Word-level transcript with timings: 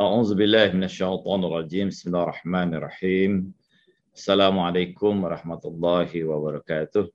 أعوذ 0.00 0.34
بالله 0.34 0.72
من 0.78 0.84
الشيطان 0.84 1.44
الرجيم. 1.44 1.88
بسم 1.88 2.10
الله 2.10 2.22
الرحمن 2.22 2.74
الرحيم. 2.74 3.52
السلام 4.14 4.58
عليكم 4.58 5.24
ورحمة 5.24 5.62
الله 5.64 6.24
وبركاته. 6.24 7.10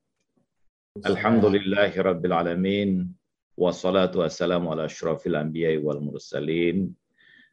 الحمد 1.05 1.45
لله 1.45 2.01
رب 2.01 2.25
العالمين 2.25 3.15
والصلاة 3.57 4.11
والسلام 4.15 4.67
على 4.67 4.85
أشرف 4.85 5.27
الأنبياء 5.27 5.77
والمرسلين 5.77 6.95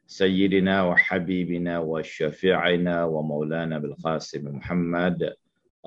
سيدنا 0.07 0.83
وحبيبنا 0.83 1.79
وشفيعنا 1.79 3.05
ومولانا 3.05 3.79
بالقاسم 3.79 4.55
محمد. 4.55 5.33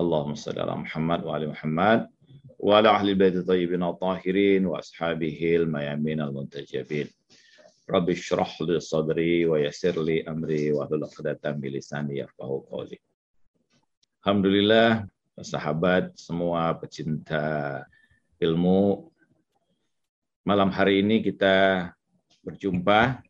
اللهم 0.00 0.34
صل 0.34 0.56
على 0.61 0.74
محمد 0.76 1.24
وعلى 1.24 1.46
محمد 1.46 2.08
وعلى 2.58 2.88
أهل 2.88 3.08
البيت 3.08 3.34
الطيبين 3.36 3.82
الطاهرين 3.82 4.66
وأصحابه 4.66 5.56
الميامين 5.56 6.20
المنتجبين. 6.20 7.08
Rabbi 7.84 8.16
syrah 8.16 8.48
li 8.64 8.80
sadri 8.80 9.44
wa 9.44 9.60
amri 9.60 10.72
wa 10.72 10.88
hlul 10.88 11.04
lisani. 11.68 12.25
Alhamdulillah 14.25 15.04
sahabat 15.44 16.16
semua 16.16 16.72
pecinta 16.80 17.84
ilmu 18.40 19.12
malam 20.48 20.72
hari 20.72 21.04
ini 21.04 21.20
kita 21.20 21.92
berjumpa 22.40 23.20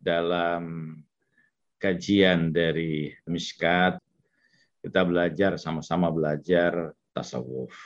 dalam 0.00 0.96
kajian 1.76 2.48
dari 2.48 3.12
Miskat. 3.28 4.00
Kita 4.80 5.04
belajar 5.04 5.60
sama-sama 5.60 6.08
belajar 6.08 6.96
tasawuf. 7.12 7.76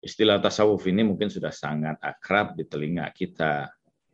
Istilah 0.00 0.40
tasawuf 0.40 0.88
ini 0.88 1.04
mungkin 1.04 1.28
sudah 1.28 1.52
sangat 1.52 2.00
akrab 2.00 2.56
di 2.56 2.64
telinga 2.64 3.04
kita, 3.12 3.68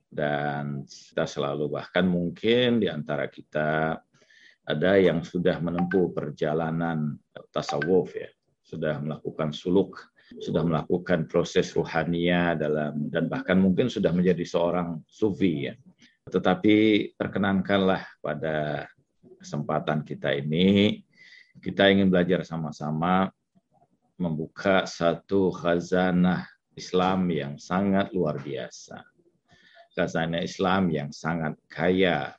dan 0.06 0.86
kita 0.86 1.26
selalu, 1.26 1.70
bahkan 1.70 2.06
mungkin 2.06 2.80
di 2.80 2.88
antara 2.88 3.26
kita 3.26 3.98
ada 4.66 4.92
yang 4.98 5.22
sudah 5.22 5.62
menempuh 5.62 6.10
perjalanan 6.10 7.14
tasawuf 7.54 8.14
ya, 8.18 8.30
sudah 8.66 8.98
melakukan 8.98 9.54
suluk, 9.54 9.98
sudah 10.42 10.66
melakukan 10.66 11.30
proses 11.30 11.70
ruhania 11.70 12.58
dalam 12.58 13.06
dan 13.06 13.30
bahkan 13.30 13.54
mungkin 13.62 13.86
sudah 13.86 14.10
menjadi 14.10 14.42
seorang 14.42 15.06
sufi 15.06 15.70
ya. 15.70 15.74
Tetapi 16.26 16.74
perkenankanlah 17.14 18.02
pada 18.18 18.90
kesempatan 19.38 20.02
kita 20.02 20.34
ini 20.34 20.98
kita 21.62 21.86
ingin 21.86 22.10
belajar 22.10 22.42
sama-sama 22.42 23.30
membuka 24.18 24.82
satu 24.88 25.54
khazanah 25.54 26.42
Islam 26.74 27.30
yang 27.30 27.54
sangat 27.62 28.10
luar 28.10 28.42
biasa. 28.42 29.15
Khazanah 29.96 30.44
Islam 30.44 30.92
yang 30.92 31.08
sangat 31.08 31.56
kaya 31.72 32.36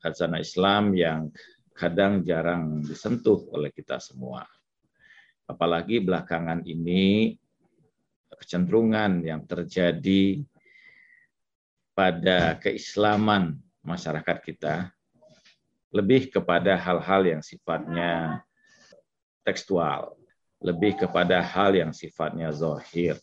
khazanah 0.00 0.40
Islam 0.40 0.96
yang 0.96 1.28
kadang 1.76 2.24
jarang 2.24 2.80
disentuh 2.84 3.48
oleh 3.52 3.68
kita 3.72 4.00
semua. 4.00 4.44
Apalagi 5.50 6.00
belakangan 6.00 6.64
ini 6.64 7.34
kecenderungan 8.30 9.20
yang 9.20 9.44
terjadi 9.44 10.40
pada 11.92 12.56
keislaman 12.56 13.60
masyarakat 13.84 14.38
kita 14.40 14.88
lebih 15.90 16.30
kepada 16.30 16.78
hal-hal 16.78 17.26
yang 17.26 17.42
sifatnya 17.42 18.40
tekstual, 19.42 20.14
lebih 20.62 20.96
kepada 21.02 21.42
hal 21.42 21.74
yang 21.74 21.90
sifatnya 21.90 22.54
zohir, 22.54 23.18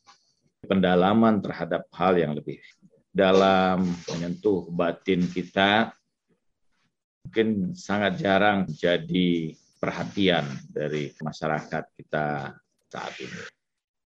pendalaman 0.67 1.39
terhadap 1.39 1.87
hal 1.95 2.19
yang 2.19 2.35
lebih 2.35 2.59
dalam 3.17 3.81
menyentuh 4.05 4.69
batin 4.69 5.25
kita 5.25 5.89
mungkin 7.25 7.73
sangat 7.73 8.21
jarang 8.21 8.69
jadi 8.69 9.57
perhatian 9.81 10.45
dari 10.69 11.09
masyarakat 11.17 11.83
kita 11.97 12.53
saat 12.93 13.13
ini. 13.17 13.41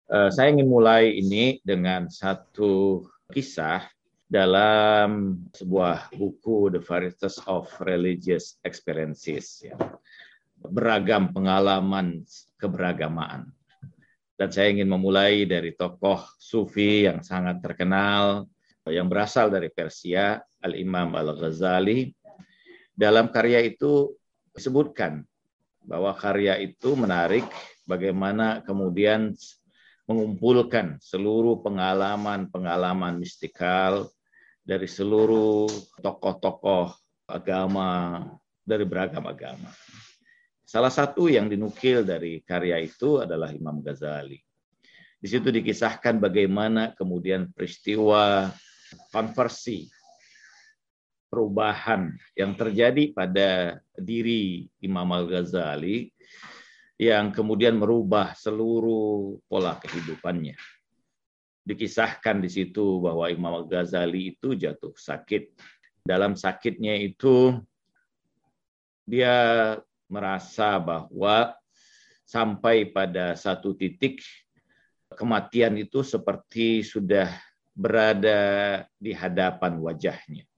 Uh, 0.07 0.31
saya 0.31 0.55
ingin 0.55 0.67
mulai 0.67 1.15
ini 1.15 1.63
dengan 1.63 2.11
satu 2.11 3.07
kisah 3.31 3.87
dalam 4.27 5.39
sebuah 5.55 6.11
buku 6.15 6.75
The 6.75 6.83
Varieties 6.83 7.39
of 7.47 7.71
Religious 7.83 8.59
Experiences. 8.67 9.63
Ya. 9.63 9.79
Beragam 10.61 11.31
pengalaman 11.31 12.27
keberagamaan. 12.59 13.55
Dan 14.37 14.49
saya 14.53 14.69
ingin 14.69 14.93
memulai 14.93 15.49
dari 15.49 15.73
tokoh 15.73 16.21
sufi 16.37 17.09
yang 17.09 17.25
sangat 17.25 17.65
terkenal, 17.65 18.45
yang 18.91 19.11
berasal 19.11 19.51
dari 19.51 19.71
Persia, 19.71 20.39
Al-Imam 20.63 21.15
Al-Ghazali, 21.15 22.15
dalam 22.97 23.29
karya 23.29 23.61
itu 23.67 24.15
disebutkan 24.55 25.27
bahwa 25.85 26.11
karya 26.17 26.59
itu 26.59 26.97
menarik 26.97 27.45
bagaimana 27.85 28.65
kemudian 28.65 29.37
mengumpulkan 30.07 30.99
seluruh 31.03 31.61
pengalaman-pengalaman 31.67 33.19
mistikal 33.19 34.07
dari 34.63 34.87
seluruh 34.87 35.67
tokoh-tokoh 36.03 36.95
agama 37.27 38.23
dari 38.63 38.87
beragam 38.87 39.27
agama. 39.27 39.71
Salah 40.67 40.91
satu 40.91 41.31
yang 41.31 41.47
dinukil 41.47 42.03
dari 42.03 42.43
karya 42.43 42.83
itu 42.83 43.23
adalah 43.23 43.55
Imam 43.55 43.79
Ghazali. 43.83 44.43
Di 45.17 45.29
situ 45.31 45.51
dikisahkan 45.51 46.19
bagaimana 46.19 46.95
kemudian 46.99 47.51
peristiwa 47.55 48.51
konversi 49.11 49.89
perubahan 51.27 52.15
yang 52.39 52.55
terjadi 52.55 53.13
pada 53.13 53.81
diri 53.99 54.71
Imam 54.81 55.11
Al-Ghazali 55.11 56.09
yang 56.97 57.29
kemudian 57.29 57.77
merubah 57.77 58.33
seluruh 58.33 59.37
pola 59.51 59.77
kehidupannya. 59.77 60.57
Dikisahkan 61.67 62.41
di 62.41 62.49
situ 62.49 63.03
bahwa 63.03 63.29
Imam 63.29 63.53
Al-Ghazali 63.63 64.39
itu 64.39 64.57
jatuh 64.57 64.95
sakit. 64.97 65.53
Dalam 66.07 66.39
sakitnya 66.39 66.95
itu 66.95 67.59
dia 69.03 69.35
merasa 70.07 70.79
bahwa 70.79 71.59
sampai 72.23 72.91
pada 72.91 73.35
satu 73.35 73.75
titik 73.75 74.23
kematian 75.15 75.75
itu 75.79 76.03
seperti 76.03 76.83
sudah 76.87 77.31
berada 77.77 78.41
di 78.97 79.13
hadapan 79.13 79.77
wajahnya 79.77 80.49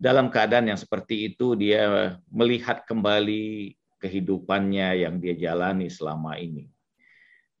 dalam 0.00 0.32
keadaan 0.32 0.72
yang 0.72 0.80
seperti 0.80 1.28
itu 1.28 1.52
dia 1.52 2.16
melihat 2.32 2.88
kembali 2.88 3.76
kehidupannya 4.00 5.04
yang 5.04 5.20
dia 5.20 5.36
jalani 5.36 5.92
selama 5.92 6.40
ini. 6.40 6.72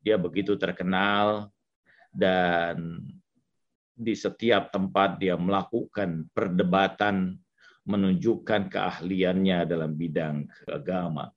Dia 0.00 0.16
begitu 0.16 0.56
terkenal 0.56 1.52
dan 2.08 3.04
di 3.92 4.16
setiap 4.16 4.72
tempat 4.72 5.20
dia 5.20 5.36
melakukan 5.36 6.24
perdebatan 6.32 7.36
menunjukkan 7.84 8.72
keahliannya 8.72 9.68
dalam 9.68 9.92
bidang 9.92 10.48
agama. 10.64 11.28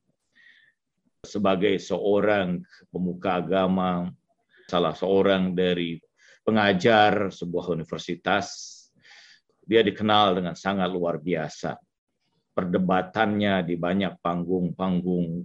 Sebagai 1.27 1.75
seorang 1.83 2.63
pemuka 2.87 3.43
agama, 3.43 4.07
salah 4.71 4.95
seorang 4.95 5.51
dari 5.51 5.99
pengajar 6.43 7.31
sebuah 7.31 7.71
universitas 7.71 8.79
dia 9.63 9.79
dikenal 9.79 10.39
dengan 10.39 10.55
sangat 10.59 10.91
luar 10.91 11.17
biasa. 11.19 11.79
Perdebatannya 12.53 13.65
di 13.65 13.75
banyak 13.79 14.21
panggung-panggung 14.21 15.41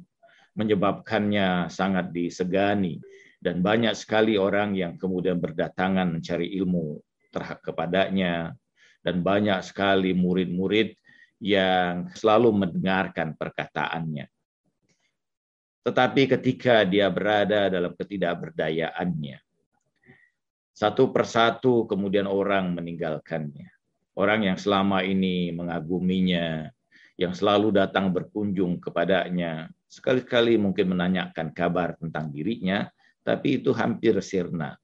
menyebabkannya 0.59 1.71
sangat 1.73 2.13
disegani 2.13 2.99
dan 3.39 3.63
banyak 3.63 3.95
sekali 3.95 4.35
orang 4.35 4.75
yang 4.75 4.99
kemudian 4.99 5.39
berdatangan 5.39 6.11
mencari 6.11 6.53
ilmu 6.59 6.99
terhadap 7.31 7.63
kepadanya 7.63 8.53
dan 9.01 9.23
banyak 9.23 9.63
sekali 9.63 10.13
murid-murid 10.13 10.99
yang 11.39 12.11
selalu 12.19 12.67
mendengarkan 12.67 13.39
perkataannya. 13.39 14.27
Tetapi 15.87 16.23
ketika 16.37 16.83
dia 16.85 17.09
berada 17.09 17.71
dalam 17.71 17.95
ketidakberdayaannya, 17.95 19.39
satu 20.79 21.11
persatu 21.11 21.91
kemudian 21.91 22.31
orang 22.31 22.71
meninggalkannya 22.79 23.79
orang 24.19 24.51
yang 24.51 24.59
selama 24.59 25.07
ini 25.07 25.55
mengaguminya, 25.55 26.67
yang 27.15 27.31
selalu 27.31 27.71
datang 27.71 28.11
berkunjung 28.11 28.83
kepadanya, 28.83 29.71
sekali-kali 29.87 30.59
mungkin 30.59 30.91
menanyakan 30.91 31.55
kabar 31.55 31.95
tentang 31.95 32.35
dirinya, 32.35 32.91
tapi 33.23 33.63
itu 33.63 33.71
hampir 33.71 34.19
sirna. 34.19 34.75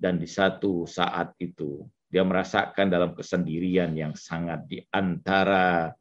Dan 0.00 0.16
di 0.16 0.26
satu 0.26 0.88
saat 0.88 1.36
itu, 1.36 1.84
dia 2.08 2.24
merasakan 2.24 2.88
dalam 2.88 3.12
kesendirian 3.12 3.92
yang 3.92 4.16
sangat 4.16 4.64
di 4.66 4.80
antara 4.88 5.92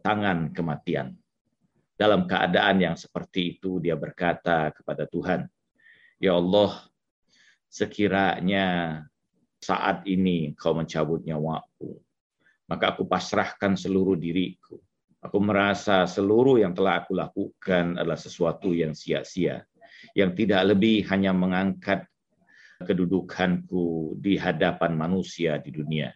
tangan 0.00 0.50
kematian. 0.50 1.12
Dalam 1.94 2.24
keadaan 2.24 2.80
yang 2.80 2.96
seperti 2.96 3.58
itu, 3.58 3.78
dia 3.84 3.94
berkata 3.94 4.70
kepada 4.70 5.04
Tuhan, 5.06 5.46
"Ya 6.22 6.34
Allah, 6.34 6.87
sekiranya 7.68 9.00
saat 9.60 10.06
ini 10.08 10.56
kau 10.56 10.72
mencabut 10.72 11.22
nyawaku, 11.22 11.98
maka 12.70 12.94
aku 12.96 13.04
pasrahkan 13.04 13.76
seluruh 13.76 14.16
diriku. 14.16 14.80
Aku 15.18 15.42
merasa 15.42 16.06
seluruh 16.06 16.62
yang 16.62 16.72
telah 16.72 17.02
aku 17.02 17.12
lakukan 17.12 17.98
adalah 17.98 18.14
sesuatu 18.14 18.70
yang 18.70 18.94
sia-sia, 18.94 19.66
yang 20.14 20.30
tidak 20.32 20.62
lebih 20.74 21.02
hanya 21.10 21.34
mengangkat 21.34 22.06
kedudukanku 22.78 24.14
di 24.22 24.38
hadapan 24.38 24.94
manusia 24.94 25.58
di 25.58 25.74
dunia. 25.74 26.14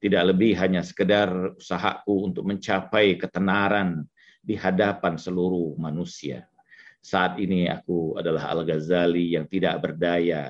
Tidak 0.00 0.24
lebih 0.32 0.56
hanya 0.56 0.80
sekedar 0.80 1.60
usahaku 1.60 2.32
untuk 2.32 2.48
mencapai 2.48 3.20
ketenaran 3.20 4.08
di 4.40 4.56
hadapan 4.56 5.20
seluruh 5.20 5.76
manusia. 5.76 6.48
Saat 7.04 7.36
ini 7.36 7.68
aku 7.68 8.16
adalah 8.16 8.48
Al-Ghazali 8.56 9.36
yang 9.36 9.44
tidak 9.44 9.84
berdaya 9.84 10.48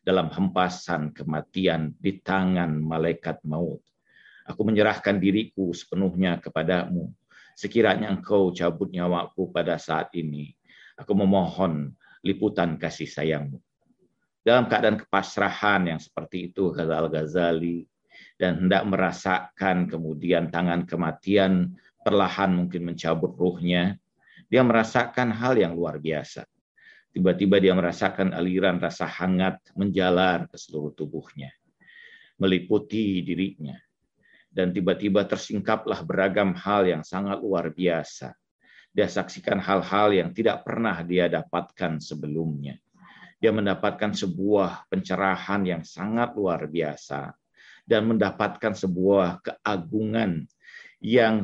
dalam 0.00 0.32
hempasan 0.32 1.12
kematian 1.12 1.92
di 2.00 2.18
tangan 2.20 2.72
malaikat 2.80 3.44
maut. 3.44 3.84
Aku 4.48 4.64
menyerahkan 4.64 5.20
diriku 5.20 5.70
sepenuhnya 5.70 6.40
kepadamu. 6.40 7.12
Sekiranya 7.54 8.08
engkau 8.08 8.50
cabut 8.56 8.88
nyawaku 8.88 9.52
pada 9.52 9.76
saat 9.76 10.10
ini, 10.16 10.56
aku 10.96 11.12
memohon 11.12 11.92
liputan 12.24 12.80
kasih 12.80 13.06
sayangmu. 13.06 13.60
Dalam 14.40 14.64
keadaan 14.72 14.96
kepasrahan 14.96 15.92
yang 15.92 16.00
seperti 16.00 16.48
itu, 16.48 16.72
kata 16.72 17.04
Al-Ghazali, 17.04 17.84
dan 18.40 18.64
hendak 18.64 18.88
merasakan 18.88 19.84
kemudian 19.84 20.48
tangan 20.48 20.88
kematian 20.88 21.76
perlahan 22.00 22.56
mungkin 22.56 22.88
mencabut 22.88 23.36
ruhnya, 23.36 24.00
dia 24.48 24.64
merasakan 24.64 25.36
hal 25.36 25.60
yang 25.60 25.76
luar 25.76 26.00
biasa. 26.00 26.48
Tiba-tiba 27.10 27.58
dia 27.58 27.74
merasakan 27.74 28.30
aliran 28.30 28.78
rasa 28.78 29.06
hangat 29.06 29.58
menjalar 29.74 30.46
ke 30.46 30.54
seluruh 30.54 30.94
tubuhnya, 30.94 31.50
meliputi 32.38 33.20
dirinya. 33.26 33.74
Dan 34.50 34.74
tiba-tiba 34.74 35.26
tersingkaplah 35.26 36.02
beragam 36.02 36.54
hal 36.58 36.86
yang 36.86 37.02
sangat 37.06 37.38
luar 37.38 37.70
biasa. 37.70 38.34
Dia 38.90 39.06
saksikan 39.06 39.62
hal-hal 39.62 40.10
yang 40.10 40.34
tidak 40.34 40.66
pernah 40.66 40.98
dia 41.06 41.30
dapatkan 41.30 42.02
sebelumnya 42.02 42.78
dia 43.40 43.50
mendapatkan 43.56 44.12
sebuah 44.12 44.84
pencerahan 44.92 45.64
yang 45.64 45.80
sangat 45.80 46.36
luar 46.36 46.68
biasa 46.68 47.32
dan 47.88 48.04
mendapatkan 48.04 48.76
sebuah 48.76 49.40
keagungan 49.40 50.44
yang 51.00 51.40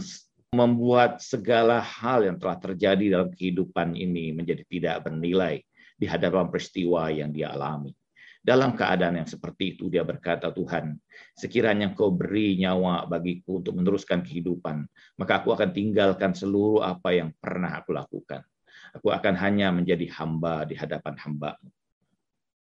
membuat 0.56 1.20
segala 1.20 1.84
hal 1.84 2.24
yang 2.24 2.40
telah 2.40 2.56
terjadi 2.56 3.20
dalam 3.20 3.28
kehidupan 3.28 3.92
ini 3.92 4.32
menjadi 4.32 4.64
tidak 4.64 4.96
bernilai 5.04 5.60
di 6.00 6.08
hadapan 6.08 6.48
peristiwa 6.48 7.12
yang 7.12 7.28
dia 7.28 7.52
alami. 7.52 7.92
Dalam 8.40 8.78
keadaan 8.78 9.20
yang 9.20 9.28
seperti 9.28 9.74
itu 9.74 9.90
dia 9.90 10.06
berkata, 10.06 10.54
Tuhan, 10.54 10.96
sekiranya 11.34 11.92
kau 11.92 12.14
beri 12.14 12.56
nyawa 12.62 13.04
bagiku 13.10 13.58
untuk 13.58 13.74
meneruskan 13.74 14.22
kehidupan, 14.22 14.86
maka 15.18 15.42
aku 15.42 15.50
akan 15.52 15.74
tinggalkan 15.74 16.30
seluruh 16.30 16.80
apa 16.80 17.10
yang 17.10 17.34
pernah 17.36 17.82
aku 17.82 17.90
lakukan. 17.90 18.46
Aku 18.94 19.10
akan 19.10 19.34
hanya 19.36 19.74
menjadi 19.74 20.08
hamba 20.14 20.64
di 20.64 20.78
hadapan 20.78 21.18
hamba 21.20 21.58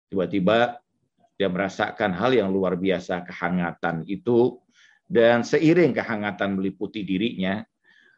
Tiba-tiba 0.10 0.80
dia 1.36 1.52
merasakan 1.52 2.16
hal 2.16 2.32
yang 2.32 2.50
luar 2.54 2.80
biasa 2.80 3.26
kehangatan 3.28 4.08
itu 4.08 4.64
dan 5.06 5.44
seiring 5.44 5.92
kehangatan 5.92 6.56
meliputi 6.56 7.04
dirinya 7.04 7.62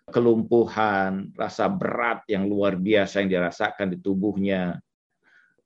kelumpuhan, 0.07 1.35
rasa 1.35 1.67
berat 1.67 2.23
yang 2.31 2.47
luar 2.47 2.79
biasa 2.79 3.23
yang 3.23 3.29
dirasakan 3.31 3.91
di 3.91 3.97
tubuhnya 3.99 4.79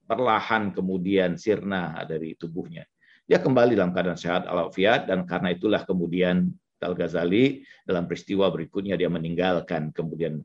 perlahan 0.09 0.73
kemudian 0.75 1.37
sirna 1.37 2.03
dari 2.03 2.35
tubuhnya. 2.35 2.83
Dia 3.23 3.39
kembali 3.39 3.79
dalam 3.79 3.95
keadaan 3.95 4.19
sehat 4.19 4.43
alafiat 4.43 5.07
dan 5.07 5.23
karena 5.23 5.55
itulah 5.55 5.87
kemudian 5.87 6.51
Al-Ghazali 6.81 7.61
dalam 7.85 8.09
peristiwa 8.09 8.49
berikutnya 8.49 8.97
dia 8.97 9.07
meninggalkan 9.07 9.93
kemudian 9.93 10.41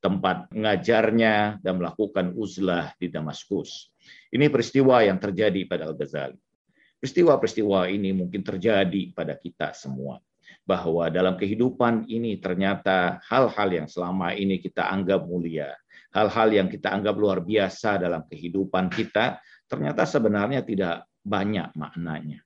tempat 0.00 0.48
mengajarnya 0.50 1.60
dan 1.60 1.78
melakukan 1.78 2.32
uzlah 2.32 2.96
di 2.96 3.12
Damaskus. 3.12 3.92
Ini 4.32 4.48
peristiwa 4.48 5.04
yang 5.04 5.20
terjadi 5.20 5.68
pada 5.68 5.86
Al-Ghazali. 5.92 6.40
Peristiwa-peristiwa 6.98 7.86
ini 7.92 8.10
mungkin 8.10 8.42
terjadi 8.42 9.14
pada 9.14 9.38
kita 9.38 9.70
semua. 9.76 10.18
Bahwa 10.68 11.08
dalam 11.08 11.32
kehidupan 11.40 12.04
ini 12.12 12.36
ternyata 12.36 13.24
hal-hal 13.24 13.68
yang 13.72 13.88
selama 13.88 14.36
ini 14.36 14.60
kita 14.60 14.84
anggap 14.84 15.24
mulia, 15.24 15.72
hal-hal 16.12 16.48
yang 16.52 16.68
kita 16.68 16.92
anggap 16.92 17.16
luar 17.16 17.40
biasa 17.40 17.96
dalam 17.96 18.28
kehidupan 18.28 18.92
kita, 18.92 19.40
ternyata 19.64 20.04
sebenarnya 20.04 20.60
tidak 20.60 21.08
banyak 21.24 21.72
maknanya. 21.72 22.44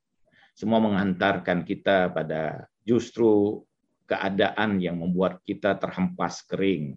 Semua 0.54 0.78
menghantarkan 0.78 1.66
kita 1.66 2.14
pada 2.14 2.70
justru 2.86 3.58
keadaan 4.06 4.78
yang 4.78 5.02
membuat 5.02 5.42
kita 5.42 5.74
terhempas 5.82 6.46
kering. 6.46 6.94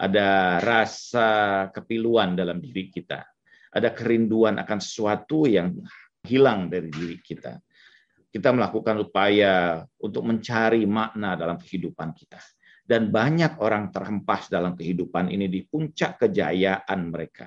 Ada 0.00 0.58
rasa 0.64 1.28
kepiluan 1.76 2.32
dalam 2.32 2.64
diri 2.64 2.88
kita 2.88 3.20
ada 3.74 3.90
kerinduan 3.90 4.62
akan 4.62 4.78
sesuatu 4.78 5.50
yang 5.50 5.74
hilang 6.22 6.70
dari 6.70 6.88
diri 6.88 7.18
kita. 7.18 7.58
Kita 8.34 8.50
melakukan 8.50 8.98
upaya 8.98 9.86
untuk 10.02 10.26
mencari 10.26 10.82
makna 10.90 11.38
dalam 11.38 11.54
kehidupan 11.54 12.10
kita. 12.18 12.42
Dan 12.82 13.14
banyak 13.14 13.62
orang 13.62 13.94
terhempas 13.94 14.50
dalam 14.50 14.74
kehidupan 14.74 15.30
ini 15.30 15.46
di 15.46 15.62
puncak 15.62 16.18
kejayaan 16.26 17.14
mereka. 17.14 17.46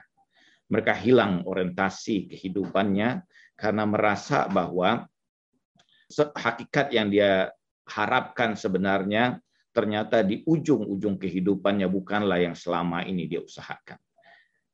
Mereka 0.72 0.96
hilang 0.96 1.44
orientasi 1.44 2.32
kehidupannya 2.32 3.20
karena 3.60 3.84
merasa 3.84 4.48
bahwa 4.48 5.04
hakikat 6.16 6.96
yang 6.96 7.12
dia 7.12 7.52
harapkan 7.84 8.56
sebenarnya 8.56 9.44
ternyata 9.76 10.24
di 10.24 10.42
ujung-ujung 10.48 11.20
kehidupannya 11.20 11.92
bukanlah 11.92 12.40
yang 12.42 12.56
selama 12.56 13.04
ini 13.04 13.28
dia 13.28 13.44
usahakan. 13.44 14.00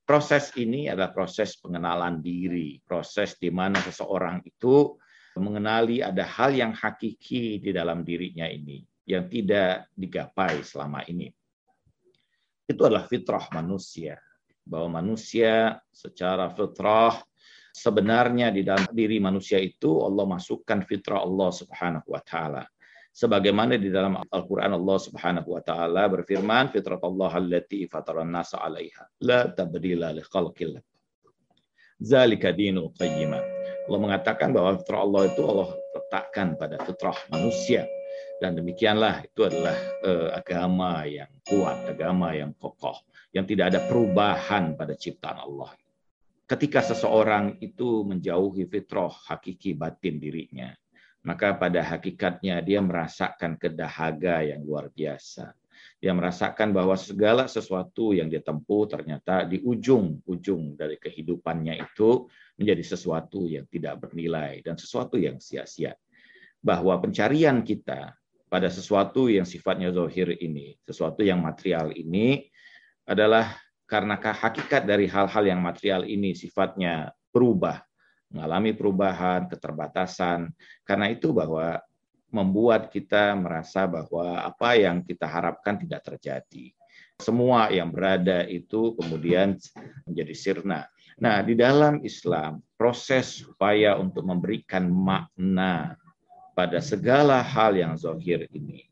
Proses 0.06 0.54
ini 0.62 0.88
adalah 0.88 1.10
proses 1.10 1.58
pengenalan 1.58 2.22
diri, 2.22 2.78
proses 2.86 3.36
di 3.42 3.50
mana 3.50 3.82
seseorang 3.82 4.46
itu 4.46 4.96
mengenali 5.38 6.04
ada 6.04 6.26
hal 6.26 6.54
yang 6.54 6.74
hakiki 6.74 7.62
di 7.62 7.72
dalam 7.74 8.06
dirinya 8.06 8.46
ini 8.46 8.84
yang 9.10 9.28
tidak 9.28 9.90
digapai 9.98 10.62
selama 10.62 11.04
ini. 11.10 11.32
Itu 12.64 12.88
adalah 12.88 13.06
fitrah 13.10 13.52
manusia, 13.52 14.16
bahwa 14.64 15.04
manusia 15.04 15.78
secara 15.92 16.48
fitrah 16.56 17.20
sebenarnya 17.76 18.54
di 18.54 18.64
dalam 18.64 18.88
diri 18.94 19.20
manusia 19.20 19.60
itu 19.60 20.00
Allah 20.06 20.24
masukkan 20.30 20.80
fitrah 20.88 21.20
Allah 21.26 21.50
Subhanahu 21.52 22.08
wa 22.08 22.22
taala 22.24 22.64
sebagaimana 23.14 23.76
di 23.76 23.90
dalam 23.92 24.18
Al-Qur'an 24.22 24.72
Allah 24.72 24.98
Subhanahu 25.02 25.58
wa 25.58 25.62
taala 25.62 26.06
berfirman 26.08 26.70
fitratallah 26.70 27.34
allati 27.34 27.90
fataran 27.90 28.30
nasa 28.30 28.62
'alaiha 28.62 29.26
la 29.26 29.50
tabdila 29.52 30.14
li 30.16 30.24
khalqillah 30.24 30.82
zalika 32.04 32.52
dinul 32.52 32.92
qayyimah 33.00 33.42
Allah 33.88 34.00
mengatakan 34.00 34.52
bahwa 34.52 34.80
fitrah 34.80 35.02
Allah 35.04 35.22
itu 35.32 35.42
Allah 35.44 35.70
letakkan 35.96 36.48
pada 36.60 36.76
fitrah 36.84 37.18
manusia 37.32 37.88
dan 38.44 38.60
demikianlah 38.60 39.24
itu 39.24 39.42
adalah 39.48 39.76
uh, 40.04 40.36
agama 40.36 41.08
yang 41.08 41.32
kuat, 41.48 41.88
agama 41.88 42.36
yang 42.36 42.52
kokoh, 42.60 43.00
yang 43.32 43.48
tidak 43.48 43.72
ada 43.72 43.80
perubahan 43.88 44.76
pada 44.76 45.00
ciptaan 45.00 45.40
Allah. 45.40 45.72
Ketika 46.44 46.84
seseorang 46.84 47.56
itu 47.64 48.04
menjauhi 48.04 48.68
fitrah 48.68 49.12
hakiki 49.32 49.80
batin 49.80 50.20
dirinya, 50.20 50.76
maka 51.24 51.56
pada 51.56 51.80
hakikatnya 51.88 52.60
dia 52.60 52.84
merasakan 52.84 53.56
kedahaga 53.56 54.44
yang 54.44 54.60
luar 54.68 54.92
biasa. 54.92 55.56
Dia 56.04 56.12
merasakan 56.12 56.76
bahwa 56.76 57.00
segala 57.00 57.48
sesuatu 57.48 58.12
yang 58.12 58.28
dia 58.28 58.44
tempuh 58.44 58.84
ternyata 58.92 59.48
di 59.48 59.64
ujung-ujung 59.64 60.76
dari 60.76 61.00
kehidupannya 61.00 61.80
itu 61.80 62.28
menjadi 62.60 62.84
sesuatu 62.84 63.48
yang 63.48 63.64
tidak 63.72 64.04
bernilai 64.04 64.60
dan 64.60 64.76
sesuatu 64.76 65.16
yang 65.16 65.40
sia-sia. 65.40 65.96
Bahwa 66.60 67.00
pencarian 67.00 67.64
kita 67.64 68.20
pada 68.52 68.68
sesuatu 68.68 69.32
yang 69.32 69.48
sifatnya 69.48 69.96
zohir 69.96 70.36
ini, 70.44 70.76
sesuatu 70.84 71.24
yang 71.24 71.40
material 71.40 71.96
ini 71.96 72.52
adalah 73.08 73.56
karena 73.88 74.20
hakikat 74.20 74.84
dari 74.84 75.08
hal-hal 75.08 75.48
yang 75.48 75.64
material 75.64 76.04
ini 76.04 76.36
sifatnya 76.36 77.16
berubah 77.32 77.80
mengalami 78.34 78.74
perubahan, 78.74 79.46
keterbatasan. 79.46 80.50
Karena 80.82 81.08
itu 81.14 81.32
bahwa 81.32 81.80
membuat 82.34 82.90
kita 82.90 83.38
merasa 83.38 83.86
bahwa 83.86 84.42
apa 84.42 84.74
yang 84.74 85.06
kita 85.06 85.30
harapkan 85.30 85.78
tidak 85.78 86.02
terjadi. 86.02 86.74
Semua 87.22 87.70
yang 87.70 87.94
berada 87.94 88.42
itu 88.50 88.98
kemudian 88.98 89.56
menjadi 90.10 90.34
sirna. 90.34 90.90
Nah, 91.22 91.46
di 91.46 91.54
dalam 91.54 92.02
Islam, 92.02 92.66
proses 92.74 93.46
upaya 93.46 93.96
untuk 94.02 94.26
memberikan 94.26 94.90
makna 94.90 95.94
pada 96.58 96.82
segala 96.82 97.46
hal 97.46 97.78
yang 97.78 97.94
zohir 97.94 98.50
ini 98.50 98.90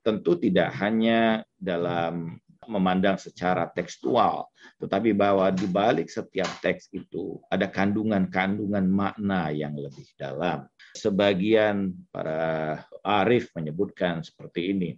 tentu 0.00 0.36
tidak 0.40 0.72
hanya 0.80 1.44
dalam 1.60 2.40
memandang 2.68 3.16
secara 3.16 3.66
tekstual, 3.72 4.46
tetapi 4.78 5.10
bahwa 5.16 5.48
di 5.50 5.66
balik 5.66 6.06
setiap 6.06 6.48
teks 6.62 6.92
itu 6.92 7.40
ada 7.50 7.66
kandungan-kandungan 7.66 8.84
makna 8.86 9.50
yang 9.50 9.74
lebih 9.74 10.06
dalam. 10.14 10.68
Sebagian 10.96 11.94
para 12.10 12.82
Arif 13.02 13.54
menyebutkan 13.54 14.20
seperti 14.26 14.74
ini. 14.74 14.90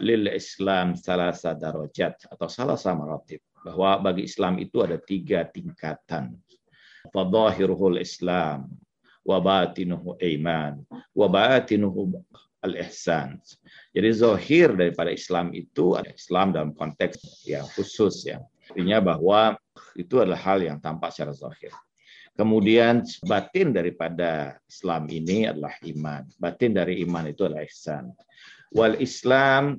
Lil 0.00 0.28
Islam 0.30 0.94
salah 0.94 1.32
darajat 1.34 2.28
atau 2.28 2.48
salah 2.48 2.76
maratib. 2.94 3.40
Bahwa 3.60 4.00
bagi 4.00 4.24
Islam 4.24 4.56
itu 4.56 4.80
ada 4.80 4.96
tiga 4.96 5.44
tingkatan. 5.44 6.32
Fadahiruhul 7.12 8.00
Islam, 8.00 8.68
wa 9.24 9.38
batinuhu 9.40 10.16
iman, 10.16 10.80
wa 11.12 11.26
batinuhu 11.28 12.20
al-ihsan. 12.60 13.40
Jadi 13.92 14.08
zohir 14.12 14.76
daripada 14.76 15.08
Islam 15.12 15.52
itu 15.56 15.96
ada 15.96 16.12
Islam 16.12 16.52
dalam 16.52 16.72
konteks 16.76 17.44
yang 17.48 17.64
khusus 17.72 18.28
ya. 18.28 18.40
Artinya 18.70 19.00
bahwa 19.02 19.56
itu 19.96 20.20
adalah 20.20 20.40
hal 20.40 20.62
yang 20.62 20.78
tampak 20.78 21.10
secara 21.10 21.32
zohir. 21.34 21.72
Kemudian 22.40 23.04
batin 23.28 23.68
daripada 23.68 24.56
Islam 24.64 25.12
ini 25.12 25.44
adalah 25.44 25.76
iman. 25.84 26.24
Batin 26.40 26.72
dari 26.72 27.04
iman 27.04 27.28
itu 27.28 27.44
adalah 27.44 27.68
ihsan. 27.68 28.16
Wal 28.72 28.96
Islam 28.96 29.76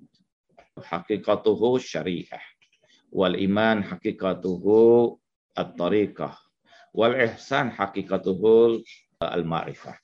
hakikatuhu 0.78 1.82
syariah. 1.82 2.46
Wal 3.10 3.34
iman 3.50 3.82
hakikatuhu 3.82 5.10
at-tariqah. 5.58 6.38
Wal 6.94 7.18
ihsan 7.34 7.74
hakikatuhu 7.74 8.86
al-ma'rifah. 9.18 9.98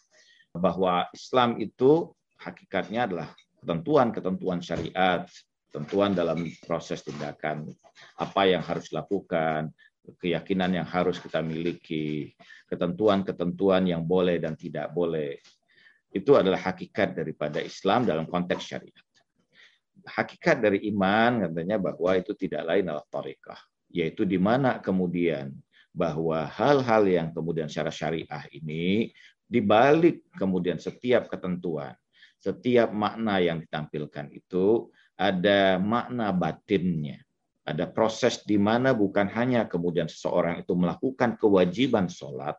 Bahwa 0.58 1.06
Islam 1.14 1.62
itu 1.62 2.10
hakikatnya 2.42 3.06
adalah 3.06 3.30
ketentuan-ketentuan 3.62 4.66
syariat, 4.66 5.30
ketentuan 5.70 6.18
dalam 6.18 6.50
proses 6.66 7.06
tindakan, 7.06 7.70
apa 8.18 8.50
yang 8.50 8.66
harus 8.66 8.90
dilakukan, 8.90 9.70
keyakinan 10.16 10.72
yang 10.72 10.88
harus 10.88 11.20
kita 11.20 11.44
miliki, 11.44 12.32
ketentuan-ketentuan 12.72 13.84
yang 13.84 14.08
boleh 14.08 14.40
dan 14.40 14.56
tidak 14.56 14.96
boleh. 14.96 15.36
Itu 16.08 16.40
adalah 16.40 16.64
hakikat 16.64 17.20
daripada 17.20 17.60
Islam 17.60 18.08
dalam 18.08 18.24
konteks 18.24 18.64
syariat. 18.64 19.06
Hakikat 20.08 20.64
dari 20.64 20.88
iman 20.88 21.52
katanya 21.52 21.76
bahwa 21.76 22.16
itu 22.16 22.32
tidak 22.32 22.64
lain 22.64 22.88
adalah 22.88 23.04
tarikah, 23.12 23.60
yaitu 23.92 24.24
di 24.24 24.40
mana 24.40 24.80
kemudian 24.80 25.52
bahwa 25.92 26.48
hal-hal 26.48 27.04
yang 27.04 27.28
kemudian 27.36 27.68
secara 27.68 27.92
syariah 27.92 28.46
ini 28.56 29.12
dibalik 29.44 30.24
kemudian 30.40 30.80
setiap 30.80 31.28
ketentuan, 31.28 31.92
setiap 32.40 32.88
makna 32.96 33.44
yang 33.44 33.60
ditampilkan 33.60 34.32
itu 34.32 34.88
ada 35.20 35.76
makna 35.82 36.32
batinnya 36.32 37.27
ada 37.68 37.84
proses 37.92 38.48
di 38.48 38.56
mana 38.56 38.96
bukan 38.96 39.28
hanya 39.36 39.68
kemudian 39.68 40.08
seseorang 40.08 40.64
itu 40.64 40.72
melakukan 40.72 41.36
kewajiban 41.36 42.08
sholat, 42.08 42.56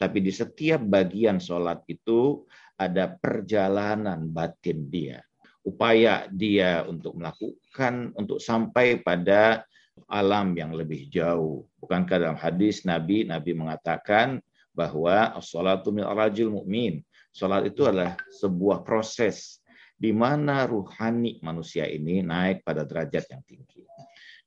tapi 0.00 0.24
di 0.24 0.32
setiap 0.32 0.80
bagian 0.80 1.36
sholat 1.36 1.84
itu 1.84 2.48
ada 2.80 3.12
perjalanan 3.12 4.24
batin 4.32 4.88
dia. 4.88 5.20
Upaya 5.60 6.24
dia 6.32 6.80
untuk 6.88 7.20
melakukan, 7.20 8.16
untuk 8.16 8.40
sampai 8.40 9.04
pada 9.04 9.68
alam 10.08 10.56
yang 10.56 10.72
lebih 10.72 11.12
jauh. 11.12 11.68
Bukankah 11.76 12.16
dalam 12.16 12.38
hadis 12.40 12.88
Nabi, 12.88 13.28
Nabi 13.28 13.52
mengatakan 13.52 14.40
bahwa 14.72 15.36
sholatu 15.44 15.92
min 15.92 16.08
rajul 16.08 16.54
mu'min. 16.54 17.04
Sholat 17.36 17.68
itu 17.68 17.84
adalah 17.84 18.16
sebuah 18.32 18.80
proses 18.80 19.60
di 19.98 20.14
mana 20.14 20.64
ruhani 20.64 21.42
manusia 21.42 21.84
ini 21.84 22.22
naik 22.22 22.62
pada 22.62 22.86
derajat 22.86 23.26
yang 23.34 23.42
tinggi. 23.44 23.82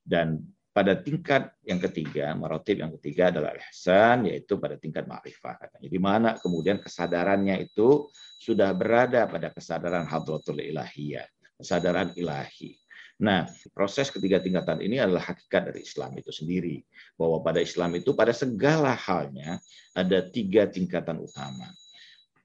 Dan 0.02 0.42
pada 0.72 0.96
tingkat 0.96 1.52
yang 1.68 1.78
ketiga, 1.78 2.32
marotib 2.32 2.80
yang 2.80 2.92
ketiga 2.96 3.28
adalah 3.28 3.52
ihsan, 3.60 4.24
yaitu 4.24 4.56
pada 4.56 4.80
tingkat 4.80 5.04
ma'rifah. 5.04 5.78
Di 5.84 6.00
mana 6.00 6.40
kemudian 6.40 6.80
kesadarannya 6.80 7.60
itu 7.60 8.08
sudah 8.40 8.72
berada 8.72 9.28
pada 9.28 9.52
kesadaran 9.52 10.08
hadratul 10.08 10.58
ilahiyah, 10.58 11.28
kesadaran 11.60 12.16
ilahi. 12.16 12.74
Nah, 13.22 13.46
proses 13.70 14.08
ketiga 14.10 14.40
tingkatan 14.40 14.82
ini 14.82 14.98
adalah 14.98 15.22
hakikat 15.22 15.70
dari 15.70 15.84
Islam 15.84 16.16
itu 16.16 16.32
sendiri. 16.32 16.80
Bahwa 17.20 17.44
pada 17.44 17.60
Islam 17.60 17.92
itu 17.94 18.16
pada 18.16 18.32
segala 18.32 18.96
halnya 18.96 19.60
ada 19.92 20.24
tiga 20.24 20.66
tingkatan 20.66 21.20
utama. 21.20 21.68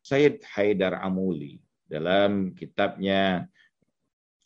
Sayyid 0.04 0.44
Haidar 0.54 1.00
Amuli 1.00 1.64
dalam 1.88 2.52
kitabnya 2.54 3.48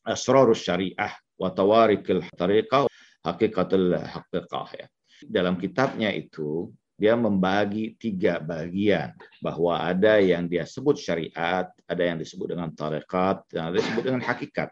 Asrarus 0.06 0.62
Syariah 0.62 1.18
wa 1.36 1.50
Tawarikil 1.50 2.24
Tariqah 2.38 2.90
Hakikatul 3.22 3.98
Hakikah 3.98 4.70
ya. 4.74 4.88
Dalam 5.22 5.58
kitabnya 5.62 6.10
itu 6.10 6.74
dia 7.01 7.18
membagi 7.18 7.98
tiga 7.98 8.38
bagian 8.38 9.18
bahwa 9.42 9.74
ada 9.74 10.22
yang 10.22 10.46
dia 10.46 10.70
sebut 10.70 11.01
syariat, 11.01 11.66
ada 11.90 12.04
yang 12.06 12.22
disebut 12.22 12.54
dengan 12.54 12.70
tarekat, 12.78 13.42
dan 13.50 13.74
ada 13.74 13.82
yang 13.82 13.86
disebut 13.90 14.06
dengan 14.06 14.22
hakikat. 14.22 14.70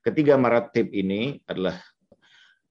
Ketiga 0.00 0.40
maratib 0.40 0.88
ini 0.96 1.36
adalah 1.44 1.76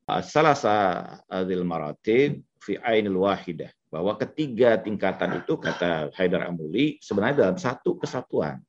uh, 0.10 0.24
salah 0.26 0.58
satu 0.58 1.62
maratib 1.62 2.42
fi 2.58 2.82
ainil 2.82 3.22
wahidah 3.22 3.70
bahwa 3.94 4.18
ketiga 4.18 4.82
tingkatan 4.82 5.46
itu 5.46 5.56
kata 5.62 6.12
Haidar 6.18 6.50
Amuli 6.50 7.00
sebenarnya 7.00 7.48
dalam 7.48 7.58
satu 7.62 7.96
kesatuan 7.96 8.60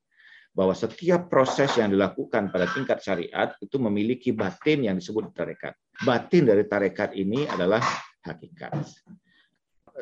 bahwa 0.59 0.75
setiap 0.75 1.31
proses 1.31 1.71
yang 1.79 1.95
dilakukan 1.95 2.50
pada 2.50 2.67
tingkat 2.75 2.99
syariat 2.99 3.55
itu 3.62 3.79
memiliki 3.79 4.35
batin 4.35 4.91
yang 4.91 4.99
disebut 4.99 5.31
tarekat. 5.31 5.79
Batin 6.03 6.50
dari 6.50 6.67
tarekat 6.67 7.15
ini 7.15 7.47
adalah 7.47 7.79
hakikat. 8.27 8.75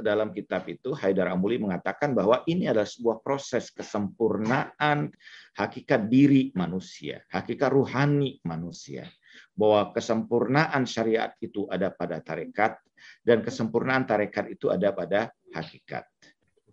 Dalam 0.01 0.33
kitab 0.33 0.65
itu 0.65 0.97
Haidar 0.97 1.29
Amuli 1.29 1.61
mengatakan 1.61 2.17
bahwa 2.17 2.41
ini 2.49 2.73
adalah 2.73 2.89
sebuah 2.89 3.21
proses 3.21 3.69
kesempurnaan 3.69 5.13
hakikat 5.61 6.09
diri 6.09 6.57
manusia, 6.57 7.21
hakikat 7.29 7.77
ruhani 7.77 8.41
manusia. 8.49 9.05
Bahwa 9.53 9.93
kesempurnaan 9.93 10.89
syariat 10.89 11.37
itu 11.45 11.69
ada 11.69 11.93
pada 11.93 12.25
tarekat 12.25 12.81
dan 13.21 13.45
kesempurnaan 13.45 14.09
tarekat 14.09 14.49
itu 14.57 14.73
ada 14.73 14.89
pada 14.97 15.29
hakikat. 15.53 16.09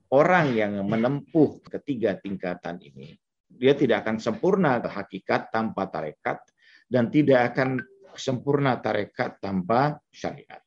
Orang 0.08 0.56
yang 0.56 0.80
menempuh 0.88 1.60
ketiga 1.68 2.16
tingkatan 2.16 2.80
ini 2.80 3.23
dia 3.64 3.80
tidak 3.80 4.04
akan 4.04 4.20
sempurna 4.20 4.84
hakikat 4.84 5.48
tanpa 5.48 5.88
tarekat 5.88 6.44
dan 6.84 7.08
tidak 7.08 7.56
akan 7.56 7.80
sempurna 8.12 8.76
tarekat 8.84 9.40
tanpa 9.40 10.04
syariat. 10.12 10.60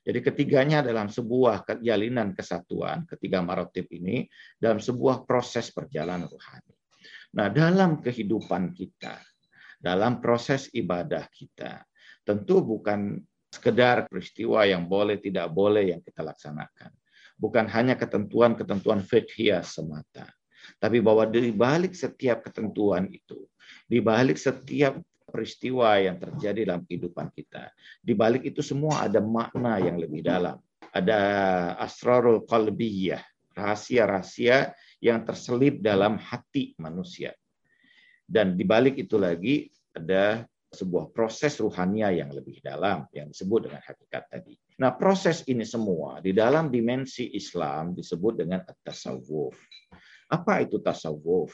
Jadi 0.00 0.24
ketiganya 0.24 0.80
dalam 0.80 1.12
sebuah 1.12 1.68
jalinan 1.84 2.32
kesatuan, 2.32 3.04
ketiga 3.04 3.44
marotip 3.44 3.92
ini 3.92 4.24
dalam 4.56 4.80
sebuah 4.80 5.28
proses 5.28 5.68
perjalanan 5.68 6.24
rohani. 6.24 6.72
Nah, 7.36 7.52
dalam 7.52 8.00
kehidupan 8.00 8.72
kita, 8.72 9.20
dalam 9.76 10.24
proses 10.24 10.72
ibadah 10.72 11.28
kita, 11.28 11.84
tentu 12.24 12.64
bukan 12.64 13.20
sekedar 13.52 14.08
peristiwa 14.08 14.64
yang 14.64 14.88
boleh 14.88 15.20
tidak 15.20 15.52
boleh 15.52 15.92
yang 15.92 16.00
kita 16.00 16.24
laksanakan. 16.24 16.88
Bukan 17.36 17.68
hanya 17.68 18.00
ketentuan-ketentuan 18.00 19.04
fikih 19.04 19.60
semata 19.60 20.24
tapi 20.80 21.00
bahwa 21.00 21.26
di 21.28 21.50
balik 21.52 21.92
setiap 21.96 22.44
ketentuan 22.46 23.08
itu, 23.10 23.46
di 23.84 23.98
balik 24.00 24.36
setiap 24.36 24.98
peristiwa 25.28 25.98
yang 25.98 26.16
terjadi 26.22 26.74
dalam 26.74 26.86
kehidupan 26.86 27.32
kita, 27.34 27.74
di 27.98 28.14
balik 28.14 28.46
itu 28.46 28.62
semua 28.62 29.08
ada 29.08 29.18
makna 29.18 29.82
yang 29.82 29.98
lebih 29.98 30.22
dalam. 30.22 30.62
Ada 30.94 31.18
asrarul 31.82 32.46
qalbiyah, 32.46 33.18
rahasia-rahasia 33.50 34.70
yang 35.02 35.26
terselip 35.26 35.82
dalam 35.82 36.22
hati 36.22 36.78
manusia. 36.78 37.34
Dan 38.24 38.54
di 38.54 38.62
balik 38.62 38.94
itu 38.94 39.18
lagi 39.18 39.68
ada 39.90 40.46
sebuah 40.74 41.14
proses 41.14 41.54
ruhania 41.62 42.10
yang 42.10 42.34
lebih 42.34 42.58
dalam 42.58 43.06
yang 43.14 43.30
disebut 43.30 43.70
dengan 43.70 43.82
hakikat 43.86 44.26
tadi. 44.26 44.54
Nah, 44.82 44.90
proses 44.98 45.46
ini 45.46 45.62
semua 45.62 46.18
di 46.18 46.34
dalam 46.34 46.66
dimensi 46.66 47.30
Islam 47.30 47.94
disebut 47.94 48.42
dengan 48.42 48.66
at-tasawuf. 48.66 49.54
Apa 50.30 50.64
itu 50.64 50.80
tasawuf? 50.80 51.52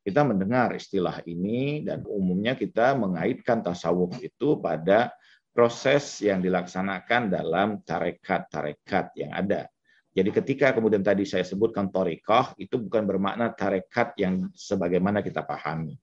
Kita 0.00 0.24
mendengar 0.24 0.72
istilah 0.72 1.20
ini 1.28 1.84
dan 1.84 2.08
umumnya 2.08 2.56
kita 2.56 2.96
mengaitkan 2.96 3.60
tasawuf 3.60 4.16
itu 4.24 4.56
pada 4.56 5.12
proses 5.52 6.24
yang 6.24 6.40
dilaksanakan 6.40 7.28
dalam 7.28 7.84
tarekat-tarekat 7.84 9.06
yang 9.18 9.32
ada. 9.36 9.68
Jadi 10.10 10.30
ketika 10.34 10.74
kemudian 10.74 11.04
tadi 11.04 11.22
saya 11.22 11.46
sebutkan 11.46 11.92
torikoh, 11.92 12.56
itu 12.58 12.80
bukan 12.80 13.06
bermakna 13.06 13.54
tarekat 13.54 14.18
yang 14.18 14.50
sebagaimana 14.56 15.22
kita 15.22 15.46
pahami. 15.46 15.94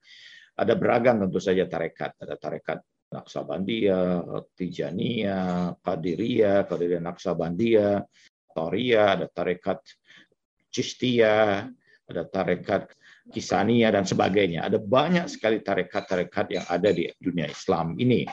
Ada 0.55 0.73
beragam 0.79 1.21
tentu 1.25 1.43
saja 1.43 1.67
tarekat. 1.67 2.15
Ada 2.21 2.35
tarekat 2.39 2.79
Naksabandia, 3.07 4.19
Tijania, 4.55 5.71
Qadiriyah, 5.79 6.67
Qadiriyah 6.67 7.03
Naksabandia, 7.03 8.03
Toria, 8.51 9.15
ada 9.15 9.27
tarekat 9.31 9.79
Cistia, 10.77 11.65
ada 12.05 12.23
tarekat 12.29 12.93
Kisania 13.33 13.89
dan 13.89 14.05
sebagainya. 14.05 14.69
Ada 14.69 14.77
banyak 14.77 15.25
sekali 15.25 15.59
tarekat-tarekat 15.59 16.45
yang 16.53 16.65
ada 16.69 16.89
di 16.93 17.09
dunia 17.17 17.49
Islam 17.49 17.97
ini. 17.97 18.23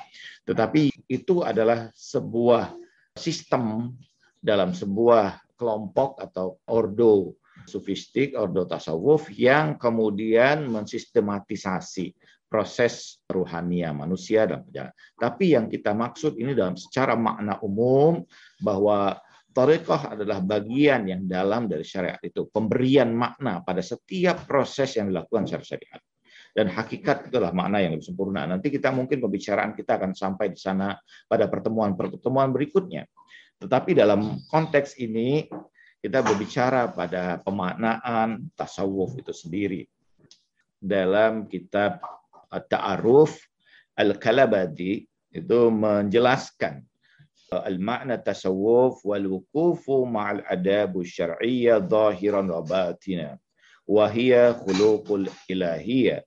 Tetapi 0.45 1.09
itu 1.09 1.41
adalah 1.41 1.89
sebuah 1.97 2.77
sistem 3.17 3.97
dalam 4.39 4.77
sebuah 4.77 5.57
kelompok 5.57 6.21
atau 6.21 6.61
ordo 6.69 7.33
sufistik 7.65 8.37
ordo 8.37 8.69
tasawuf 8.69 9.33
yang 9.33 9.81
kemudian 9.81 10.69
mensistematisasi 10.69 12.13
proses 12.45 13.19
ruhania 13.27 13.91
manusia 13.91 14.47
dan 14.47 14.63
perjalanan. 14.63 14.95
Tapi 15.19 15.45
yang 15.59 15.67
kita 15.67 15.91
maksud 15.91 16.39
ini 16.39 16.53
dalam 16.55 16.79
secara 16.79 17.17
makna 17.19 17.59
umum 17.65 18.23
bahwa 18.63 19.19
Tarekat 19.55 20.19
adalah 20.19 20.43
bagian 20.43 21.07
yang 21.07 21.31
dalam 21.31 21.71
dari 21.71 21.87
syariat 21.87 22.19
itu. 22.27 22.51
Pemberian 22.51 23.15
makna 23.15 23.63
pada 23.63 23.79
setiap 23.79 24.51
proses 24.51 24.99
yang 24.99 25.15
dilakukan 25.15 25.47
secara 25.47 25.63
syariat. 25.63 26.03
Dan 26.55 26.71
hakikat 26.75 27.31
itulah 27.31 27.55
makna 27.55 27.79
yang 27.79 27.95
lebih 27.95 28.11
sempurna. 28.11 28.51
Nanti 28.51 28.75
kita 28.75 28.91
mungkin 28.91 29.23
pembicaraan 29.23 29.79
kita 29.79 29.99
akan 29.99 30.11
sampai 30.15 30.51
di 30.51 30.59
sana 30.59 30.99
pada 31.31 31.47
pertemuan-pertemuan 31.47 32.51
berikutnya. 32.51 33.07
Tetapi 33.63 33.95
dalam 33.95 34.43
konteks 34.51 34.99
ini 34.99 35.47
kita 36.03 36.21
berbicara 36.21 36.91
pada 36.91 37.39
pemaknaan 37.43 38.51
tasawuf 38.59 39.15
itu 39.19 39.31
sendiri. 39.31 39.83
Dalam 40.83 41.47
kitab 41.47 42.03
Ta'aruf 42.51 43.39
Al-Kalabadi 43.95 45.07
itu 45.35 45.59
menjelaskan 45.71 46.83
المعنى 47.54 48.14
التصوف 48.14 49.06
والوقوف 49.06 49.92
مع 49.92 50.32
الآداب 50.32 51.00
الشرعية 51.00 51.78
ظاهرا 51.78 52.42
وباطنا 52.58 53.38
وهي 53.88 54.54
خلوق 54.54 55.12
الإلهية 55.12 56.26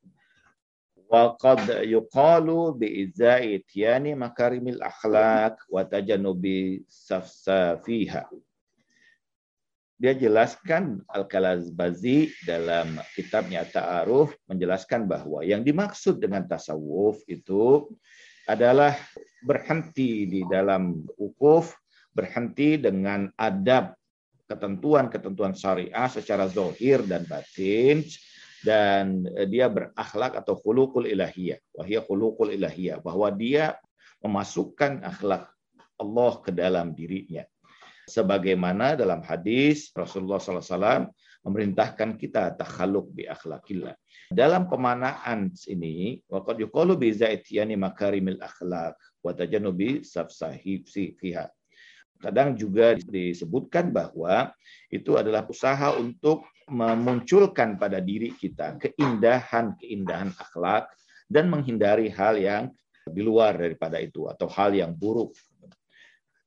وقد 1.08 1.68
يقال 1.68 2.72
بإزاء 2.72 3.54
إتيان 3.54 4.18
مكارم 4.18 4.68
الأخلاق 4.68 5.56
وتجنب 5.70 6.44
سفسافيها 6.88 8.30
dia 10.02 10.18
jelaskan 10.18 10.98
Al-Kalazbazi 11.06 12.34
dalam 12.42 12.98
kitabnya 13.14 13.62
Ta'aruf 13.62 14.34
menjelaskan 14.50 15.06
bahwa 15.06 15.46
yang 15.46 15.62
dimaksud 15.62 16.18
dengan 16.18 16.42
tasawuf 16.42 17.22
itu 17.30 17.86
adalah 18.47 18.95
berhenti 19.43 20.25
di 20.25 20.41
dalam 20.47 21.03
ukuf, 21.19 21.75
berhenti 22.15 22.79
dengan 22.79 23.29
adab 23.37 23.93
ketentuan-ketentuan 24.47 25.53
syariah 25.53 26.07
secara 26.07 26.47
zohir 26.47 27.03
dan 27.03 27.27
batin, 27.27 28.01
dan 28.63 29.27
dia 29.51 29.69
berakhlak 29.69 30.39
atau 30.39 30.57
khulukul 30.57 31.05
ilahiyah. 31.05 31.61
Wahia 31.77 32.01
khulukul 32.01 32.55
ilahiyah. 32.55 33.03
Bahwa 33.03 33.29
dia 33.29 33.77
memasukkan 34.23 35.05
akhlak 35.05 35.51
Allah 36.01 36.33
ke 36.41 36.49
dalam 36.49 36.95
dirinya. 36.95 37.45
Sebagaimana 38.07 38.95
dalam 38.95 39.19
hadis 39.19 39.91
Rasulullah 39.91 40.39
SAW 40.39 41.11
memerintahkan 41.47 42.19
kita 42.19 42.59
takhaluk 42.59 43.07
bi 43.15 43.23
akhlakillah. 43.23 43.95
Dalam 44.27 44.67
pemanaan 44.67 45.55
ini, 45.71 46.19
waqad 46.27 46.59
yuqalu 46.59 46.99
bi 46.99 47.15
zaitiyani 47.15 47.79
makarimil 47.79 48.43
akhlak 48.43 48.99
wa 49.23 49.31
tajannubi 49.31 50.03
safsahi 50.03 50.83
fiha. 51.15 51.47
Kadang 52.19 52.59
juga 52.59 52.99
disebutkan 52.99 53.95
bahwa 53.95 54.51
itu 54.91 55.15
adalah 55.15 55.47
usaha 55.47 55.95
untuk 55.95 56.43
memunculkan 56.67 57.79
pada 57.79 58.03
diri 58.03 58.35
kita 58.35 58.75
keindahan-keindahan 58.83 60.35
akhlak 60.35 60.91
dan 61.31 61.47
menghindari 61.47 62.11
hal 62.11 62.35
yang 62.35 62.63
di 63.07 63.23
luar 63.23 63.55
daripada 63.55 64.03
itu 64.03 64.27
atau 64.27 64.51
hal 64.51 64.75
yang 64.75 64.91
buruk. 64.91 65.31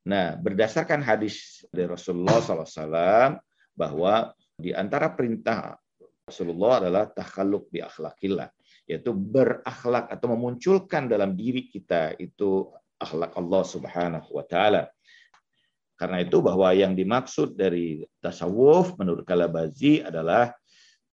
Nah, 0.05 0.37
berdasarkan 0.37 1.01
hadis 1.01 1.65
dari 1.73 1.89
Rasulullah 1.89 2.41
SAW 2.45 3.41
bahwa 3.73 4.37
di 4.61 4.71
antara 4.77 5.11
perintah 5.17 5.75
Rasulullah 6.31 6.85
adalah 6.85 7.05
takhaluk 7.11 7.67
bi 7.75 7.83
akhlakillah, 7.83 8.47
yaitu 8.87 9.11
berakhlak 9.11 10.07
atau 10.07 10.37
memunculkan 10.37 11.11
dalam 11.11 11.35
diri 11.35 11.67
kita 11.67 12.15
itu 12.21 12.71
akhlak 13.01 13.35
Allah 13.35 13.63
Subhanahu 13.67 14.31
wa 14.31 14.45
taala. 14.47 14.87
Karena 15.99 16.23
itu 16.23 16.41
bahwa 16.41 16.73
yang 16.73 16.97
dimaksud 16.97 17.59
dari 17.59 18.01
tasawuf 18.25 18.97
menurut 18.97 19.27
Kalabazi 19.27 20.01
adalah 20.01 20.55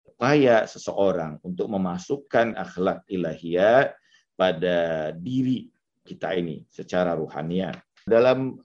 upaya 0.04 0.68
seseorang 0.68 1.40
untuk 1.40 1.72
memasukkan 1.72 2.52
akhlak 2.52 3.06
ilahiyah 3.08 3.96
pada 4.36 5.10
diri 5.16 5.72
kita 6.04 6.36
ini 6.36 6.68
secara 6.68 7.16
ruhania. 7.16 7.72
Dalam 8.04 8.60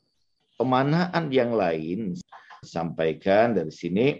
pemanaan 0.60 1.32
yang 1.32 1.56
lain 1.56 2.19
sampaikan 2.60 3.56
dari 3.56 3.71
sini 3.71 4.19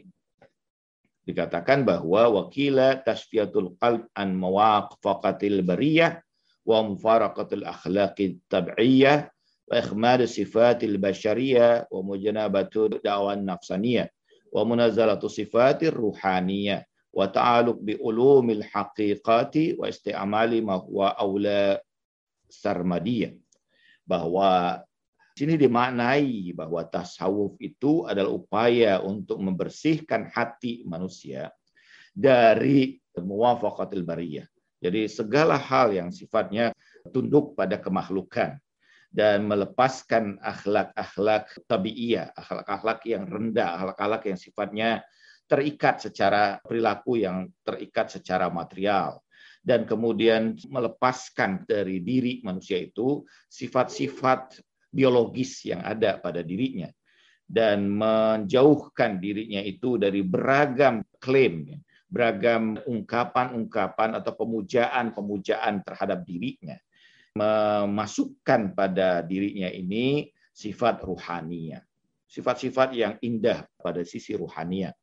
dikatakan 1.29 1.85
bahwa 1.85 2.41
wakila 2.41 2.97
tasfiyatul 3.05 3.77
qalb 3.77 4.09
an 4.17 4.33
mawaqfaqatil 4.33 5.61
bariyah 5.61 6.17
wa 6.65 6.81
mufaraqatil 6.81 7.63
akhlaqit 7.69 8.41
tab'iyah 8.49 9.29
wa 9.69 9.73
ikhmal 9.77 10.25
sifatil 10.25 10.97
bashariyah 10.97 11.85
wa 11.93 11.99
mujanabatu 12.01 12.97
da'wan 12.99 13.45
nafsaniyah 13.45 14.09
wa 14.49 14.65
munazalatu 14.65 15.29
sifatir 15.29 15.93
ruhaniyah 15.93 16.81
wa 17.13 17.25
ta'aluq 17.29 17.77
bi 17.81 17.93
ulumil 18.01 18.65
haqiqati 18.65 19.77
wa 19.77 19.89
isti'amali 19.89 20.61
ma 20.65 20.81
huwa 20.81 21.13
awla 21.17 21.77
sarmadiyah. 22.49 23.33
Bahwa 24.09 24.81
sini 25.39 25.56
dimaknai 25.56 26.52
bahwa 26.52 26.84
tasawuf 26.84 27.56
itu 27.63 28.04
adalah 28.04 28.36
upaya 28.36 28.99
untuk 28.99 29.39
membersihkan 29.39 30.28
hati 30.28 30.84
manusia 30.84 31.47
dari 32.12 32.99
muwafaqatil 33.15 34.04
bariyah. 34.04 34.43
Jadi 34.84 35.08
segala 35.08 35.56
hal 35.56 35.95
yang 35.95 36.12
sifatnya 36.12 36.75
tunduk 37.15 37.56
pada 37.56 37.80
kemakhlukan 37.80 38.60
dan 39.15 39.47
melepaskan 39.47 40.36
akhlak-akhlak 40.43 41.56
tabiiyah, 41.71 42.36
akhlak-akhlak 42.36 42.99
yang 43.08 43.23
rendah, 43.23 43.80
akhlak-akhlak 43.80 44.23
yang 44.28 44.39
sifatnya 44.39 44.89
terikat 45.47 46.04
secara 46.04 46.60
perilaku 46.60 47.15
yang 47.15 47.47
terikat 47.63 48.12
secara 48.12 48.52
material 48.52 49.23
dan 49.63 49.84
kemudian 49.84 50.56
melepaskan 50.67 51.67
dari 51.67 51.99
diri 51.99 52.39
manusia 52.45 52.80
itu 52.80 53.23
sifat-sifat 53.52 54.68
biologis 54.89 55.69
yang 55.69 55.86
ada 55.86 56.17
pada 56.17 56.41
dirinya 56.41 56.89
dan 57.49 57.89
menjauhkan 57.89 59.17
dirinya 59.17 59.58
itu 59.65 59.97
dari 59.97 60.21
beragam 60.21 61.02
klaim, 61.17 61.65
beragam 62.06 62.78
ungkapan-ungkapan 62.86 64.21
atau 64.21 64.38
pemujaan-pemujaan 64.38 65.82
terhadap 65.82 66.21
dirinya. 66.30 66.78
Memasukkan 67.34 68.78
pada 68.78 69.25
dirinya 69.25 69.65
ini 69.69 70.30
sifat 70.54 71.02
ruhania, 71.02 71.82
sifat-sifat 72.30 72.93
yang 72.93 73.17
indah 73.25 73.65
pada 73.82 74.06
sisi 74.06 74.38
ruhania. 74.38 74.93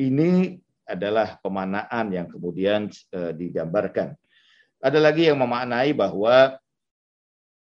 Ini 0.00 0.56
adalah 0.88 1.36
pemanaan 1.44 2.16
yang 2.16 2.32
kemudian 2.32 2.88
eh, 3.12 3.32
digambarkan. 3.36 4.16
Ada 4.80 5.02
lagi 5.02 5.28
yang 5.28 5.42
memaknai 5.42 5.92
bahwa 5.92 6.56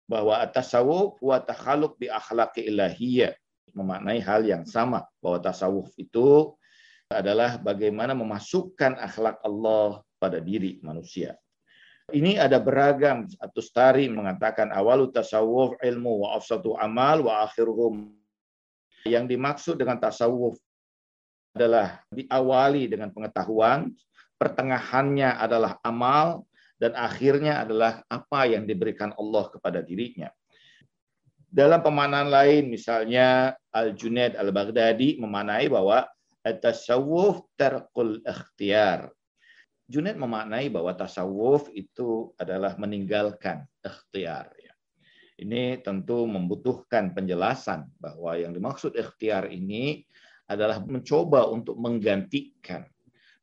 bahwa 0.10 0.42
tasawuf 0.50 1.22
wa 1.22 1.38
takhaluk 1.38 1.94
bi 2.02 2.10
akhlaqi 2.10 2.66
ilahiyah 2.66 3.38
memaknai 3.78 4.18
hal 4.26 4.42
yang 4.42 4.66
sama 4.66 5.06
bahwa 5.22 5.38
tasawuf 5.38 5.94
itu 6.02 6.58
adalah 7.14 7.62
bagaimana 7.62 8.18
memasukkan 8.18 8.98
akhlak 8.98 9.38
Allah 9.46 10.02
pada 10.18 10.42
diri 10.42 10.82
manusia. 10.82 11.38
Ini 12.10 12.42
ada 12.42 12.58
beragam 12.58 13.30
atau 13.38 13.62
stari 13.62 14.10
mengatakan 14.10 14.74
awalu 14.74 15.14
tasawuf 15.14 15.78
ilmu 15.78 16.26
wa 16.26 16.42
afsatu 16.42 16.74
amal 16.74 17.30
wa 17.30 17.46
akhiruhum. 17.46 18.10
Yang 19.06 19.26
dimaksud 19.38 19.76
dengan 19.78 20.02
tasawuf 20.02 20.58
adalah 21.54 22.02
diawali 22.10 22.90
dengan 22.90 23.14
pengetahuan, 23.14 23.94
pertengahannya 24.42 25.38
adalah 25.38 25.78
amal, 25.86 26.49
dan 26.80 26.96
akhirnya 26.96 27.68
adalah 27.68 28.02
apa 28.08 28.48
yang 28.48 28.64
diberikan 28.64 29.12
Allah 29.20 29.52
kepada 29.52 29.84
dirinya. 29.84 30.32
Dalam 31.50 31.84
pemanan 31.84 32.32
lain, 32.32 32.72
misalnya 32.72 33.58
Al-Junaid 33.74 34.40
Al-Baghdadi 34.40 35.20
memanai 35.20 35.68
bahwa 35.68 36.08
tasawuf 36.46 37.44
terkul 37.60 38.24
ikhtiar. 38.24 39.12
Junaid 39.90 40.22
memaknai 40.22 40.70
bahwa 40.70 40.94
tasawuf 40.94 41.74
itu 41.74 42.30
adalah 42.38 42.78
meninggalkan 42.78 43.66
ikhtiar. 43.82 44.54
Ya. 44.62 44.74
Ini 45.42 45.82
tentu 45.82 46.30
membutuhkan 46.30 47.18
penjelasan 47.18 47.90
bahwa 47.98 48.38
yang 48.38 48.54
dimaksud 48.54 48.94
ikhtiar 48.94 49.50
ini 49.50 50.06
adalah 50.46 50.78
mencoba 50.86 51.50
untuk 51.50 51.78
menggantikan 51.82 52.86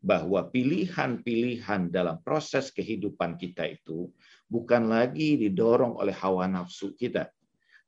bahwa 0.06 0.46
pilihan-pilihan 0.46 1.90
dalam 1.90 2.22
proses 2.22 2.70
kehidupan 2.70 3.34
kita 3.34 3.66
itu 3.66 4.06
bukan 4.46 4.86
lagi 4.86 5.34
didorong 5.34 5.98
oleh 5.98 6.14
hawa 6.14 6.46
nafsu 6.46 6.94
kita, 6.94 7.26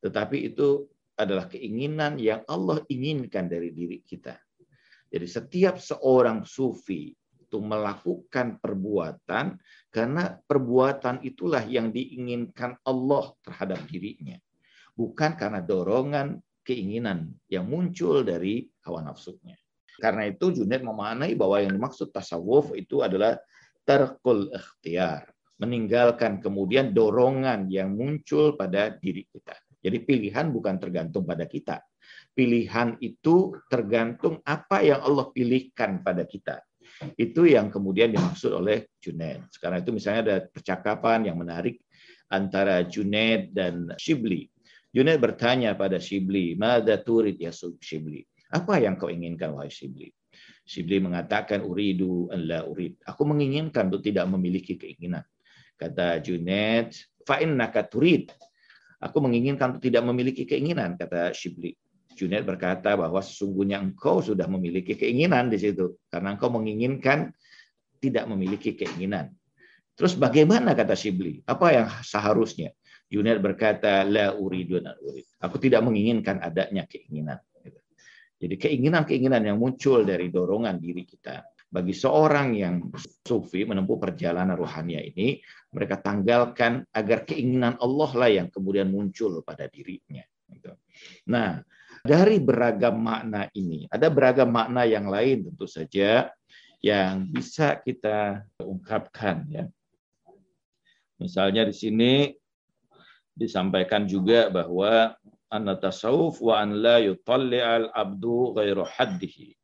tetapi 0.02 0.50
itu 0.50 0.90
adalah 1.14 1.46
keinginan 1.46 2.18
yang 2.18 2.42
Allah 2.50 2.82
inginkan 2.90 3.46
dari 3.46 3.70
diri 3.70 4.02
kita. 4.02 4.34
Jadi 5.06 5.26
setiap 5.30 5.78
seorang 5.78 6.42
sufi 6.42 7.14
itu 7.38 7.58
melakukan 7.62 8.58
perbuatan 8.58 9.54
karena 9.88 10.36
perbuatan 10.42 11.22
itulah 11.22 11.62
yang 11.64 11.94
diinginkan 11.94 12.82
Allah 12.82 13.30
terhadap 13.46 13.78
dirinya. 13.86 14.36
Bukan 14.98 15.38
karena 15.38 15.62
dorongan 15.62 16.42
keinginan 16.66 17.30
yang 17.46 17.70
muncul 17.70 18.26
dari 18.26 18.66
hawa 18.82 19.06
nafsunya. 19.06 19.54
Karena 19.98 20.30
itu 20.30 20.54
Junaid 20.54 20.86
memaknai 20.86 21.34
bahwa 21.34 21.58
yang 21.58 21.74
dimaksud 21.74 22.14
tasawuf 22.14 22.70
itu 22.78 23.02
adalah 23.02 23.34
terkul 23.82 24.46
ikhtiar. 24.54 25.26
Meninggalkan 25.58 26.38
kemudian 26.38 26.94
dorongan 26.94 27.66
yang 27.66 27.98
muncul 27.98 28.54
pada 28.54 28.94
diri 28.94 29.26
kita. 29.26 29.58
Jadi 29.82 29.98
pilihan 30.06 30.54
bukan 30.54 30.78
tergantung 30.78 31.26
pada 31.26 31.50
kita. 31.50 31.82
Pilihan 32.30 32.94
itu 33.02 33.58
tergantung 33.66 34.38
apa 34.46 34.86
yang 34.86 35.02
Allah 35.02 35.26
pilihkan 35.34 36.06
pada 36.06 36.22
kita. 36.22 36.62
Itu 37.18 37.46
yang 37.50 37.74
kemudian 37.74 38.14
dimaksud 38.14 38.54
oleh 38.54 38.86
Junaid. 39.02 39.50
Sekarang 39.50 39.82
itu 39.82 39.90
misalnya 39.90 40.22
ada 40.22 40.36
percakapan 40.46 41.26
yang 41.26 41.38
menarik 41.38 41.82
antara 42.30 42.86
Junaid 42.86 43.50
dan 43.50 43.90
Shibli. 43.98 44.46
Junaid 44.94 45.18
bertanya 45.18 45.74
pada 45.74 45.98
Shibli, 45.98 46.54
"Mada 46.54 46.98
turid 47.02 47.34
ya 47.38 47.50
Shibli?" 47.50 48.22
Apa 48.48 48.80
yang 48.80 48.96
kau 48.96 49.12
inginkan 49.12 49.52
wahai 49.52 49.68
Shibli? 49.68 50.08
Shibli 50.64 51.00
mengatakan 51.00 51.64
uridu 51.64 52.28
an 52.32 52.44
la 52.48 52.60
urid. 52.64 53.00
Aku 53.04 53.24
menginginkan 53.28 53.92
untuk 53.92 54.04
tidak 54.04 54.28
memiliki 54.28 54.76
keinginan. 54.76 55.24
Kata 55.76 56.20
Junaid, 56.20 56.92
fa 57.24 57.40
innaka 57.40 57.84
turid. 57.84 58.32
Aku 58.98 59.22
menginginkan 59.22 59.76
untuk 59.76 59.84
tidak 59.84 60.02
memiliki 60.04 60.42
keinginan, 60.42 60.98
kata 60.98 61.30
Shibli. 61.30 61.76
Junaid 62.18 62.42
berkata 62.42 62.98
bahwa 62.98 63.22
sesungguhnya 63.22 63.78
engkau 63.78 64.18
sudah 64.18 64.50
memiliki 64.50 64.98
keinginan 64.98 65.46
di 65.46 65.62
situ. 65.62 66.02
Karena 66.10 66.34
engkau 66.34 66.50
menginginkan 66.50 67.30
tidak 68.02 68.26
memiliki 68.26 68.74
keinginan. 68.74 69.30
Terus 69.94 70.18
bagaimana 70.18 70.74
kata 70.74 70.98
Shibli? 70.98 71.46
Apa 71.46 71.66
yang 71.70 71.86
seharusnya? 72.02 72.74
Junaid 73.08 73.38
berkata, 73.40 74.02
La 74.02 74.34
uridu 74.34 74.82
urid. 74.82 75.26
Aku 75.40 75.56
tidak 75.62 75.86
menginginkan 75.86 76.42
adanya 76.42 76.84
keinginan. 76.90 77.38
Jadi 78.38 78.54
keinginan-keinginan 78.54 79.42
yang 79.42 79.58
muncul 79.58 80.06
dari 80.06 80.30
dorongan 80.30 80.78
diri 80.78 81.02
kita. 81.02 81.42
Bagi 81.68 81.92
seorang 81.92 82.56
yang 82.56 82.88
sufi 83.26 83.66
menempuh 83.66 84.00
perjalanan 84.00 84.56
rohania 84.56 85.04
ini, 85.04 85.36
mereka 85.74 86.00
tanggalkan 86.00 86.86
agar 86.94 87.28
keinginan 87.28 87.76
Allah 87.82 88.10
lah 88.14 88.30
yang 88.30 88.48
kemudian 88.48 88.88
muncul 88.88 89.44
pada 89.44 89.68
dirinya. 89.68 90.24
Gitu. 90.48 90.72
Nah, 91.28 91.60
dari 92.00 92.40
beragam 92.40 92.96
makna 93.04 93.50
ini, 93.52 93.84
ada 93.90 94.08
beragam 94.08 94.48
makna 94.48 94.88
yang 94.88 95.12
lain 95.12 95.52
tentu 95.52 95.68
saja 95.68 96.32
yang 96.78 97.26
bisa 97.28 97.76
kita 97.82 98.48
ungkapkan 98.62 99.44
ya. 99.50 99.64
Misalnya 101.18 101.66
di 101.66 101.74
sini 101.74 102.12
disampaikan 103.34 104.06
juga 104.06 104.46
bahwa 104.48 105.18
anna 105.48 105.80
tasawuf 105.80 106.40
wa 106.44 106.60
an 106.60 106.80
la 106.80 107.00
yutalli 107.00 107.60
al 107.60 107.88
abdu 107.92 108.52
ghairu 108.52 108.84
haddihi 108.84 109.56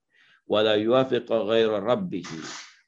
wa 0.48 0.64
la 0.64 0.74
yuwafiqa 0.80 1.44
ghairu 1.44 1.80
rabbihi 1.80 2.40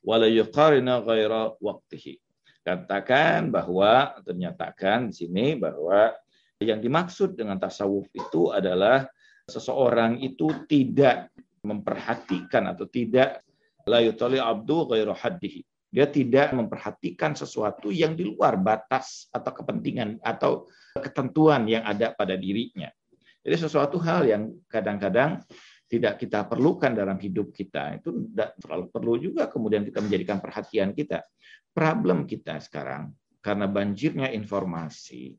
wa 0.05 0.17
la 0.17 0.29
yuqarina 0.29 1.05
ghairu 1.05 1.61
waqtihi. 1.61 2.21
Katakan 2.67 3.55
bahwa 3.55 4.17
ternyatakan 4.27 5.15
di 5.15 5.27
sini 5.27 5.55
bahwa 5.55 6.11
yang 6.59 6.81
dimaksud 6.83 7.37
dengan 7.37 7.61
tasawuf 7.61 8.09
itu 8.17 8.51
adalah 8.51 9.07
seseorang 9.47 10.19
itu 10.19 10.51
tidak 10.67 11.31
memperhatikan 11.63 12.75
atau 12.75 12.89
tidak 12.91 13.47
la 13.87 14.03
yutali 14.03 14.43
abdu 14.43 14.89
ghairu 14.91 15.15
haddihi 15.15 15.63
dia 15.97 16.05
tidak 16.05 16.53
memperhatikan 16.53 17.33
sesuatu 17.33 17.89
yang 17.89 18.13
di 18.13 18.29
luar 18.29 18.61
batas 18.61 19.33
atau 19.33 19.49
kepentingan 19.49 20.21
atau 20.21 20.69
ketentuan 20.93 21.65
yang 21.65 21.89
ada 21.89 22.13
pada 22.13 22.37
dirinya. 22.37 22.93
Jadi 23.41 23.57
sesuatu 23.57 23.97
hal 24.05 24.29
yang 24.29 24.43
kadang-kadang 24.69 25.41
tidak 25.89 26.21
kita 26.21 26.45
perlukan 26.45 26.93
dalam 26.93 27.17
hidup 27.17 27.49
kita 27.49 27.97
itu 27.97 28.13
tidak 28.29 28.61
terlalu 28.61 28.87
perlu 28.93 29.15
juga 29.17 29.49
kemudian 29.49 29.89
kita 29.89 30.05
menjadikan 30.05 30.37
perhatian 30.37 30.93
kita. 30.93 31.25
Problem 31.73 32.29
kita 32.29 32.61
sekarang 32.61 33.17
karena 33.41 33.65
banjirnya 33.65 34.29
informasi, 34.37 35.33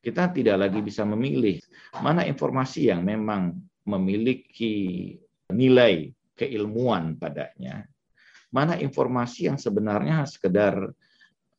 kita 0.00 0.32
tidak 0.32 0.64
lagi 0.64 0.80
bisa 0.80 1.04
memilih 1.04 1.60
mana 2.00 2.24
informasi 2.24 2.88
yang 2.88 3.04
memang 3.04 3.52
memiliki 3.84 5.12
nilai 5.52 6.08
keilmuan 6.32 7.20
padanya 7.20 7.84
mana 8.50 8.74
informasi 8.78 9.46
yang 9.46 9.58
sebenarnya 9.58 10.26
sekedar 10.26 10.90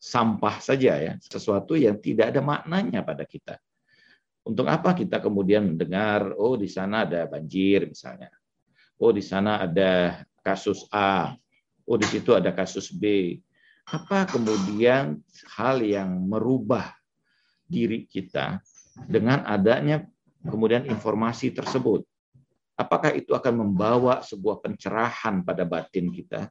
sampah 0.02 0.56
saja 0.60 0.98
ya, 1.00 1.14
sesuatu 1.24 1.80
yang 1.80 1.98
tidak 2.04 2.36
ada 2.36 2.42
maknanya 2.44 3.02
pada 3.06 3.24
kita. 3.24 3.56
Untuk 4.42 4.66
apa 4.66 4.98
kita 4.98 5.22
kemudian 5.22 5.74
mendengar, 5.76 6.34
oh 6.36 6.58
di 6.58 6.66
sana 6.66 7.06
ada 7.06 7.30
banjir 7.30 7.86
misalnya, 7.86 8.34
oh 8.98 9.14
di 9.14 9.22
sana 9.22 9.62
ada 9.62 10.26
kasus 10.42 10.90
A, 10.90 11.38
oh 11.86 11.98
di 11.98 12.08
situ 12.10 12.34
ada 12.34 12.50
kasus 12.50 12.90
B. 12.90 13.38
Apa 13.86 14.26
kemudian 14.26 15.22
hal 15.58 15.86
yang 15.86 16.10
merubah 16.26 16.98
diri 17.70 18.10
kita 18.10 18.60
dengan 19.06 19.46
adanya 19.46 20.02
kemudian 20.42 20.90
informasi 20.90 21.54
tersebut? 21.54 22.02
Apakah 22.74 23.14
itu 23.14 23.38
akan 23.38 23.62
membawa 23.62 24.26
sebuah 24.26 24.58
pencerahan 24.66 25.46
pada 25.46 25.62
batin 25.70 26.10
kita? 26.10 26.50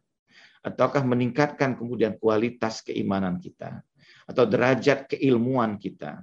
Ataukah 0.60 1.04
meningkatkan 1.04 1.76
kemudian 1.76 2.20
kualitas 2.20 2.84
keimanan 2.84 3.40
kita 3.40 3.80
atau 4.28 4.44
derajat 4.46 5.10
keilmuan 5.10 5.80
kita. 5.80 6.22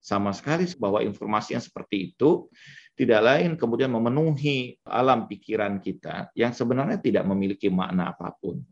Sama 0.00 0.32
sekali 0.32 0.64
bahwa 0.80 1.04
informasi 1.04 1.52
yang 1.52 1.60
seperti 1.60 2.14
itu 2.14 2.48
tidak 2.96 3.20
lain 3.20 3.60
kemudian 3.60 3.92
memenuhi 3.92 4.80
alam 4.88 5.28
pikiran 5.28 5.76
kita 5.76 6.32
yang 6.32 6.56
sebenarnya 6.56 6.96
tidak 6.96 7.28
memiliki 7.28 7.68
makna 7.68 8.16
apa 8.16 8.32
pun. 8.32 8.64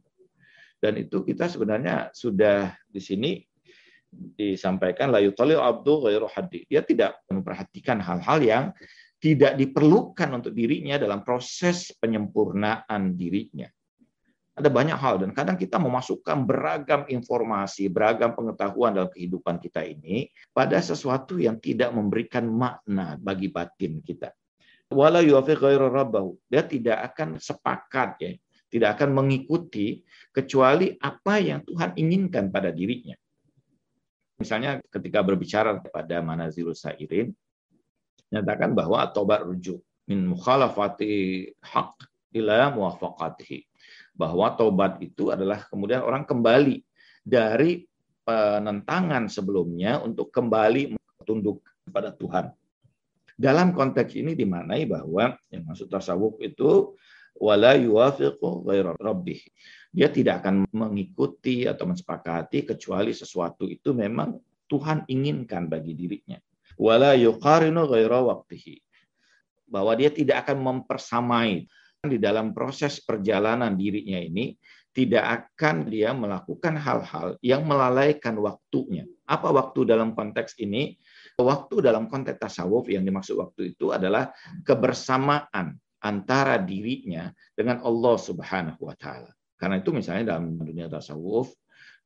Dan 0.81 0.97
itu 0.97 1.27
kita 1.27 1.51
sebenarnya 1.51 2.09
sudah 2.17 2.73
di 2.89 3.01
sini 3.03 3.31
disampaikan 4.09 5.13
la 5.13 5.21
yutali 5.21 5.53
abdu 5.53 6.09
ghairu. 6.09 6.33
Dia 6.65 6.81
tidak 6.81 7.21
memperhatikan 7.29 8.01
hal-hal 8.01 8.39
yang 8.41 8.65
tidak 9.19 9.59
diperlukan 9.59 10.31
untuk 10.33 10.55
dirinya 10.55 10.97
dalam 10.97 11.27
proses 11.27 11.93
penyempurnaan 11.99 13.19
dirinya. 13.19 13.69
Ada 14.59 14.75
banyak 14.75 14.99
hal 14.99 15.23
dan 15.23 15.31
kadang 15.31 15.55
kita 15.55 15.79
memasukkan 15.79 16.43
beragam 16.43 17.07
informasi, 17.07 17.87
beragam 17.87 18.35
pengetahuan 18.35 18.91
dalam 18.91 19.07
kehidupan 19.07 19.63
kita 19.63 19.87
ini 19.87 20.35
pada 20.51 20.83
sesuatu 20.83 21.39
yang 21.39 21.63
tidak 21.63 21.95
memberikan 21.95 22.51
makna 22.51 23.15
bagi 23.23 23.55
batin 23.55 24.03
kita. 24.03 24.35
Wala 24.91 25.23
Dia 25.23 26.63
tidak 26.67 26.99
akan 27.15 27.39
sepakat 27.39 28.11
ya, 28.19 28.31
tidak 28.67 28.99
akan 28.99 29.15
mengikuti 29.15 30.03
kecuali 30.35 30.91
apa 30.99 31.39
yang 31.39 31.63
Tuhan 31.63 31.95
inginkan 31.95 32.51
pada 32.51 32.75
dirinya. 32.75 33.15
Misalnya 34.43 34.83
ketika 34.91 35.23
berbicara 35.23 35.79
pada 35.87 36.19
Manazilus 36.19 36.83
Sairin, 36.83 37.31
nyatakan 38.35 38.75
bahwa 38.75 39.07
tobat 39.15 39.47
rujuk 39.47 39.79
min 40.11 40.35
mukhalafati 40.35 41.47
haq 41.63 41.95
ila 42.35 42.75
muwafaqatihi 42.75 43.68
bahwa 44.19 44.51
tobat 44.59 44.99
itu 44.99 45.31
adalah 45.31 45.63
kemudian 45.71 46.03
orang 46.03 46.27
kembali 46.27 46.83
dari 47.23 47.87
penentangan 48.27 49.31
sebelumnya 49.31 50.03
untuk 50.03 50.35
kembali 50.35 50.99
tunduk 51.23 51.63
kepada 51.87 52.11
Tuhan. 52.13 52.51
Dalam 53.39 53.71
konteks 53.71 54.19
ini 54.19 54.35
dimaknai 54.35 54.91
bahwa 54.91 55.39
yang 55.55 55.63
maksud 55.71 55.87
tasawuf 55.87 56.43
itu 56.43 56.99
wala 57.39 57.79
yuwafiqu 57.79 58.67
rabbih. 58.99 59.39
Dia 59.95 60.11
tidak 60.11 60.43
akan 60.43 60.67
mengikuti 60.75 61.65
atau 61.65 61.87
mensepakati 61.87 62.67
kecuali 62.67 63.15
sesuatu 63.15 63.65
itu 63.71 63.95
memang 63.95 64.37
Tuhan 64.67 65.07
inginkan 65.07 65.71
bagi 65.71 65.95
dirinya. 65.95 66.37
Wala 66.75 67.15
yuqarinu 67.15 67.87
ghairu 67.87 68.29
waqtihi. 68.29 68.83
Bahwa 69.71 69.95
dia 69.95 70.11
tidak 70.11 70.45
akan 70.45 70.59
mempersamai 70.59 71.71
di 72.07 72.23
dalam 72.23 72.55
proses 72.55 73.03
perjalanan 73.03 73.75
dirinya 73.75 74.23
ini 74.23 74.55
tidak 74.95 75.51
akan 75.55 75.91
dia 75.91 76.15
melakukan 76.15 76.79
hal-hal 76.79 77.35
yang 77.43 77.67
melalaikan 77.67 78.39
waktunya. 78.39 79.03
Apa 79.27 79.51
waktu 79.51 79.83
dalam 79.83 80.15
konteks 80.15 80.59
ini? 80.63 80.95
Waktu 81.39 81.83
dalam 81.83 82.07
konteks 82.07 82.39
tasawuf 82.39 82.87
yang 82.91 83.03
dimaksud 83.03 83.39
waktu 83.39 83.75
itu 83.75 83.91
adalah 83.91 84.31
kebersamaan 84.63 85.75
antara 86.03 86.59
dirinya 86.59 87.31
dengan 87.55 87.83
Allah 87.83 88.15
Subhanahu 88.19 88.79
wa 88.79 88.95
taala. 88.95 89.31
Karena 89.59 89.83
itu 89.83 89.91
misalnya 89.91 90.35
dalam 90.39 90.55
dunia 90.55 90.87
tasawuf, 90.87 91.51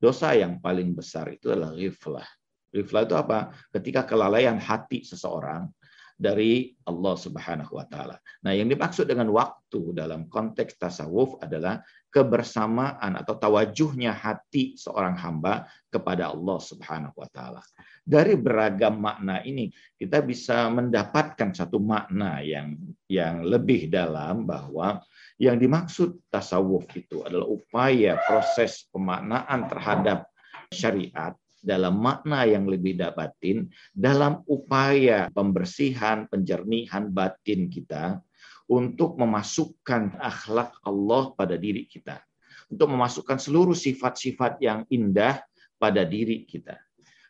dosa 0.01 0.33
yang 0.33 0.57
paling 0.57 0.93
besar 0.97 1.29
itu 1.33 1.53
adalah 1.53 1.73
riflah. 1.73 2.25
Riflah 2.73 3.05
itu 3.05 3.13
apa? 3.13 3.53
Ketika 3.69 4.09
kelalaian 4.09 4.57
hati 4.57 5.05
seseorang 5.05 5.69
dari 6.17 6.71
Allah 6.85 7.15
Subhanahu 7.17 7.73
wa 7.75 7.85
taala. 7.89 8.17
Nah, 8.45 8.53
yang 8.53 8.69
dimaksud 8.69 9.09
dengan 9.09 9.29
waktu 9.33 9.95
dalam 9.97 10.29
konteks 10.29 10.77
tasawuf 10.77 11.39
adalah 11.41 11.81
kebersamaan 12.13 13.17
atau 13.17 13.33
tawajuhnya 13.41 14.13
hati 14.13 14.77
seorang 14.77 15.17
hamba 15.17 15.65
kepada 15.89 16.29
Allah 16.29 16.57
Subhanahu 16.61 17.17
wa 17.17 17.29
taala. 17.33 17.61
Dari 18.03 18.37
beragam 18.37 19.01
makna 19.01 19.41
ini 19.41 19.73
kita 19.97 20.21
bisa 20.21 20.69
mendapatkan 20.69 21.55
satu 21.55 21.81
makna 21.81 22.43
yang 22.45 22.77
yang 23.09 23.41
lebih 23.41 23.89
dalam 23.89 24.45
bahwa 24.45 25.01
yang 25.41 25.57
dimaksud 25.57 26.21
tasawuf 26.29 26.85
itu 26.93 27.25
adalah 27.25 27.49
upaya 27.49 28.21
proses 28.29 28.85
pemaknaan 28.93 29.65
terhadap 29.67 30.29
syariat 30.69 31.33
dalam 31.63 31.95
makna 32.03 32.43
yang 32.43 32.67
lebih 32.67 32.99
batin, 33.15 33.71
dalam 33.95 34.43
upaya 34.51 35.31
pembersihan, 35.31 36.27
penjernihan 36.27 37.07
batin 37.07 37.71
kita 37.71 38.19
untuk 38.67 39.15
memasukkan 39.15 40.19
akhlak 40.19 40.75
Allah 40.83 41.31
pada 41.33 41.55
diri 41.55 41.87
kita. 41.87 42.19
Untuk 42.67 42.91
memasukkan 42.91 43.39
seluruh 43.39 43.75
sifat-sifat 43.75 44.59
yang 44.59 44.83
indah 44.91 45.39
pada 45.79 46.03
diri 46.03 46.43
kita. 46.43 46.75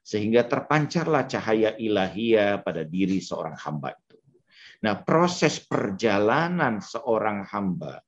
Sehingga 0.03 0.43
terpancarlah 0.49 1.29
cahaya 1.29 1.77
ilahiyah 1.77 2.59
pada 2.59 2.83
diri 2.83 3.23
seorang 3.23 3.55
hamba 3.55 3.95
itu. 3.95 4.19
Nah, 4.83 4.99
proses 4.99 5.63
perjalanan 5.63 6.83
seorang 6.83 7.47
hamba 7.47 8.03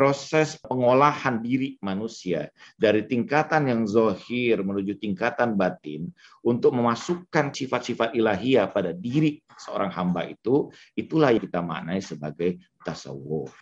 proses 0.00 0.56
pengolahan 0.64 1.44
diri 1.44 1.76
manusia 1.84 2.48
dari 2.80 3.04
tingkatan 3.04 3.68
yang 3.68 3.84
zohir 3.84 4.64
menuju 4.64 4.96
tingkatan 4.96 5.60
batin 5.60 6.08
untuk 6.40 6.72
memasukkan 6.72 7.52
sifat-sifat 7.52 8.16
ilahiyah 8.16 8.72
pada 8.72 8.96
diri 8.96 9.44
seorang 9.60 9.92
hamba 9.92 10.24
itu, 10.24 10.72
itulah 10.96 11.36
yang 11.36 11.44
kita 11.44 11.60
maknai 11.60 12.00
sebagai 12.00 12.56
tasawuf. 12.80 13.52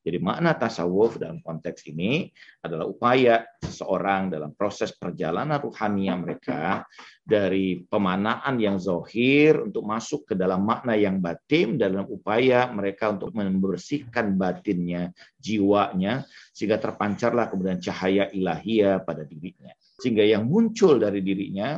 Jadi 0.00 0.16
makna 0.16 0.56
tasawuf 0.56 1.20
dalam 1.20 1.44
konteks 1.44 1.84
ini 1.92 2.32
adalah 2.64 2.88
upaya 2.88 3.44
seseorang 3.60 4.32
dalam 4.32 4.56
proses 4.56 4.96
perjalanan 4.96 5.60
ruhania 5.60 6.16
mereka 6.16 6.88
dari 7.20 7.84
pemanaan 7.84 8.56
yang 8.56 8.80
zohir 8.80 9.60
untuk 9.60 9.84
masuk 9.84 10.32
ke 10.32 10.34
dalam 10.40 10.64
makna 10.64 10.96
yang 10.96 11.20
batin 11.20 11.76
dalam 11.76 12.08
upaya 12.08 12.72
mereka 12.72 13.12
untuk 13.12 13.36
membersihkan 13.36 14.40
batinnya, 14.40 15.12
jiwanya, 15.36 16.24
sehingga 16.56 16.80
terpancarlah 16.80 17.52
kemudian 17.52 17.76
cahaya 17.84 18.32
ilahiyah 18.32 19.04
pada 19.04 19.28
dirinya. 19.28 19.76
Sehingga 20.00 20.24
yang 20.24 20.48
muncul 20.48 20.96
dari 20.96 21.20
dirinya 21.20 21.76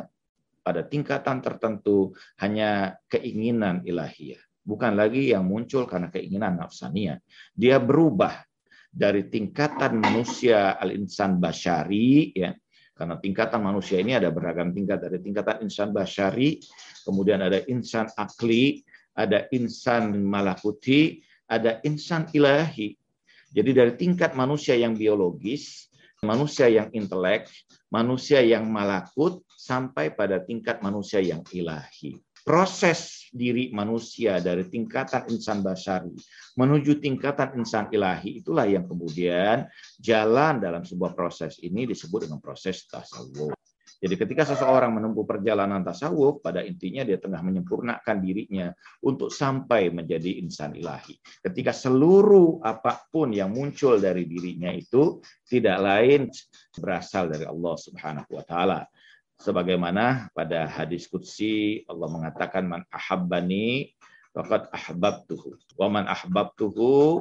pada 0.63 0.87
tingkatan 0.87 1.43
tertentu 1.43 2.15
hanya 2.39 2.95
keinginan 3.11 3.83
ilahiyah 3.83 4.52
bukan 4.63 4.95
lagi 4.95 5.35
yang 5.35 5.45
muncul 5.47 5.85
karena 5.85 6.09
keinginan 6.09 6.59
nafsania. 6.59 7.19
Dia 7.53 7.83
berubah 7.83 8.43
dari 8.89 9.27
tingkatan 9.27 9.99
manusia 9.99 10.79
al-insan 10.79 11.39
basyari 11.43 12.33
ya. 12.35 12.55
Karena 12.93 13.19
tingkatan 13.19 13.65
manusia 13.65 13.99
ini 13.99 14.15
ada 14.15 14.31
beragam 14.31 14.71
tingkat. 14.71 15.03
Dari 15.03 15.19
tingkatan 15.19 15.67
insan 15.67 15.91
basyari 15.91 16.63
kemudian 17.03 17.43
ada 17.43 17.59
insan 17.67 18.07
akli 18.15 18.85
ada 19.13 19.51
insan 19.53 20.17
malakuti 20.23 21.21
ada 21.51 21.83
insan 21.85 22.31
ilahi. 22.33 22.95
Jadi 23.53 23.71
dari 23.77 23.93
tingkat 23.99 24.33
manusia 24.33 24.73
yang 24.79 24.97
biologis 24.97 25.93
manusia 26.23 26.71
yang 26.71 26.87
intelek 26.95 27.51
manusia 27.91 28.39
yang 28.47 28.71
malakut 28.71 29.43
sampai 29.59 30.15
pada 30.15 30.39
tingkat 30.39 30.79
manusia 30.79 31.19
yang 31.19 31.43
ilahi 31.51 32.15
proses 32.43 33.31
diri 33.33 33.73
manusia 33.73 34.43
dari 34.43 34.67
tingkatan 34.69 35.31
insan 35.33 35.65
basari 35.65 36.13
menuju 36.59 37.01
tingkatan 37.01 37.57
insan 37.57 37.89
ilahi 37.89 38.45
itulah 38.45 38.69
yang 38.69 38.85
kemudian 38.85 39.65
jalan 39.97 40.61
dalam 40.61 40.85
sebuah 40.85 41.17
proses 41.17 41.57
ini 41.63 41.89
disebut 41.89 42.29
dengan 42.29 42.43
proses 42.43 42.85
tasawuf. 42.85 43.57
Jadi 44.03 44.19
ketika 44.19 44.43
seseorang 44.43 44.99
menempuh 44.99 45.23
perjalanan 45.23 45.87
tasawuf, 45.87 46.43
pada 46.43 46.59
intinya 46.67 47.07
dia 47.07 47.23
tengah 47.23 47.39
menyempurnakan 47.39 48.19
dirinya 48.19 48.75
untuk 48.99 49.31
sampai 49.31 49.95
menjadi 49.95 50.43
insan 50.43 50.75
ilahi. 50.75 51.15
Ketika 51.39 51.71
seluruh 51.71 52.59
apa 52.67 53.07
pun 53.15 53.31
yang 53.31 53.55
muncul 53.55 54.03
dari 54.03 54.27
dirinya 54.27 54.75
itu 54.75 55.23
tidak 55.47 55.79
lain 55.79 56.27
berasal 56.75 57.31
dari 57.31 57.47
Allah 57.47 57.75
Subhanahu 57.79 58.31
wa 58.35 58.43
taala 58.43 58.83
sebagaimana 59.43 60.31
pada 60.31 60.71
hadis 60.71 61.11
qudsi 61.11 61.83
Allah 61.91 62.07
mengatakan 62.07 62.63
man 62.63 62.87
ahabbani 62.95 63.91
faqad 64.31 64.71
ahbabtuhu 64.71 65.59
wa 65.75 65.91
man 65.91 66.07
ahbabtuhu 66.07 67.19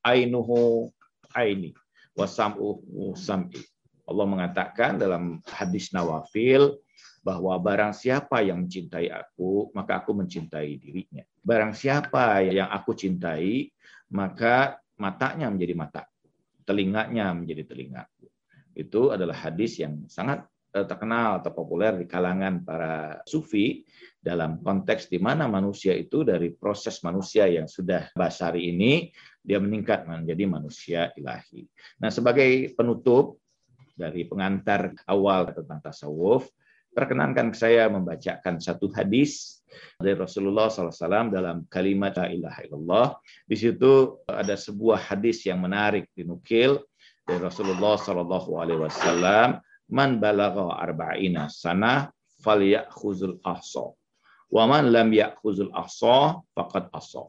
ainuhu 0.00 0.88
aini 1.36 1.76
wa 2.16 2.24
sam'uhu 2.24 3.12
sam'i 3.12 3.60
Allah 4.08 4.24
mengatakan 4.24 4.96
dalam 4.96 5.44
hadis 5.44 5.92
Nawafil 5.92 6.78
bahwa 7.26 7.58
barang 7.58 7.90
siapa 7.90 8.38
yang 8.38 8.62
mencintai 8.62 9.10
aku, 9.10 9.74
maka 9.74 9.98
aku 9.98 10.14
mencintai 10.14 10.78
dirinya. 10.78 11.26
Barang 11.42 11.74
siapa 11.74 12.38
yang 12.46 12.70
aku 12.70 12.94
cintai, 12.94 13.66
maka 14.14 14.78
matanya 14.94 15.50
menjadi 15.50 15.74
mata, 15.74 16.02
telinganya 16.62 17.34
menjadi 17.34 17.66
telingaku. 17.66 18.30
Itu 18.78 19.10
adalah 19.10 19.34
hadis 19.34 19.82
yang 19.82 20.06
sangat 20.06 20.46
terkenal 20.84 21.40
atau 21.40 21.54
populer 21.56 21.96
di 21.96 22.04
kalangan 22.04 22.60
para 22.60 23.24
sufi 23.24 23.80
dalam 24.20 24.60
konteks 24.60 25.08
di 25.08 25.16
mana 25.16 25.48
manusia 25.48 25.96
itu 25.96 26.26
dari 26.26 26.52
proses 26.52 27.00
manusia 27.06 27.48
yang 27.48 27.64
sudah 27.64 28.10
basari 28.12 28.74
ini 28.74 29.08
dia 29.40 29.62
meningkat 29.62 30.04
menjadi 30.04 30.44
manusia 30.50 31.00
ilahi. 31.14 31.64
Nah, 32.02 32.10
sebagai 32.10 32.74
penutup 32.74 33.38
dari 33.94 34.26
pengantar 34.26 34.92
awal 35.06 35.54
tentang 35.54 35.80
tasawuf, 35.80 36.50
perkenankan 36.90 37.54
saya 37.54 37.86
membacakan 37.86 38.58
satu 38.58 38.90
hadis 38.90 39.62
dari 40.00 40.18
Rasulullah 40.18 40.66
SAW 40.66 41.30
dalam 41.30 41.68
kalimat 41.70 42.18
La 42.18 42.26
ilaha 42.32 42.60
illallah. 42.66 43.06
Di 43.46 43.56
situ 43.56 44.18
ada 44.26 44.58
sebuah 44.58 45.14
hadis 45.14 45.46
yang 45.46 45.62
menarik 45.62 46.10
dinukil 46.16 46.82
dari 47.22 47.38
Rasulullah 47.38 47.94
SAW 48.00 49.62
man 49.90 50.18
balagha 50.18 50.76
arba'ina 50.78 51.50
sana 51.50 52.10
falyakhuzul 52.42 53.42
ahsa. 53.42 53.92
Wa 54.46 54.64
man 54.70 54.90
lam 54.90 55.10
yakhuzul 55.10 55.74
ahsa 55.74 56.38
faqad 56.54 56.90
asa 56.94 57.26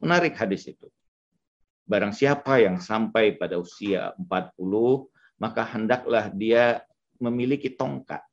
menarik 0.00 0.36
hadis 0.36 0.68
itu. 0.68 0.88
Barang 1.86 2.10
siapa 2.10 2.58
yang 2.58 2.82
sampai 2.82 3.38
pada 3.38 3.56
usia 3.62 4.10
40 4.18 4.58
maka 5.38 5.62
hendaklah 5.62 6.32
dia 6.32 6.82
memiliki 7.22 7.70
tongkat. 7.72 8.24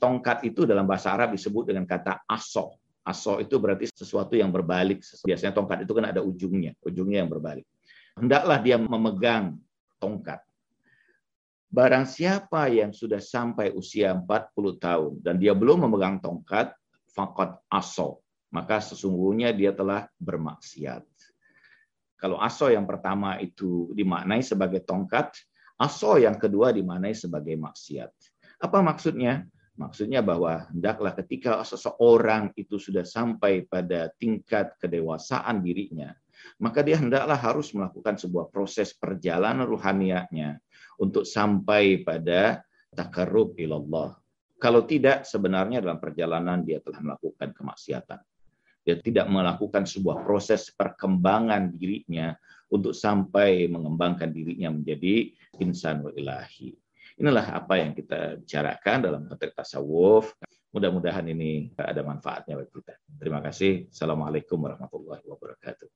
Tongkat 0.00 0.44
itu 0.44 0.64
dalam 0.64 0.84
bahasa 0.88 1.12
Arab 1.12 1.36
disebut 1.36 1.72
dengan 1.72 1.84
kata 1.84 2.24
aso. 2.28 2.80
Aso 3.06 3.38
itu 3.38 3.60
berarti 3.60 3.86
sesuatu 3.92 4.34
yang 4.34 4.50
berbalik. 4.50 5.04
Biasanya 5.24 5.52
tongkat 5.54 5.84
itu 5.86 5.92
kan 5.94 6.10
ada 6.10 6.20
ujungnya 6.24 6.72
ujungnya 6.82 7.24
yang 7.24 7.30
berbalik. 7.30 7.66
Hendaklah 8.16 8.58
dia 8.64 8.80
memegang 8.80 9.60
tongkat 10.00 10.45
Barang 11.66 12.06
siapa 12.06 12.70
yang 12.70 12.94
sudah 12.94 13.18
sampai 13.18 13.74
usia 13.74 14.14
40 14.14 14.78
tahun 14.78 15.12
dan 15.18 15.34
dia 15.36 15.50
belum 15.50 15.82
memegang 15.82 16.22
tongkat, 16.22 16.70
fakot 17.10 17.58
aso, 17.66 18.22
maka 18.54 18.78
sesungguhnya 18.78 19.50
dia 19.50 19.74
telah 19.74 20.06
bermaksiat. 20.22 21.02
Kalau 22.16 22.38
aso 22.38 22.70
yang 22.70 22.86
pertama 22.86 23.36
itu 23.42 23.90
dimaknai 23.92 24.46
sebagai 24.46 24.86
tongkat, 24.86 25.34
aso 25.76 26.16
yang 26.16 26.38
kedua 26.38 26.70
dimaknai 26.70 27.12
sebagai 27.12 27.58
maksiat. 27.58 28.14
Apa 28.62 28.80
maksudnya? 28.80 29.44
Maksudnya 29.76 30.24
bahwa 30.24 30.64
hendaklah 30.72 31.12
ketika 31.12 31.60
seseorang 31.60 32.48
itu 32.56 32.80
sudah 32.80 33.04
sampai 33.04 33.68
pada 33.68 34.08
tingkat 34.16 34.72
kedewasaan 34.80 35.60
dirinya, 35.60 36.16
maka 36.56 36.80
dia 36.80 36.96
hendaklah 36.96 37.36
harus 37.36 37.76
melakukan 37.76 38.16
sebuah 38.16 38.48
proses 38.48 38.96
perjalanan 38.96 39.68
ruhaniahnya 39.68 40.56
untuk 41.00 41.28
sampai 41.28 42.00
pada 42.02 42.64
takarrub 42.96 43.56
ilallah. 43.60 44.16
Kalau 44.56 44.88
tidak, 44.88 45.28
sebenarnya 45.28 45.84
dalam 45.84 46.00
perjalanan 46.00 46.64
dia 46.64 46.80
telah 46.80 47.04
melakukan 47.04 47.52
kemaksiatan. 47.52 48.20
Dia 48.86 48.96
tidak 49.02 49.26
melakukan 49.28 49.84
sebuah 49.84 50.24
proses 50.24 50.70
perkembangan 50.72 51.74
dirinya 51.74 52.32
untuk 52.70 52.94
sampai 52.94 53.66
mengembangkan 53.68 54.30
dirinya 54.30 54.72
menjadi 54.72 55.34
insan 55.60 56.06
ilahi. 56.14 56.72
Inilah 57.16 57.64
apa 57.64 57.80
yang 57.80 57.92
kita 57.92 58.40
bicarakan 58.40 58.96
dalam 59.04 59.22
konteks 59.28 59.56
tasawuf. 59.56 60.36
Mudah-mudahan 60.70 61.24
ini 61.32 61.72
ada 61.76 62.04
manfaatnya 62.04 62.60
bagi 62.60 62.72
kita. 62.76 62.94
Terima 63.16 63.40
kasih. 63.40 63.88
Assalamualaikum 63.88 64.60
warahmatullahi 64.60 65.24
wabarakatuh. 65.24 65.88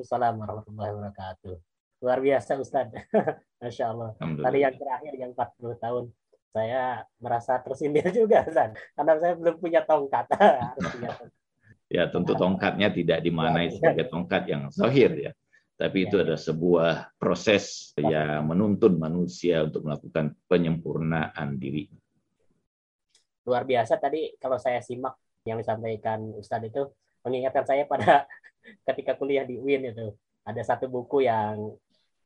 Assalamualaikum 0.00 0.72
warahmatullahi 0.74 0.92
wabarakatuh. 0.96 1.73
Luar 2.04 2.20
biasa 2.20 2.60
Ustaz. 2.60 2.92
Masya 3.64 3.84
Allah. 3.88 4.12
Tadi 4.20 4.58
yang 4.60 4.76
terakhir 4.76 5.12
yang 5.16 5.32
40 5.32 5.80
tahun. 5.80 6.04
Saya 6.52 7.08
merasa 7.16 7.56
tersindir 7.64 8.04
juga 8.12 8.44
Ustaz. 8.44 8.76
Karena 8.92 9.12
saya 9.16 9.32
belum 9.40 9.56
punya 9.56 9.80
tongkat. 9.88 10.28
Harus 10.36 10.84
punya 10.92 11.10
tongkat. 11.16 11.40
Ya, 11.88 12.04
tentu 12.12 12.36
tongkatnya 12.36 12.92
tidak 12.92 13.24
dimanai 13.24 13.72
sebagai 13.72 14.12
tongkat 14.12 14.52
yang 14.52 14.68
zahir 14.68 15.16
ya. 15.16 15.32
Tapi 15.80 16.06
itu 16.06 16.20
ada 16.20 16.36
sebuah 16.36 17.16
proses 17.16 17.96
yang 17.96 18.46
menuntun 18.46 19.00
manusia 19.00 19.64
untuk 19.64 19.88
melakukan 19.88 20.36
penyempurnaan 20.46 21.56
diri. 21.56 21.88
Luar 23.48 23.64
biasa 23.64 23.96
tadi 23.96 24.36
kalau 24.36 24.60
saya 24.60 24.84
simak 24.84 25.16
yang 25.44 25.60
disampaikan 25.60 26.20
Ustadz 26.36 26.68
itu 26.68 26.82
mengingatkan 27.24 27.64
saya 27.64 27.84
pada 27.88 28.24
ketika 28.88 29.16
kuliah 29.16 29.44
di 29.44 29.60
UIN 29.60 29.92
itu 29.92 30.14
ada 30.44 30.62
satu 30.62 30.86
buku 30.86 31.24
yang 31.24 31.72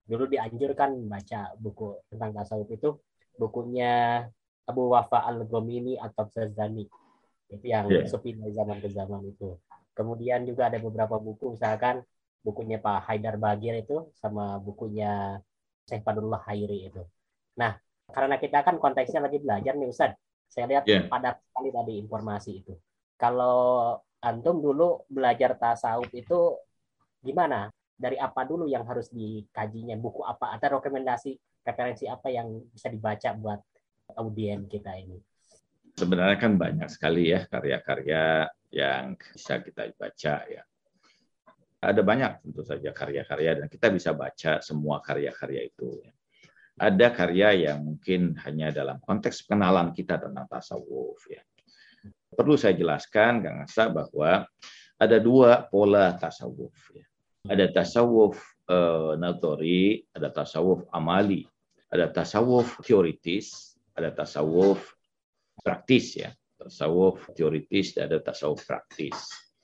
dulu 0.08 0.24
dianjurkan 0.24 0.96
baca 1.04 1.52
buku 1.60 2.00
tentang 2.08 2.32
tasawuf 2.32 2.68
itu 2.72 2.96
bukunya 3.36 4.24
Abu 4.64 4.88
Wafa 4.92 5.28
Al-Gomini 5.28 6.00
atau 6.00 6.24
Zazani 6.32 6.88
itu 7.48 7.64
yang 7.64 7.88
yeah. 7.88 8.08
sufi 8.08 8.36
dari 8.36 8.52
zaman 8.52 8.80
ke 8.80 8.88
zaman 8.92 9.24
itu. 9.24 9.56
Kemudian 9.92 10.44
juga 10.48 10.68
ada 10.72 10.80
beberapa 10.80 11.16
buku 11.20 11.56
misalkan 11.56 12.04
bukunya 12.44 12.80
Pak 12.80 13.08
Haidar 13.08 13.36
Bagir 13.36 13.76
itu 13.76 14.08
sama 14.16 14.56
bukunya 14.60 15.40
Syekh 15.88 16.04
Fadullah 16.04 16.40
Hairi 16.44 16.88
itu. 16.92 17.04
Nah 17.56 17.76
karena 18.08 18.40
kita 18.40 18.64
kan 18.64 18.80
konteksnya 18.80 19.24
lagi 19.24 19.40
belajar 19.40 19.76
nih 19.76 19.88
Ustaz. 19.88 20.16
Saya 20.48 20.64
lihat 20.68 20.84
yeah. 20.88 21.04
padat 21.08 21.40
sekali 21.44 21.68
tadi 21.68 21.92
informasi 22.00 22.64
itu. 22.64 22.72
Kalau 23.20 23.96
antum 24.24 24.60
dulu 24.60 25.04
belajar 25.08 25.56
tasawuf 25.60 26.08
itu 26.16 26.56
gimana 27.20 27.68
dari 27.98 28.14
apa 28.14 28.46
dulu 28.46 28.70
yang 28.70 28.86
harus 28.86 29.10
dikajinya? 29.10 29.98
Buku 29.98 30.22
apa 30.22 30.54
atau 30.54 30.78
rekomendasi 30.78 31.34
referensi 31.66 32.06
apa 32.06 32.30
yang 32.30 32.62
bisa 32.70 32.86
dibaca 32.86 33.34
buat 33.34 33.60
audien 34.14 34.70
kita 34.70 34.94
ini? 34.94 35.18
Sebenarnya 35.98 36.38
kan 36.38 36.54
banyak 36.54 36.86
sekali 36.86 37.34
ya 37.34 37.42
karya-karya 37.50 38.46
yang 38.70 39.18
bisa 39.18 39.58
kita 39.58 39.90
baca 39.98 40.34
ya. 40.46 40.62
Ada 41.78 42.02
banyak 42.06 42.46
tentu 42.46 42.62
saja 42.62 42.90
karya-karya 42.94 43.62
dan 43.62 43.66
kita 43.66 43.90
bisa 43.90 44.14
baca 44.14 44.62
semua 44.62 45.02
karya-karya 45.02 45.66
itu 45.66 45.98
ya. 46.06 46.14
ada 46.78 47.10
karya 47.10 47.66
yang 47.66 47.82
mungkin 47.82 48.38
hanya 48.46 48.70
dalam 48.70 49.02
konteks 49.02 49.42
pengenalan 49.50 49.90
kita 49.90 50.14
tentang 50.22 50.46
tasawuf 50.46 51.18
ya. 51.26 51.42
Perlu 52.30 52.54
saya 52.54 52.78
jelaskan 52.78 53.42
Kang 53.42 53.66
Asa 53.66 53.90
bahwa 53.90 54.46
ada 54.94 55.18
dua 55.18 55.66
pola 55.66 56.14
tasawuf 56.14 56.94
ya 56.94 57.07
ada 57.46 57.70
tasawuf 57.70 58.40
uh, 58.66 59.14
natori, 59.14 60.02
ada 60.10 60.32
tasawuf 60.34 60.88
amali, 60.90 61.46
ada 61.88 62.10
tasawuf 62.10 62.82
teoritis, 62.82 63.78
ada 63.94 64.10
tasawuf 64.10 64.82
praktis 65.62 66.18
ya. 66.18 66.30
Tasawuf 66.58 67.30
teoritis 67.38 67.94
dan 67.94 68.10
ada 68.10 68.18
tasawuf 68.18 68.66
praktis. 68.66 69.14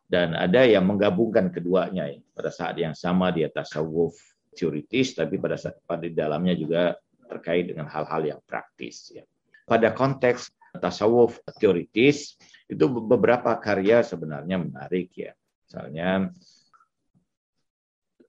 Dan 0.06 0.36
ada 0.38 0.62
yang 0.62 0.86
menggabungkan 0.86 1.50
keduanya 1.50 2.06
ya. 2.06 2.22
Pada 2.30 2.54
saat 2.54 2.78
yang 2.78 2.94
sama 2.94 3.34
dia 3.34 3.50
tasawuf 3.50 4.14
teoritis 4.54 5.18
tapi 5.18 5.42
pada 5.42 5.58
saat 5.58 5.82
pada 5.82 6.06
dalamnya 6.06 6.54
juga 6.54 6.94
terkait 7.26 7.66
dengan 7.66 7.90
hal-hal 7.90 8.22
yang 8.22 8.40
praktis 8.46 9.10
ya. 9.10 9.26
Pada 9.66 9.90
konteks 9.90 10.54
tasawuf 10.78 11.42
teoritis 11.58 12.38
itu 12.70 12.84
beberapa 12.86 13.58
karya 13.58 14.06
sebenarnya 14.06 14.62
menarik 14.62 15.10
ya. 15.18 15.32
Misalnya 15.66 16.30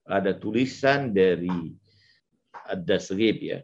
ada 0.06 0.32
tulisan 0.38 1.10
dari 1.10 1.74
Ad-Dasrib 2.66 3.38
ya. 3.42 3.58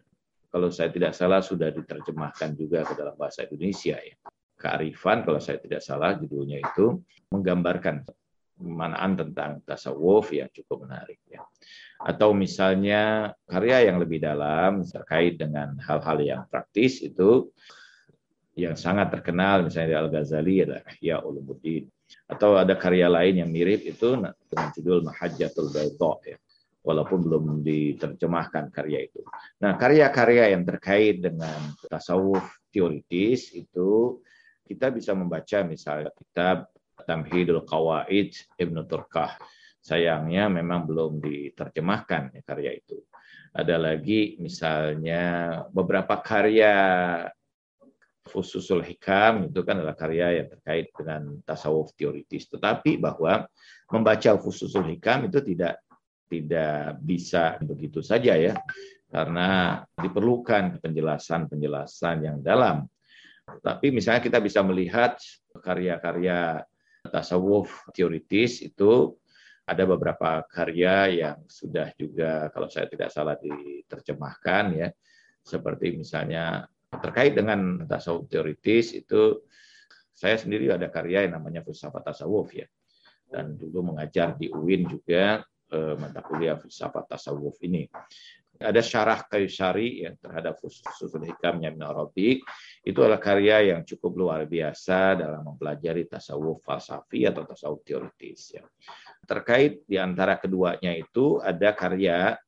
Kalau 0.52 0.68
saya 0.68 0.92
tidak 0.92 1.16
salah 1.16 1.40
sudah 1.40 1.72
diterjemahkan 1.72 2.52
juga 2.58 2.84
ke 2.84 2.92
dalam 2.92 3.16
bahasa 3.16 3.48
Indonesia 3.48 3.96
ya. 3.96 4.16
Kearifan 4.58 5.24
kalau 5.24 5.40
saya 5.40 5.58
tidak 5.58 5.80
salah 5.80 6.14
judulnya 6.14 6.60
itu 6.60 7.00
menggambarkan 7.32 8.04
pemanaan 8.60 9.18
tentang 9.18 9.64
tasawuf 9.64 10.30
yang 10.30 10.52
cukup 10.52 10.86
menarik 10.86 11.18
ya. 11.26 11.42
Atau 11.98 12.36
misalnya 12.36 13.32
karya 13.48 13.90
yang 13.90 13.98
lebih 13.98 14.22
dalam 14.22 14.84
terkait 14.84 15.40
dengan 15.40 15.74
hal-hal 15.82 16.18
yang 16.20 16.42
praktis 16.46 17.00
itu 17.00 17.50
yang 18.52 18.76
sangat 18.76 19.08
terkenal 19.08 19.64
misalnya 19.64 20.04
Al-Ghazali 20.04 20.68
adalah 20.68 20.84
Ya 21.00 21.24
Ulumuddin 21.24 21.88
atau 22.26 22.56
ada 22.56 22.74
karya 22.76 23.08
lain 23.10 23.44
yang 23.44 23.50
mirip 23.50 23.82
itu 23.84 24.16
dengan 24.18 24.68
judul 24.74 25.04
Mahajjatul 25.04 25.68
Baydha 25.72 26.12
ya 26.26 26.36
walaupun 26.82 27.18
belum 27.22 27.44
diterjemahkan 27.62 28.74
karya 28.74 29.06
itu. 29.06 29.22
Nah, 29.62 29.78
karya-karya 29.78 30.52
yang 30.52 30.66
terkait 30.66 31.22
dengan 31.22 31.72
tasawuf 31.86 32.42
teoritis 32.74 33.54
itu 33.54 34.18
kita 34.66 34.90
bisa 34.90 35.14
membaca 35.14 35.62
misalnya 35.62 36.10
kitab 36.10 36.70
Tamhidul 37.06 37.62
Qawaid 37.66 38.34
Ibnu 38.58 38.82
Turkah. 38.86 39.38
Sayangnya 39.82 40.46
memang 40.46 40.86
belum 40.86 41.18
diterjemahkan 41.18 42.38
ya, 42.38 42.42
karya 42.46 42.78
itu. 42.78 43.02
Ada 43.52 43.76
lagi 43.76 44.38
misalnya 44.38 45.58
beberapa 45.74 46.18
karya 46.22 46.74
Fususul 48.32 48.80
Hikam 48.80 49.52
itu 49.52 49.60
kan 49.60 49.84
adalah 49.84 49.92
karya 49.92 50.40
yang 50.40 50.48
terkait 50.48 50.88
dengan 50.96 51.36
tasawuf 51.44 51.92
teoritis. 51.92 52.48
Tetapi 52.48 52.96
bahwa 52.96 53.44
membaca 53.92 54.40
Fususul 54.40 54.88
Hikam 54.96 55.28
itu 55.28 55.44
tidak 55.44 55.84
tidak 56.32 56.96
bisa 57.04 57.60
begitu 57.60 58.00
saja 58.00 58.32
ya, 58.40 58.56
karena 59.12 59.84
diperlukan 60.00 60.80
penjelasan-penjelasan 60.80 62.16
yang 62.24 62.38
dalam. 62.40 62.88
Tapi 63.44 63.92
misalnya 63.92 64.24
kita 64.24 64.40
bisa 64.40 64.64
melihat 64.64 65.20
karya-karya 65.60 66.64
tasawuf 67.04 67.68
teoritis 67.92 68.64
itu 68.64 69.12
ada 69.68 69.84
beberapa 69.84 70.40
karya 70.48 70.96
yang 71.12 71.38
sudah 71.46 71.92
juga 71.94 72.48
kalau 72.50 72.66
saya 72.72 72.88
tidak 72.88 73.12
salah 73.12 73.36
diterjemahkan 73.36 74.64
ya 74.74 74.88
seperti 75.42 75.98
misalnya 75.98 76.66
terkait 77.00 77.32
dengan 77.32 77.88
tasawuf 77.88 78.28
teoritis 78.28 78.92
itu 78.92 79.40
saya 80.12 80.36
sendiri 80.36 80.68
ada 80.68 80.92
karya 80.92 81.24
yang 81.24 81.40
namanya 81.40 81.64
filsafat 81.64 82.12
tasawuf 82.12 82.52
ya. 82.52 82.68
Dan 83.32 83.56
dulu 83.56 83.92
mengajar 83.94 84.36
di 84.36 84.52
UIN 84.52 84.84
juga 84.84 85.40
eh, 85.72 85.94
mata 85.96 86.20
kuliah 86.20 86.60
filsafat 86.60 87.16
tasawuf 87.16 87.56
ini. 87.64 87.88
Ada 88.62 88.78
syarah 88.78 89.26
Kaisari 89.26 90.06
yang 90.06 90.14
terhadap 90.22 90.60
Fusul 90.62 91.26
Hikamnya 91.26 91.74
Ibn 91.74 91.82
Arabi. 91.82 92.38
Itu 92.84 93.02
adalah 93.02 93.18
karya 93.18 93.74
yang 93.74 93.82
cukup 93.82 94.12
luar 94.14 94.46
biasa 94.46 95.18
dalam 95.18 95.42
mempelajari 95.42 96.06
tasawuf 96.06 96.62
falsafi 96.62 97.26
atau 97.26 97.42
tasawuf 97.42 97.82
teoritis 97.82 98.54
ya. 98.54 98.62
Terkait 99.26 99.82
di 99.88 99.98
antara 99.98 100.38
keduanya 100.38 100.94
itu 100.94 101.42
ada 101.42 101.74
karya 101.74 102.38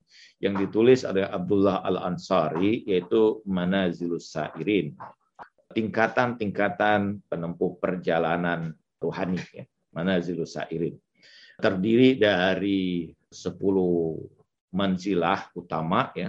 yang 0.44 0.60
ditulis 0.60 1.08
oleh 1.08 1.24
Abdullah 1.24 1.80
Al-Ansari 1.80 2.84
yaitu 2.84 3.40
Manazilus 3.48 4.28
Sa'irin. 4.28 4.92
Tingkatan-tingkatan 5.72 7.24
penempuh 7.24 7.80
perjalanan 7.80 8.76
rohani 9.00 9.40
ya. 9.56 9.64
Manazilus 9.96 10.60
Sa'irin. 10.60 11.00
Terdiri 11.56 12.20
dari 12.20 13.08
10 13.32 14.76
manzilah 14.76 15.48
utama 15.56 16.12
ya. 16.12 16.28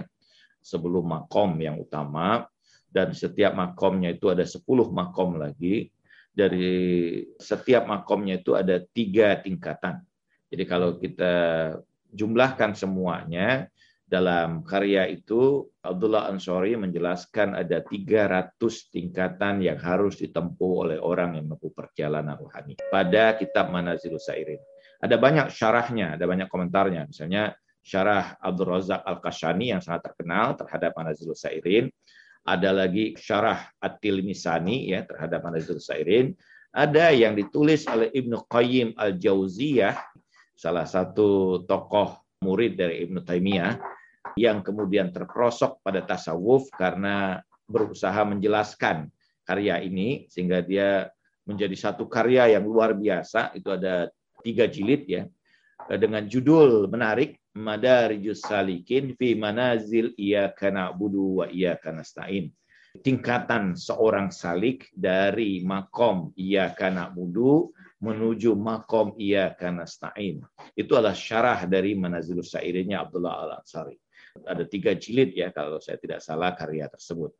Sebelum 0.64 1.06
makom 1.06 1.60
yang 1.60 1.76
utama 1.78 2.48
dan 2.88 3.12
setiap 3.12 3.52
makomnya 3.52 4.16
itu 4.16 4.32
ada 4.32 4.48
10 4.48 4.64
makom 4.96 5.36
lagi. 5.36 5.92
Dari 6.32 7.20
setiap 7.36 7.84
makomnya 7.84 8.40
itu 8.40 8.56
ada 8.56 8.80
tiga 8.80 9.36
tingkatan. 9.36 10.00
Jadi 10.48 10.64
kalau 10.64 10.96
kita 10.96 11.34
jumlahkan 12.12 12.76
semuanya, 12.76 13.68
dalam 14.06 14.62
karya 14.62 15.10
itu 15.10 15.66
Abdullah 15.82 16.30
Ansori 16.30 16.78
menjelaskan 16.78 17.58
ada 17.58 17.82
300 17.82 18.54
tingkatan 18.94 19.58
yang 19.58 19.82
harus 19.82 20.22
ditempuh 20.22 20.72
oleh 20.86 20.98
orang 21.02 21.34
yang 21.34 21.50
menempuh 21.50 21.74
perjalanan 21.74 22.38
rohani 22.38 22.78
pada 22.86 23.34
kitab 23.34 23.74
Manazilus 23.74 24.30
Sairin. 24.30 24.62
Ada 25.02 25.18
banyak 25.18 25.50
syarahnya, 25.50 26.14
ada 26.14 26.22
banyak 26.22 26.46
komentarnya. 26.46 27.10
Misalnya 27.10 27.50
syarah 27.82 28.38
Abdul 28.38 28.78
Razak 28.78 29.02
Al-Kashani 29.02 29.74
yang 29.74 29.82
sangat 29.82 30.14
terkenal 30.14 30.54
terhadap 30.54 30.94
Manazilus 30.94 31.42
Sairin. 31.42 31.90
Ada 32.46 32.70
lagi 32.70 33.18
syarah 33.18 33.58
At-Tilmisani 33.82 34.86
ya 34.86 35.02
terhadap 35.02 35.42
Manazilus 35.42 35.90
Sairin. 35.90 36.30
Ada 36.70 37.10
yang 37.10 37.34
ditulis 37.34 37.82
oleh 37.90 38.14
Ibnu 38.14 38.46
Qayyim 38.46 38.94
Al-Jauziyah, 38.94 39.98
salah 40.54 40.86
satu 40.86 41.58
tokoh 41.66 42.22
murid 42.46 42.78
dari 42.78 43.02
Ibnu 43.02 43.26
Taimiyah 43.26 43.95
yang 44.34 44.66
kemudian 44.66 45.14
terperosok 45.14 45.78
pada 45.86 46.02
tasawuf 46.02 46.66
karena 46.74 47.38
berusaha 47.70 48.26
menjelaskan 48.26 49.06
karya 49.46 49.78
ini 49.86 50.26
sehingga 50.26 50.66
dia 50.66 51.06
menjadi 51.46 51.76
satu 51.78 52.10
karya 52.10 52.58
yang 52.58 52.66
luar 52.66 52.98
biasa 52.98 53.54
itu 53.54 53.70
ada 53.70 54.10
tiga 54.42 54.66
jilid 54.66 55.06
ya 55.06 55.22
dengan 55.94 56.26
judul 56.26 56.90
menarik 56.90 57.38
Madarijus 57.56 58.42
Salikin 58.42 59.14
fi 59.14 59.38
Manazil 59.38 60.12
Iyyaka 60.18 60.68
Na'budu 60.74 61.40
wa 61.40 61.46
Iyyaka 61.46 61.94
Nasta'in 61.94 62.50
tingkatan 63.00 63.76
seorang 63.76 64.32
salik 64.34 64.90
dari 64.92 65.62
makom 65.62 66.34
Iyyaka 66.34 66.90
Na'budu 66.90 67.70
menuju 68.00 68.52
makom 68.52 69.16
iya 69.16 69.56
karena 69.56 69.88
stain. 69.88 70.44
Itu 70.76 70.96
adalah 71.00 71.16
syarah 71.16 71.64
dari 71.64 71.96
Manazilus 71.96 72.52
Sairinnya 72.52 73.00
Abdullah 73.04 73.34
Al-Ansari. 73.48 73.96
Ada 74.44 74.68
tiga 74.68 74.92
jilid 74.92 75.32
ya 75.32 75.54
kalau 75.54 75.80
saya 75.80 75.96
tidak 75.96 76.20
salah 76.20 76.52
karya 76.52 76.90
tersebut. 76.92 77.32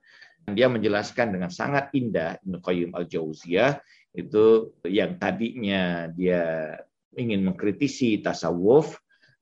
Dia 0.46 0.70
menjelaskan 0.70 1.36
dengan 1.36 1.50
sangat 1.50 1.90
indah 1.92 2.38
Ibnu 2.40 2.62
Qayyim 2.62 2.90
Al-Jauziyah 2.94 3.82
itu 4.16 4.72
yang 4.88 5.18
tadinya 5.20 6.08
dia 6.08 6.72
ingin 7.18 7.44
mengkritisi 7.44 8.22
tasawuf 8.22 8.96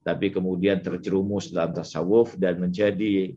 tapi 0.05 0.29
kemudian 0.29 0.85
terjerumus 0.85 1.49
dalam 1.49 1.73
tasawuf 1.73 2.37
dan 2.37 2.61
menjadi 2.61 3.33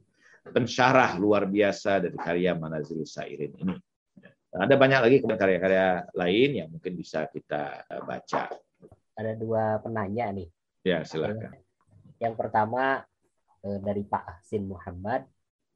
pensyarah 0.52 1.16
luar 1.16 1.48
biasa 1.48 2.04
dari 2.04 2.18
karya 2.20 2.56
Manazilus 2.56 3.16
Sairin 3.16 3.56
ini. 3.56 3.76
Ada 4.52 4.76
banyak 4.80 5.00
lagi 5.04 5.18
karya-karya 5.22 6.08
lain 6.16 6.50
yang 6.64 6.68
mungkin 6.72 6.96
bisa 6.96 7.28
kita 7.32 7.88
eh, 7.88 8.04
baca. 8.04 8.52
Ada 9.18 9.32
dua 9.36 9.80
penanya 9.84 10.34
nih. 10.34 10.48
Ya, 10.88 11.04
silakan. 11.04 11.56
Yang 12.18 12.36
pertama 12.40 13.04
dari 13.62 14.04
Pak 14.06 14.24
Ahsin 14.24 14.68
Muhammad. 14.68 15.26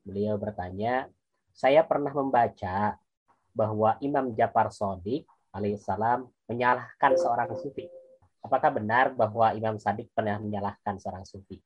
Beliau 0.01 0.37
bertanya, 0.37 1.09
saya 1.53 1.85
pernah 1.85 2.11
membaca 2.11 2.97
bahwa 3.51 3.99
Imam 3.99 4.31
Jafar 4.33 4.71
Sodik 4.71 5.27
alaihissalam 5.51 6.25
menyalahkan 6.47 7.11
seorang 7.19 7.51
sufi. 7.59 7.85
Apakah 8.41 8.73
benar 8.73 9.13
bahwa 9.13 9.53
Imam 9.53 9.77
Sadik 9.77 10.09
pernah 10.15 10.41
menyalahkan 10.41 10.97
seorang 10.97 11.27
sufi? 11.27 11.61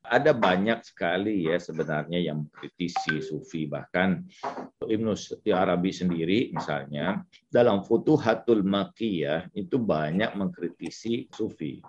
ada 0.00 0.32
banyak 0.32 0.80
sekali 0.80 1.46
ya 1.46 1.60
sebenarnya 1.60 2.18
yang 2.18 2.48
mengkritisi 2.48 3.20
sufi 3.20 3.68
bahkan 3.68 4.24
Ibnu 4.80 5.12
Arabi 5.52 5.92
sendiri 5.92 6.50
misalnya 6.56 7.20
dalam 7.52 7.84
Futuhatul 7.84 8.64
Makiyah 8.64 9.52
itu 9.52 9.76
banyak 9.76 10.32
mengkritisi 10.34 11.28
sufi. 11.30 11.84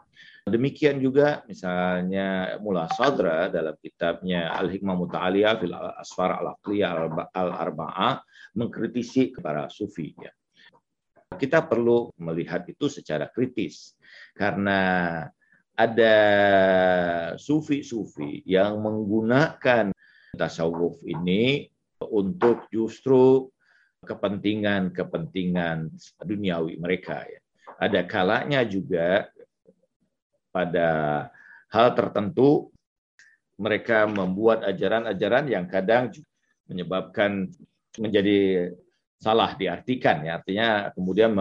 Demikian 0.52 0.99
juga 0.99 1.47
misalnya 1.47 2.60
Mula 2.60 2.91
Sadra 2.91 3.47
dalam 3.47 3.74
kitabnya 3.80 4.52
Al-Hikmah 4.60 4.95
Muta'aliyah 4.99 5.56
fil 5.58 5.72
Asfar 5.74 6.43
Al-Aqliyah 6.43 6.91
Al-Arba'ah 7.32 8.20
mengkritisi 8.60 9.32
kepada 9.32 9.72
sufi 9.72 10.12
ya. 10.20 10.32
Kita 11.32 11.64
perlu 11.64 12.12
melihat 12.20 12.68
itu 12.68 12.91
secara 12.91 13.32
kritis 13.32 13.95
karena 14.36 15.24
ada 15.80 16.18
sufi-sufi 17.39 18.43
yang 18.43 18.84
menggunakan 18.84 19.95
tasawuf 20.36 20.99
ini 21.08 21.72
untuk 22.04 22.68
justru 22.68 23.47
kepentingan-kepentingan 24.04 25.95
duniawi 26.20 26.76
mereka 26.76 27.24
ya. 27.24 27.39
Ada 27.82 28.06
kalanya 28.06 28.62
juga 28.68 29.30
pada 30.52 30.89
hal 31.72 31.88
tertentu 31.95 32.70
mereka 33.56 34.06
membuat 34.06 34.68
ajaran-ajaran 34.68 35.47
yang 35.47 35.66
kadang 35.66 36.12
menyebabkan 36.68 37.52
menjadi 37.99 38.72
salah 39.22 39.54
diartikan 39.54 40.24
ya 40.26 40.41
artinya 40.41 40.89
kemudian 40.95 41.32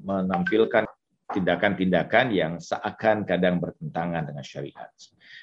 menampilkan 0.00 0.84
tindakan-tindakan 1.28 2.26
yang 2.32 2.52
seakan 2.56 3.28
kadang 3.28 3.60
bertentangan 3.60 4.24
dengan 4.24 4.44
syariat. 4.44 4.88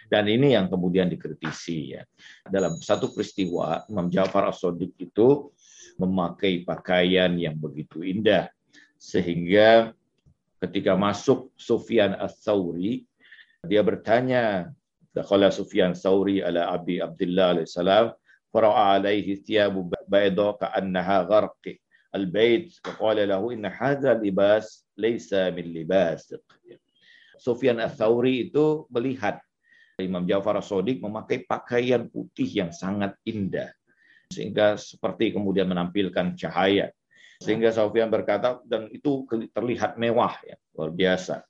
Dan 0.10 0.26
ini 0.26 0.58
yang 0.58 0.66
kemudian 0.66 1.10
dikritisi 1.10 1.94
ya. 1.98 2.02
Dalam 2.46 2.78
satu 2.82 3.14
peristiwa 3.14 3.86
Imam 3.90 4.10
Ja'far 4.10 4.50
As-Sadiq 4.50 4.98
itu 4.98 5.54
memakai 6.02 6.66
pakaian 6.66 7.38
yang 7.38 7.56
begitu 7.56 8.02
indah 8.02 8.50
sehingga 8.98 9.94
ketika 10.60 10.98
masuk 10.98 11.54
Sufyan 11.54 12.18
Ats-Tsauri 12.18 13.06
dia 13.66 13.82
bertanya 13.82 14.70
Dakhala 15.16 15.50
Sufyan 15.50 15.96
Tsauri 15.96 16.44
ala 16.44 16.72
Abi 16.72 17.00
Abdullah 17.00 17.56
alaihi 17.56 17.72
salam 17.72 18.12
fara'a 18.52 19.00
alaihi 19.00 19.40
thiyabu 19.42 19.88
bayda 20.08 20.56
ka'annaha 20.60 21.28
gharqi 21.28 21.80
al-bait 22.16 22.72
faqala 22.84 23.28
lahu 23.28 23.52
inna 23.52 23.72
hadha 23.72 24.16
libas 24.16 24.88
laisa 24.96 25.52
min 25.52 25.72
libas. 25.72 26.32
Sufyan 27.36 27.80
ats-Tsauri 27.84 28.48
itu 28.48 28.88
melihat 28.88 29.44
Imam 30.00 30.24
Ja'far 30.28 30.60
as-Shadiq 30.60 31.04
memakai 31.04 31.44
pakaian 31.48 32.08
putih 32.08 32.48
yang 32.48 32.72
sangat 32.72 33.16
indah 33.28 33.72
sehingga 34.32 34.76
seperti 34.76 35.36
kemudian 35.36 35.70
menampilkan 35.70 36.36
cahaya. 36.36 36.92
Sehingga 37.40 37.72
Sufyan 37.76 38.08
berkata 38.08 38.64
dan 38.64 38.88
itu 38.92 39.28
terlihat 39.52 40.00
mewah 40.00 40.40
ya, 40.44 40.56
luar 40.76 40.92
biasa. 40.96 41.44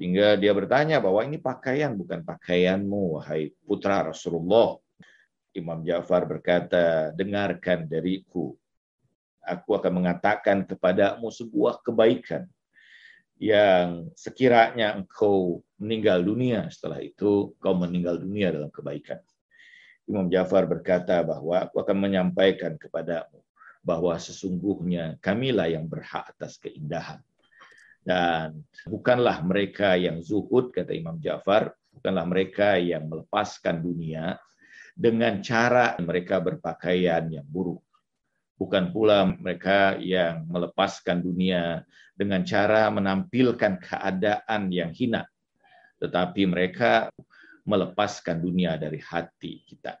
Sehingga 0.00 0.40
dia 0.40 0.56
bertanya 0.56 0.96
bahwa 0.96 1.20
ini 1.28 1.36
pakaian 1.36 1.92
bukan 1.92 2.24
pakaianmu 2.24 3.20
wahai 3.20 3.52
putra 3.68 4.00
Rasulullah. 4.00 4.80
Imam 5.52 5.84
Ja'far 5.84 6.24
berkata, 6.24 7.12
"Dengarkan 7.12 7.84
dariku. 7.84 8.56
Aku 9.44 9.76
akan 9.76 10.00
mengatakan 10.00 10.64
kepadamu 10.64 11.28
sebuah 11.28 11.84
kebaikan 11.84 12.48
yang 13.36 14.08
sekiranya 14.16 14.96
engkau 14.96 15.60
meninggal 15.76 16.24
dunia 16.24 16.68
setelah 16.72 17.04
itu 17.04 17.52
kau 17.60 17.76
meninggal 17.76 18.16
dunia 18.20 18.56
dalam 18.56 18.72
kebaikan. 18.72 19.20
Imam 20.08 20.32
Ja'far 20.32 20.64
berkata 20.64 21.20
bahwa 21.20 21.60
aku 21.68 21.76
akan 21.76 21.96
menyampaikan 22.08 22.80
kepadamu 22.80 23.44
bahwa 23.84 24.16
sesungguhnya 24.16 25.20
kamilah 25.20 25.68
yang 25.68 25.84
berhak 25.84 26.24
atas 26.32 26.56
keindahan. 26.56 27.20
Dan 28.00 28.64
bukanlah 28.88 29.44
mereka 29.44 29.94
yang 29.94 30.24
zuhud, 30.24 30.72
kata 30.72 30.96
Imam 30.96 31.20
Ja'far, 31.20 31.72
bukanlah 31.92 32.24
mereka 32.24 32.80
yang 32.80 33.06
melepaskan 33.06 33.84
dunia 33.84 34.40
dengan 34.96 35.44
cara 35.44 35.94
mereka 36.00 36.40
berpakaian 36.40 37.28
yang 37.28 37.46
buruk 37.46 37.84
bukan 38.60 38.92
pula 38.92 39.24
mereka 39.24 39.96
yang 39.96 40.44
melepaskan 40.52 41.24
dunia 41.24 41.80
dengan 42.12 42.44
cara 42.44 42.92
menampilkan 42.92 43.80
keadaan 43.80 44.68
yang 44.68 44.92
hina, 44.92 45.24
tetapi 45.96 46.44
mereka 46.44 47.08
melepaskan 47.64 48.44
dunia 48.44 48.76
dari 48.76 49.00
hati 49.00 49.64
kita. 49.64 49.96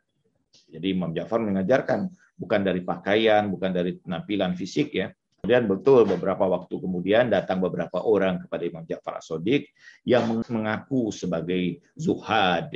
Jadi 0.68 0.92
Imam 0.92 1.16
Ja'far 1.16 1.40
mengajarkan 1.40 2.12
bukan 2.36 2.60
dari 2.60 2.84
pakaian, 2.84 3.48
bukan 3.48 3.72
dari 3.72 3.96
penampilan 3.96 4.52
fisik 4.52 4.92
ya. 4.92 5.08
Kemudian 5.40 5.64
betul 5.66 6.04
beberapa 6.04 6.44
waktu 6.44 6.76
kemudian 6.76 7.32
datang 7.32 7.64
beberapa 7.64 8.04
orang 8.04 8.44
kepada 8.44 8.62
Imam 8.68 8.84
Ja'far 8.84 9.24
As-Sadiq 9.24 9.72
yang 10.04 10.28
mengaku 10.46 11.08
sebagai 11.08 11.80
zuhad 11.96 12.68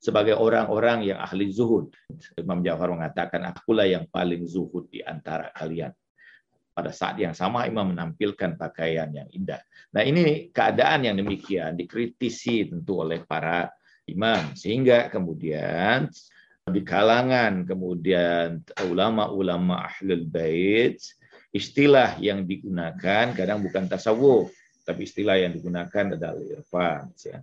sebagai 0.00 0.32
orang-orang 0.40 1.12
yang 1.12 1.20
ahli 1.20 1.52
zuhud. 1.52 1.92
Imam 2.40 2.64
Ja'far 2.64 2.88
mengatakan, 2.88 3.44
akulah 3.44 3.84
yang 3.84 4.08
paling 4.08 4.48
zuhud 4.48 4.88
di 4.88 5.04
antara 5.04 5.52
kalian. 5.52 5.92
Pada 6.72 6.88
saat 6.88 7.20
yang 7.20 7.36
sama 7.36 7.68
Imam 7.68 7.92
menampilkan 7.92 8.56
pakaian 8.56 9.12
yang 9.12 9.28
indah. 9.28 9.60
Nah 9.92 10.00
ini 10.00 10.48
keadaan 10.48 11.04
yang 11.04 11.20
demikian 11.20 11.76
dikritisi 11.76 12.72
tentu 12.72 13.04
oleh 13.04 13.20
para 13.28 13.68
imam. 14.08 14.56
Sehingga 14.56 15.12
kemudian 15.12 16.08
di 16.70 16.80
kalangan 16.80 17.68
kemudian 17.68 18.64
ulama-ulama 18.88 19.84
ahlul 19.90 20.24
bait 20.24 20.96
istilah 21.50 22.18
yang 22.22 22.46
digunakan 22.46 23.34
kadang 23.34 23.62
bukan 23.62 23.90
tasawuf 23.90 24.50
tapi 24.86 25.06
istilah 25.06 25.38
yang 25.38 25.52
digunakan 25.54 26.14
adalah 26.14 26.40
irfan 26.40 27.10
ya 27.20 27.42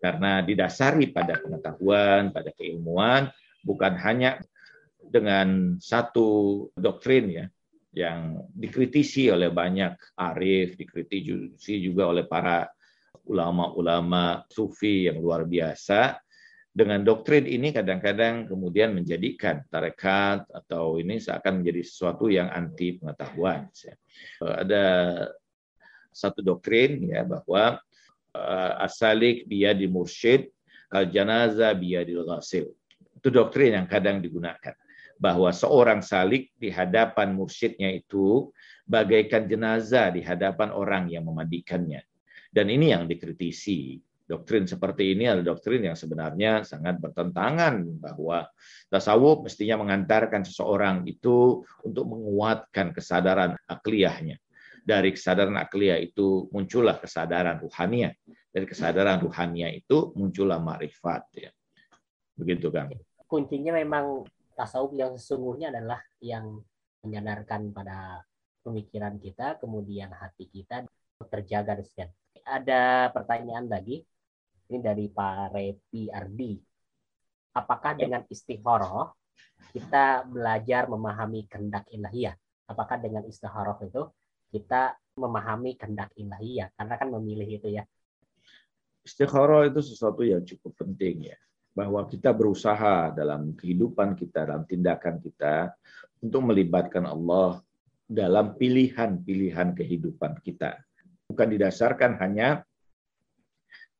karena 0.00 0.40
didasari 0.40 1.12
pada 1.12 1.36
pengetahuan, 1.36 2.32
pada 2.32 2.50
keilmuan, 2.56 3.28
bukan 3.60 3.92
hanya 4.00 4.40
dengan 4.96 5.76
satu 5.76 6.68
doktrin 6.72 7.28
ya 7.28 7.46
yang 7.92 8.48
dikritisi 8.48 9.28
oleh 9.28 9.52
banyak 9.52 10.16
arif, 10.16 10.80
dikritisi 10.80 11.84
juga 11.84 12.08
oleh 12.08 12.24
para 12.24 12.64
ulama-ulama 13.28 14.48
sufi 14.48 15.04
yang 15.04 15.20
luar 15.20 15.44
biasa. 15.44 16.16
Dengan 16.70 17.02
doktrin 17.02 17.50
ini 17.50 17.74
kadang-kadang 17.74 18.46
kemudian 18.46 18.94
menjadikan 18.94 19.66
tarekat 19.66 20.46
atau 20.54 21.02
ini 21.02 21.18
seakan 21.18 21.60
menjadi 21.60 21.82
sesuatu 21.82 22.30
yang 22.30 22.46
anti 22.46 22.94
pengetahuan. 22.94 23.66
Ada 24.38 24.84
satu 26.14 26.46
doktrin 26.46 27.10
ya 27.10 27.26
bahwa 27.26 27.82
uh, 28.34 28.86
asalik 28.86 29.50
di 29.50 29.66
mursyid, 29.90 30.46
al 30.94 31.10
janaza 31.10 31.74
di 31.74 31.94
ghasil. 31.98 32.70
Itu 33.18 33.28
doktrin 33.34 33.74
yang 33.74 33.86
kadang 33.90 34.22
digunakan. 34.22 34.74
Bahwa 35.20 35.52
seorang 35.52 36.00
salik 36.00 36.48
di 36.56 36.72
hadapan 36.72 37.36
mursyidnya 37.36 37.92
itu 37.92 38.48
bagaikan 38.88 39.44
jenazah 39.44 40.08
di 40.16 40.24
hadapan 40.24 40.72
orang 40.72 41.12
yang 41.12 41.28
memandikannya. 41.28 42.00
Dan 42.48 42.72
ini 42.72 42.94
yang 42.94 43.04
dikritisi. 43.04 44.00
Doktrin 44.30 44.62
seperti 44.62 45.18
ini 45.18 45.26
adalah 45.26 45.58
doktrin 45.58 45.90
yang 45.90 45.98
sebenarnya 45.98 46.62
sangat 46.62 47.02
bertentangan 47.02 47.82
bahwa 47.98 48.46
tasawuf 48.86 49.42
mestinya 49.42 49.82
mengantarkan 49.82 50.46
seseorang 50.46 51.02
itu 51.10 51.66
untuk 51.82 52.06
menguatkan 52.06 52.94
kesadaran 52.94 53.58
akliyahnya 53.66 54.38
Dari 54.86 55.10
kesadaran 55.10 55.58
akliyah 55.58 55.98
itu 55.98 56.46
muncullah 56.54 57.02
kesadaran 57.02 57.58
ruhania. 57.58 58.14
Dari 58.54 58.70
kesadaran 58.70 59.18
ruhania 59.18 59.66
itu 59.74 60.14
muncullah 60.14 60.62
makrifat 60.62 61.22
ya. 61.34 61.50
Begitu 62.38 62.70
kan. 62.70 62.94
Kuncinya 63.26 63.74
memang 63.74 64.22
tasawuf 64.54 64.94
yang 64.94 65.18
sesungguhnya 65.18 65.74
adalah 65.74 65.98
yang 66.22 66.62
menyadarkan 67.02 67.74
pada 67.74 68.22
pemikiran 68.62 69.18
kita, 69.18 69.58
kemudian 69.58 70.14
hati 70.14 70.46
kita 70.46 70.86
terjaga 71.28 71.82
dan 71.82 72.08
Ada 72.40 73.12
pertanyaan 73.12 73.68
lagi, 73.68 74.00
ini 74.70 74.78
dari 74.78 75.10
Pak 75.10 75.50
Repi 75.50 76.06
Ardi. 76.14 76.54
Apakah 77.58 77.98
dengan 77.98 78.22
istikharah 78.30 79.10
kita 79.74 80.22
belajar 80.30 80.86
memahami 80.86 81.50
kehendak 81.50 81.90
ilahiyah? 81.90 82.38
Apakah 82.70 83.02
dengan 83.02 83.26
istikharah 83.26 83.74
itu 83.82 84.06
kita 84.54 84.94
memahami 85.18 85.74
kehendak 85.74 86.14
ilahiyah? 86.14 86.70
Karena 86.78 86.94
kan 86.94 87.10
memilih 87.10 87.58
itu 87.58 87.68
ya. 87.74 87.82
Istikharah 89.02 89.66
itu 89.66 89.82
sesuatu 89.82 90.22
yang 90.22 90.46
cukup 90.46 90.78
penting 90.86 91.34
ya 91.34 91.38
bahwa 91.74 92.06
kita 92.06 92.30
berusaha 92.30 93.10
dalam 93.10 93.58
kehidupan 93.58 94.14
kita, 94.14 94.46
dalam 94.46 94.62
tindakan 94.66 95.18
kita 95.18 95.74
untuk 96.22 96.46
melibatkan 96.46 97.06
Allah 97.10 97.58
dalam 98.10 98.58
pilihan-pilihan 98.58 99.74
kehidupan 99.74 100.42
kita. 100.42 100.78
Bukan 101.30 101.46
didasarkan 101.46 102.18
hanya 102.18 102.66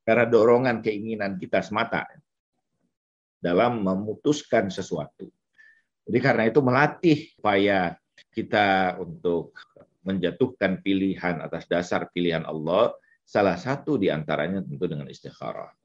karena 0.04 0.24
dorongan 0.28 0.80
keinginan 0.84 1.36
kita 1.36 1.64
semata 1.64 2.04
dalam 3.40 3.80
memutuskan 3.80 4.68
sesuatu. 4.68 5.28
Jadi 6.04 6.18
karena 6.20 6.44
itu 6.48 6.60
melatih 6.60 7.18
supaya 7.36 7.96
kita 8.34 9.00
untuk 9.00 9.56
menjatuhkan 10.04 10.80
pilihan 10.80 11.40
atas 11.44 11.68
dasar 11.68 12.08
pilihan 12.12 12.44
Allah, 12.44 12.92
salah 13.24 13.56
satu 13.56 13.96
di 14.00 14.08
antaranya 14.12 14.64
tentu 14.64 14.84
dengan 14.88 15.08
istikharah. 15.08 15.79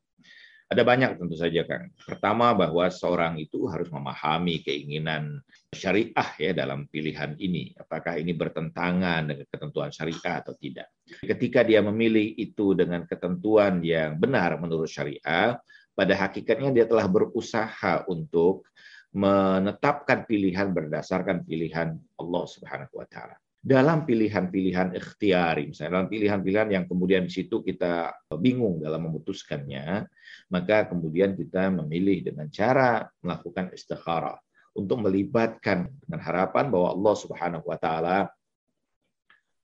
Ada 0.65 0.81
banyak 0.81 1.21
tentu 1.21 1.37
saja 1.37 1.61
Kang. 1.61 1.93
Pertama 1.93 2.49
bahwa 2.57 2.89
seorang 2.89 3.37
itu 3.37 3.69
harus 3.69 3.85
memahami 3.93 4.65
keinginan 4.65 5.37
syariah 5.69 6.29
ya 6.41 6.51
dalam 6.57 6.89
pilihan 6.89 7.37
ini. 7.37 7.69
Apakah 7.77 8.17
ini 8.17 8.33
bertentangan 8.33 9.29
dengan 9.29 9.45
ketentuan 9.45 9.93
syariah 9.93 10.41
atau 10.41 10.57
tidak. 10.57 10.89
Ketika 11.21 11.61
dia 11.61 11.85
memilih 11.85 12.33
itu 12.33 12.73
dengan 12.73 13.05
ketentuan 13.05 13.77
yang 13.85 14.17
benar 14.17 14.57
menurut 14.57 14.89
syariah, 14.89 15.53
pada 15.93 16.13
hakikatnya 16.17 16.73
dia 16.73 16.85
telah 16.89 17.05
berusaha 17.05 18.01
untuk 18.09 18.65
menetapkan 19.15 20.25
pilihan 20.25 20.73
berdasarkan 20.73 21.45
pilihan 21.45 21.95
Allah 22.19 22.43
Subhanahu 22.49 22.99
wa 22.99 23.07
taala 23.07 23.39
dalam 23.65 24.05
pilihan-pilihan 24.05 24.93
ikhtiari, 24.93 25.73
misalnya 25.73 25.97
dalam 25.97 26.09
pilihan-pilihan 26.13 26.69
yang 26.69 26.85
kemudian 26.85 27.25
di 27.25 27.33
situ 27.33 27.65
kita 27.65 28.13
bingung 28.37 28.77
dalam 28.77 29.09
memutuskannya, 29.09 30.05
maka 30.53 30.85
kemudian 30.85 31.33
kita 31.33 31.73
memilih 31.73 32.29
dengan 32.29 32.45
cara 32.53 33.09
melakukan 33.25 33.73
istikharah 33.73 34.37
untuk 34.77 35.01
melibatkan 35.01 35.89
dengan 36.05 36.21
harapan 36.21 36.69
bahwa 36.69 36.93
Allah 36.93 37.15
Subhanahu 37.17 37.65
wa 37.65 37.77
taala 37.81 38.29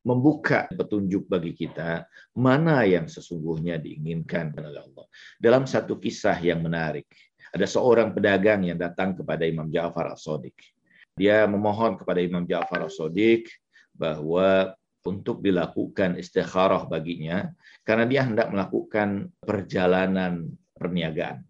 membuka 0.01 0.65
petunjuk 0.73 1.29
bagi 1.29 1.53
kita 1.53 2.09
mana 2.33 2.81
yang 2.89 3.05
sesungguhnya 3.05 3.77
diinginkan 3.77 4.49
oleh 4.57 4.81
Allah. 4.81 5.05
Dalam 5.37 5.69
satu 5.69 6.01
kisah 6.01 6.41
yang 6.41 6.65
menarik, 6.65 7.05
ada 7.53 7.69
seorang 7.69 8.17
pedagang 8.17 8.65
yang 8.65 8.81
datang 8.81 9.13
kepada 9.13 9.45
Imam 9.45 9.69
Ja'far 9.69 10.09
As-Sadiq. 10.09 10.57
Dia 11.13 11.45
memohon 11.45 12.01
kepada 12.01 12.17
Imam 12.17 12.49
Ja'far 12.49 12.89
As-Sadiq 12.89 13.45
bahwa 14.01 14.73
untuk 15.05 15.45
dilakukan 15.45 16.17
istikharah 16.17 16.89
baginya 16.89 17.53
karena 17.85 18.05
dia 18.09 18.21
hendak 18.25 18.49
melakukan 18.49 19.29
perjalanan 19.41 20.49
perniagaan. 20.73 21.45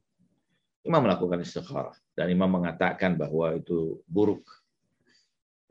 Imam 0.83 1.07
melakukan 1.07 1.39
istikharah 1.39 1.95
dan 2.11 2.27
imam 2.27 2.51
mengatakan 2.51 3.15
bahwa 3.15 3.55
itu 3.55 4.03
buruk. 4.03 4.43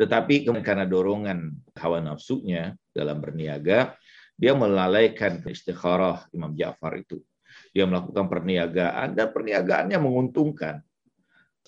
Tetapi 0.01 0.49
karena 0.65 0.89
dorongan 0.89 1.53
hawa 1.77 2.01
nafsunya 2.01 2.73
dalam 2.97 3.21
berniaga, 3.21 4.01
dia 4.41 4.57
melalaikan 4.57 5.45
istikharah 5.45 6.25
Imam 6.33 6.57
Ja'far 6.57 6.97
itu. 6.97 7.21
Dia 7.77 7.85
melakukan 7.85 8.25
perniagaan 8.33 9.13
dan 9.13 9.29
perniagaannya 9.29 9.99
menguntungkan. 10.01 10.81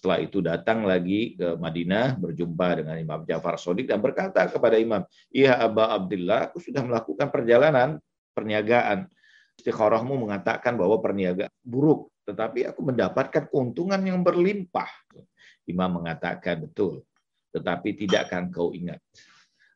Setelah 0.02 0.18
itu 0.18 0.42
datang 0.42 0.82
lagi 0.82 1.38
ke 1.38 1.54
Madinah 1.62 2.18
berjumpa 2.18 2.82
dengan 2.82 2.98
Imam 2.98 3.22
Ja'far 3.22 3.54
Sodik 3.54 3.86
dan 3.86 4.02
berkata 4.02 4.50
kepada 4.50 4.74
Imam, 4.74 5.06
"Iya 5.30 5.62
Aba 5.62 5.94
Abdullah, 5.94 6.50
aku 6.50 6.58
sudah 6.58 6.82
melakukan 6.82 7.30
perjalanan 7.30 8.02
perniagaan. 8.34 9.06
Istikharahmu 9.62 10.26
mengatakan 10.26 10.74
bahwa 10.74 10.98
perniagaan 10.98 11.54
buruk, 11.62 12.10
tetapi 12.26 12.66
aku 12.66 12.82
mendapatkan 12.82 13.46
keuntungan 13.46 14.02
yang 14.02 14.26
berlimpah." 14.26 14.90
Imam 15.70 16.02
mengatakan, 16.02 16.66
"Betul, 16.66 17.06
tetapi 17.54 17.94
tidak 17.94 18.26
akan 18.26 18.50
kau 18.50 18.74
ingat 18.74 18.98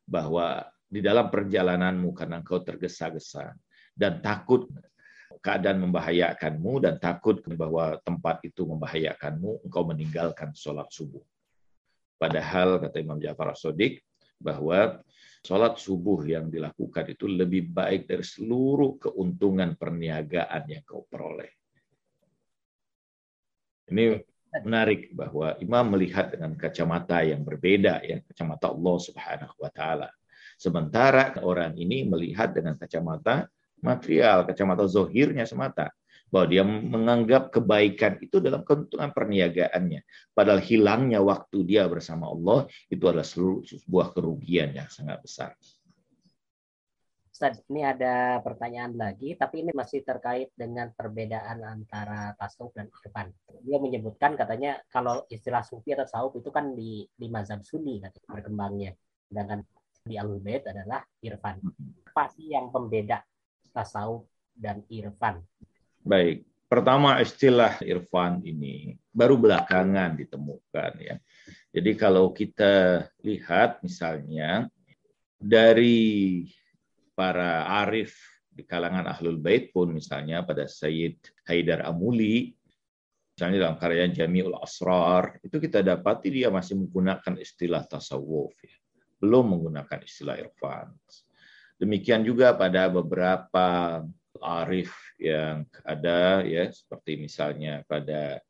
bahwa 0.03 0.67
di 0.91 1.07
dalam 1.07 1.31
perjalananmu 1.31 2.11
karena 2.11 2.43
kau 2.43 2.67
tergesa-gesa 2.67 3.55
dan 3.95 4.19
takut 4.19 4.67
keadaan 5.47 5.79
membahayakanmu 5.79 6.83
dan 6.83 6.99
takut 6.99 7.39
bahwa 7.55 8.03
tempat 8.03 8.43
itu 8.43 8.67
membahayakanmu, 8.67 9.63
engkau 9.63 9.87
meninggalkan 9.87 10.51
sholat 10.59 10.91
subuh. 10.91 11.23
Padahal 12.19 12.83
kata 12.83 12.99
Imam 12.99 13.23
Ja'far 13.23 13.55
Sodik 13.55 14.03
bahwa 14.43 14.99
sholat 15.47 15.79
subuh 15.79 16.27
yang 16.27 16.51
dilakukan 16.51 17.15
itu 17.15 17.31
lebih 17.31 17.71
baik 17.71 18.11
dari 18.11 18.27
seluruh 18.27 18.99
keuntungan 18.99 19.79
perniagaan 19.79 20.67
yang 20.67 20.83
kau 20.83 21.07
peroleh. 21.07 21.55
Ini 23.87 24.19
menarik 24.67 25.15
bahwa 25.15 25.55
imam 25.63 25.95
melihat 25.95 26.35
dengan 26.35 26.59
kacamata 26.59 27.23
yang 27.23 27.47
berbeda 27.47 28.03
ya, 28.03 28.19
kacamata 28.27 28.75
Allah 28.75 28.97
Subhanahu 28.99 29.55
wa 29.63 29.71
taala. 29.71 30.11
Sementara 30.59 31.39
orang 31.47 31.79
ini 31.79 32.03
melihat 32.03 32.51
dengan 32.51 32.75
kacamata 32.75 33.47
material, 33.81 34.47
kacamata 34.49 34.85
zohirnya 34.89 35.45
semata. 35.45 35.93
Bahwa 36.27 36.47
dia 36.51 36.67
menganggap 36.67 37.55
kebaikan 37.55 38.19
itu 38.19 38.43
dalam 38.43 38.67
keuntungan 38.67 39.15
perniagaannya. 39.15 40.03
Padahal 40.35 40.59
hilangnya 40.59 41.23
waktu 41.23 41.63
dia 41.63 41.87
bersama 41.87 42.27
Allah 42.27 42.67
itu 42.91 43.07
adalah 43.07 43.23
sebuah 43.23 44.11
kerugian 44.11 44.75
yang 44.75 44.91
sangat 44.91 45.23
besar. 45.23 45.55
Ustaz, 47.37 47.61
ini 47.69 47.85
ada 47.85 48.41
pertanyaan 48.41 48.97
lagi, 48.97 49.37
tapi 49.37 49.61
ini 49.61 49.69
masih 49.77 50.01
terkait 50.01 50.57
dengan 50.57 50.89
perbedaan 50.97 51.61
antara 51.69 52.33
tasawuf 52.41 52.73
dan 52.73 52.89
irfan. 52.89 53.29
Dia 53.61 53.77
menyebutkan 53.77 54.41
katanya 54.41 54.81
kalau 54.89 55.21
istilah 55.29 55.61
sufi 55.61 55.93
atau 55.93 56.09
tasawuf 56.09 56.41
itu 56.41 56.49
kan 56.49 56.73
di, 56.73 57.05
di 57.13 57.29
mazhab 57.29 57.61
sunni 57.61 58.01
berkembangnya. 58.25 58.97
Sedangkan 59.29 59.69
di 60.09 60.17
al 60.17 60.33
adalah 60.41 61.05
irfan. 61.21 61.61
Apa 62.09 62.33
sih 62.33 62.57
yang 62.57 62.73
pembeda 62.73 63.21
tasawuf 63.77 64.25
dan 64.57 64.81
irfan. 64.89 65.45
Baik, 66.01 66.49
pertama 66.65 67.21
istilah 67.21 67.77
irfan 67.85 68.41
ini 68.41 68.97
baru 69.13 69.37
belakangan 69.37 70.17
ditemukan 70.17 70.93
ya. 70.97 71.21
Jadi 71.77 71.93
kalau 71.93 72.33
kita 72.33 73.05
lihat 73.21 73.85
misalnya 73.85 74.65
dari 75.37 76.49
para 77.13 77.69
arif 77.85 78.17
di 78.49 78.65
kalangan 78.65 79.05
ahlul 79.13 79.37
bait 79.37 79.69
pun 79.69 79.93
misalnya 79.93 80.41
pada 80.41 80.65
Sayyid 80.65 81.21
Haidar 81.45 81.85
Amuli 81.85 82.57
misalnya 83.37 83.69
dalam 83.69 83.77
karya 83.77 84.09
Jamiul 84.09 84.57
Asrar 84.57 85.37
itu 85.45 85.61
kita 85.61 85.85
dapati 85.85 86.33
dia 86.33 86.49
masih 86.49 86.81
menggunakan 86.81 87.37
istilah 87.37 87.85
tasawuf 87.85 88.57
ya. 88.65 88.73
belum 89.21 89.53
menggunakan 89.53 90.01
istilah 90.01 90.41
irfan 90.41 90.89
Demikian 91.77 92.25
juga 92.25 92.57
pada 92.57 92.89
beberapa 92.89 94.01
arif 94.41 94.93
yang 95.21 95.65
ada 95.85 96.45
ya 96.45 96.69
seperti 96.69 97.21
misalnya 97.21 97.85
pada 97.89 98.41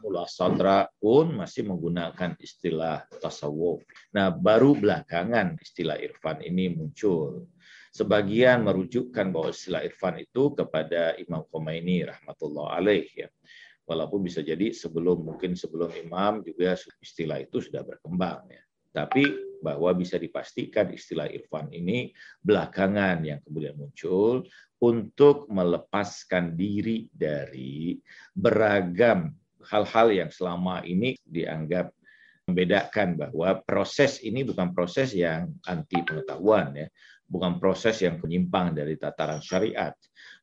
Mullah 0.00 0.24
Sadra 0.24 0.88
pun 0.96 1.36
masih 1.36 1.68
menggunakan 1.68 2.32
istilah 2.40 3.04
tasawuf. 3.20 3.84
Nah, 4.16 4.32
baru 4.32 4.72
belakangan 4.72 5.60
istilah 5.60 6.00
irfan 6.00 6.40
ini 6.40 6.72
muncul. 6.72 7.52
Sebagian 7.92 8.64
merujukkan 8.64 9.28
bahwa 9.28 9.52
istilah 9.52 9.84
irfan 9.84 10.24
itu 10.24 10.56
kepada 10.56 11.20
Imam 11.20 11.44
Khomeini 11.52 12.08
rahmatullah 12.08 12.80
alaih 12.80 13.12
ya. 13.12 13.28
Walaupun 13.84 14.24
bisa 14.24 14.40
jadi 14.40 14.72
sebelum 14.72 15.20
mungkin 15.20 15.52
sebelum 15.52 15.92
Imam 15.92 16.40
juga 16.46 16.80
istilah 17.02 17.42
itu 17.44 17.60
sudah 17.60 17.84
berkembang 17.84 18.48
ya. 18.48 18.62
Tapi 18.90 19.50
bahwa 19.60 19.92
bisa 19.92 20.16
dipastikan 20.16 20.90
istilah 20.90 21.28
irfan 21.28 21.68
ini 21.70 22.10
belakangan 22.40 23.20
yang 23.22 23.38
kemudian 23.44 23.76
muncul 23.76 24.42
untuk 24.80 25.46
melepaskan 25.52 26.56
diri 26.56 27.06
dari 27.12 28.00
beragam 28.32 29.30
hal-hal 29.68 30.08
yang 30.08 30.30
selama 30.32 30.80
ini 30.88 31.20
dianggap 31.20 31.92
membedakan 32.48 33.14
bahwa 33.14 33.60
proses 33.62 34.18
ini 34.24 34.42
bukan 34.42 34.72
proses 34.74 35.14
yang 35.14 35.52
anti 35.68 36.02
pengetahuan 36.02 36.74
ya, 36.74 36.88
bukan 37.28 37.62
proses 37.62 38.02
yang 38.02 38.18
penyimpang 38.18 38.74
dari 38.74 38.98
tataran 38.98 39.38
syariat, 39.38 39.94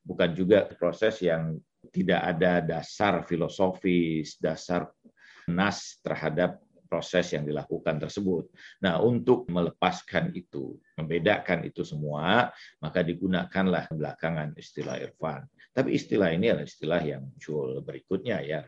bukan 0.05 0.31
juga 0.31 0.69
proses 0.77 1.19
yang 1.19 1.59
tidak 1.91 2.21
ada 2.23 2.63
dasar 2.63 3.27
filosofis, 3.27 4.39
dasar 4.39 4.87
nas 5.51 5.99
terhadap 5.99 6.63
proses 6.87 7.35
yang 7.35 7.43
dilakukan 7.45 8.01
tersebut. 8.01 8.49
Nah, 8.81 9.03
untuk 9.03 9.45
melepaskan 9.51 10.33
itu, 10.33 10.79
membedakan 10.97 11.67
itu 11.67 11.85
semua, 11.85 12.49
maka 12.81 13.05
digunakanlah 13.05 13.91
belakangan 13.93 14.57
istilah 14.57 14.97
irfan. 14.97 15.45
Tapi 15.77 15.93
istilah 15.93 16.33
ini 16.33 16.49
adalah 16.49 16.65
istilah 16.65 17.01
yang 17.05 17.21
muncul 17.29 17.85
berikutnya 17.85 18.41
ya. 18.41 18.65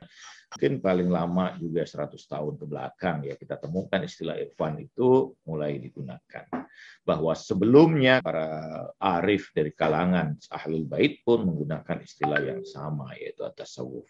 Mungkin 0.53 0.78
paling 0.78 1.09
lama 1.09 1.57
juga 1.57 1.82
100 1.82 2.22
tahun 2.22 2.53
ke 2.57 2.65
belakang 2.70 3.17
ya 3.26 3.34
kita 3.34 3.57
temukan 3.57 4.01
istilah 4.05 4.38
irfan 4.38 4.78
itu 4.78 5.34
mulai 5.49 5.82
digunakan. 5.82 6.45
Bahwa 7.01 7.34
sebelumnya 7.34 8.22
para 8.22 8.86
arif 9.01 9.49
dari 9.57 9.74
kalangan 9.74 10.38
ahlul 10.53 10.86
bait 10.86 11.26
pun 11.26 11.49
menggunakan 11.49 11.97
istilah 12.05 12.45
yang 12.45 12.61
sama 12.61 13.17
yaitu 13.17 13.41
tasawuf. 13.57 14.05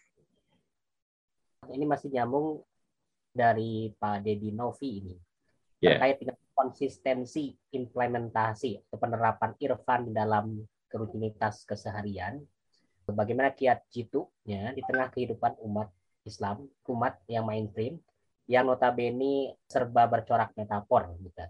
Ini 1.71 1.87
masih 1.87 2.11
nyambung 2.11 2.67
dari 3.29 3.93
Pak 3.93 4.25
Dedi 4.25 4.49
Novi 4.51 4.89
ini 4.99 5.15
yeah. 5.79 5.95
terkait 5.95 6.17
dengan 6.23 6.37
konsistensi 6.53 7.55
implementasi 7.71 8.83
atau 8.83 8.97
penerapan 8.99 9.55
irfan 9.63 10.11
dalam 10.11 10.59
rutinitas 10.91 11.63
keseharian. 11.63 12.43
Bagaimana 13.09 13.49
kiat 13.49 13.89
jitu-nya 13.89 14.69
di 14.77 14.85
tengah 14.85 15.09
kehidupan 15.09 15.57
umat 15.65 15.89
Islam, 16.29 16.69
umat 16.85 17.17
yang 17.25 17.49
mainstream, 17.49 17.97
yang 18.45 18.69
notabene 18.69 19.57
serba 19.65 20.05
bercorak 20.05 20.53
metafor. 20.53 21.17
Gitu. 21.17 21.41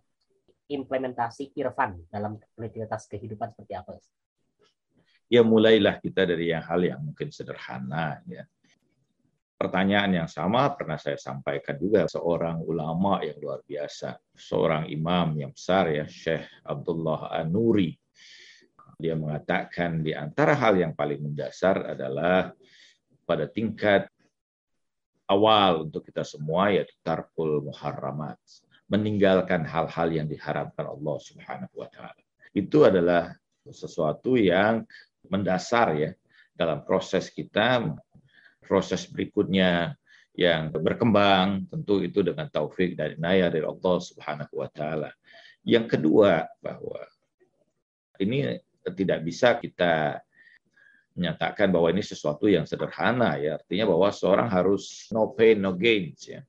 Implementasi 0.71 1.51
irfan 1.59 1.99
dalam 2.07 2.39
rutinitas 2.55 3.09
kehidupan 3.11 3.51
seperti 3.51 3.75
apa? 3.75 3.99
Ya 5.27 5.43
mulailah 5.43 5.99
kita 5.99 6.23
dari 6.23 6.55
yang 6.55 6.63
hal 6.63 6.79
yang 6.79 7.01
mungkin 7.03 7.27
sederhana. 7.27 8.23
ya 8.23 8.47
pertanyaan 9.59 10.23
yang 10.23 10.29
sama 10.31 10.71
pernah 10.71 10.95
saya 10.95 11.19
sampaikan 11.19 11.75
juga 11.75 12.07
seorang 12.07 12.63
ulama 12.63 13.19
yang 13.19 13.35
luar 13.43 13.59
biasa, 13.67 14.15
seorang 14.31 14.87
imam 14.87 15.35
yang 15.35 15.51
besar 15.51 15.91
ya, 15.91 16.07
Syekh 16.07 16.47
Abdullah 16.63 17.27
Anuri. 17.35 17.91
Dia 18.95 19.19
mengatakan 19.19 19.99
di 19.99 20.15
antara 20.15 20.55
hal 20.55 20.79
yang 20.79 20.95
paling 20.95 21.19
mendasar 21.19 21.91
adalah 21.91 22.55
pada 23.27 23.51
tingkat 23.51 24.07
awal 25.27 25.91
untuk 25.91 26.07
kita 26.07 26.23
semua 26.23 26.71
yaitu 26.71 26.95
tarkul 27.03 27.59
muharramat, 27.59 28.39
meninggalkan 28.87 29.67
hal-hal 29.67 30.07
yang 30.07 30.27
diharamkan 30.31 30.87
Allah 30.87 31.17
Subhanahu 31.19 31.75
wa 31.75 31.87
taala. 31.91 32.23
Itu 32.55 32.87
adalah 32.87 33.35
sesuatu 33.67 34.39
yang 34.39 34.87
mendasar 35.27 35.99
ya 35.99 36.11
dalam 36.55 36.81
proses 36.87 37.27
kita 37.27 37.91
proses 38.69 39.09
berikutnya 39.09 39.97
yang 40.37 40.69
berkembang 40.69 41.65
tentu 41.67 42.05
itu 42.05 42.21
dengan 42.21 42.45
taufik 42.53 42.93
dari 42.93 43.17
naya 43.17 43.49
dari 43.49 43.65
Allah 43.65 43.97
Subhanahu 43.97 44.61
wa 44.61 44.69
taala. 44.69 45.09
Yang 45.65 45.97
kedua 45.97 46.45
bahwa 46.61 47.01
ini 48.21 48.61
tidak 48.93 49.19
bisa 49.25 49.57
kita 49.57 50.21
menyatakan 51.17 51.67
bahwa 51.73 51.91
ini 51.91 51.99
sesuatu 51.99 52.47
yang 52.47 52.63
sederhana 52.63 53.35
ya. 53.35 53.59
Artinya 53.59 53.91
bahwa 53.91 54.07
seorang 54.13 54.47
harus 54.47 55.11
no 55.11 55.35
pain 55.35 55.59
no 55.59 55.75
gains 55.75 56.29
ya. 56.29 56.41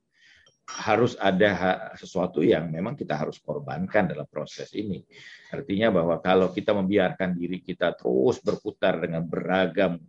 Harus 0.71 1.19
ada 1.19 1.91
sesuatu 1.99 2.39
yang 2.39 2.71
memang 2.71 2.95
kita 2.95 3.19
harus 3.19 3.43
korbankan 3.43 4.07
dalam 4.07 4.23
proses 4.31 4.71
ini. 4.71 5.03
Artinya 5.51 5.91
bahwa 5.91 6.15
kalau 6.23 6.55
kita 6.55 6.71
membiarkan 6.71 7.35
diri 7.35 7.59
kita 7.59 7.91
terus 7.91 8.39
berputar 8.39 9.03
dengan 9.03 9.27
beragam 9.27 9.99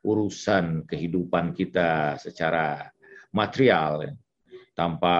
urusan 0.00 0.88
kehidupan 0.88 1.52
kita 1.52 2.16
secara 2.16 2.88
material 3.30 4.08
ya, 4.08 4.12
tanpa 4.72 5.16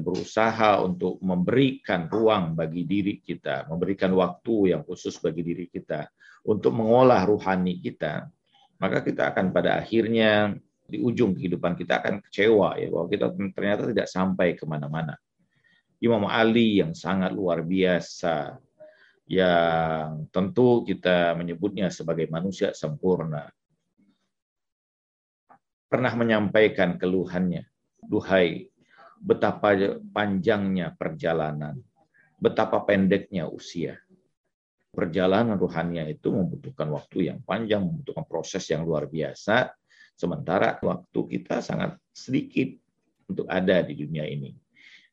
berusaha 0.00 0.80
untuk 0.80 1.20
memberikan 1.20 2.08
ruang 2.08 2.56
bagi 2.56 2.88
diri 2.88 3.20
kita, 3.20 3.68
memberikan 3.68 4.16
waktu 4.16 4.72
yang 4.72 4.82
khusus 4.82 5.20
bagi 5.20 5.44
diri 5.44 5.66
kita 5.68 6.08
untuk 6.48 6.72
mengolah 6.72 7.20
ruhani 7.28 7.84
kita, 7.84 8.28
maka 8.80 9.04
kita 9.04 9.32
akan 9.32 9.52
pada 9.52 9.76
akhirnya 9.80 10.56
di 10.84 11.00
ujung 11.00 11.32
kehidupan 11.32 11.76
kita 11.76 12.00
akan 12.00 12.20
kecewa 12.24 12.76
ya 12.76 12.88
bahwa 12.92 13.06
kita 13.08 13.26
ternyata 13.56 13.82
tidak 13.88 14.08
sampai 14.08 14.52
ke 14.56 14.64
mana-mana. 14.68 15.16
Imam 16.04 16.28
Ali 16.28 16.84
yang 16.84 16.92
sangat 16.92 17.32
luar 17.32 17.64
biasa, 17.64 18.60
yang 19.24 20.28
tentu 20.28 20.84
kita 20.84 21.32
menyebutnya 21.32 21.88
sebagai 21.88 22.28
manusia 22.28 22.76
sempurna, 22.76 23.48
pernah 25.94 26.10
menyampaikan 26.18 26.98
keluhannya. 26.98 27.70
Duhai, 28.02 28.66
betapa 29.14 29.78
panjangnya 30.10 30.90
perjalanan, 30.98 31.78
betapa 32.34 32.82
pendeknya 32.82 33.46
usia. 33.46 34.02
Perjalanan 34.90 35.54
ruhania 35.54 36.02
itu 36.10 36.34
membutuhkan 36.34 36.90
waktu 36.90 37.30
yang 37.30 37.38
panjang, 37.46 37.86
membutuhkan 37.86 38.26
proses 38.26 38.66
yang 38.74 38.82
luar 38.82 39.06
biasa, 39.06 39.70
sementara 40.18 40.82
waktu 40.82 41.20
kita 41.30 41.62
sangat 41.62 41.94
sedikit 42.10 42.74
untuk 43.30 43.46
ada 43.46 43.78
di 43.86 43.94
dunia 43.94 44.26
ini. 44.26 44.50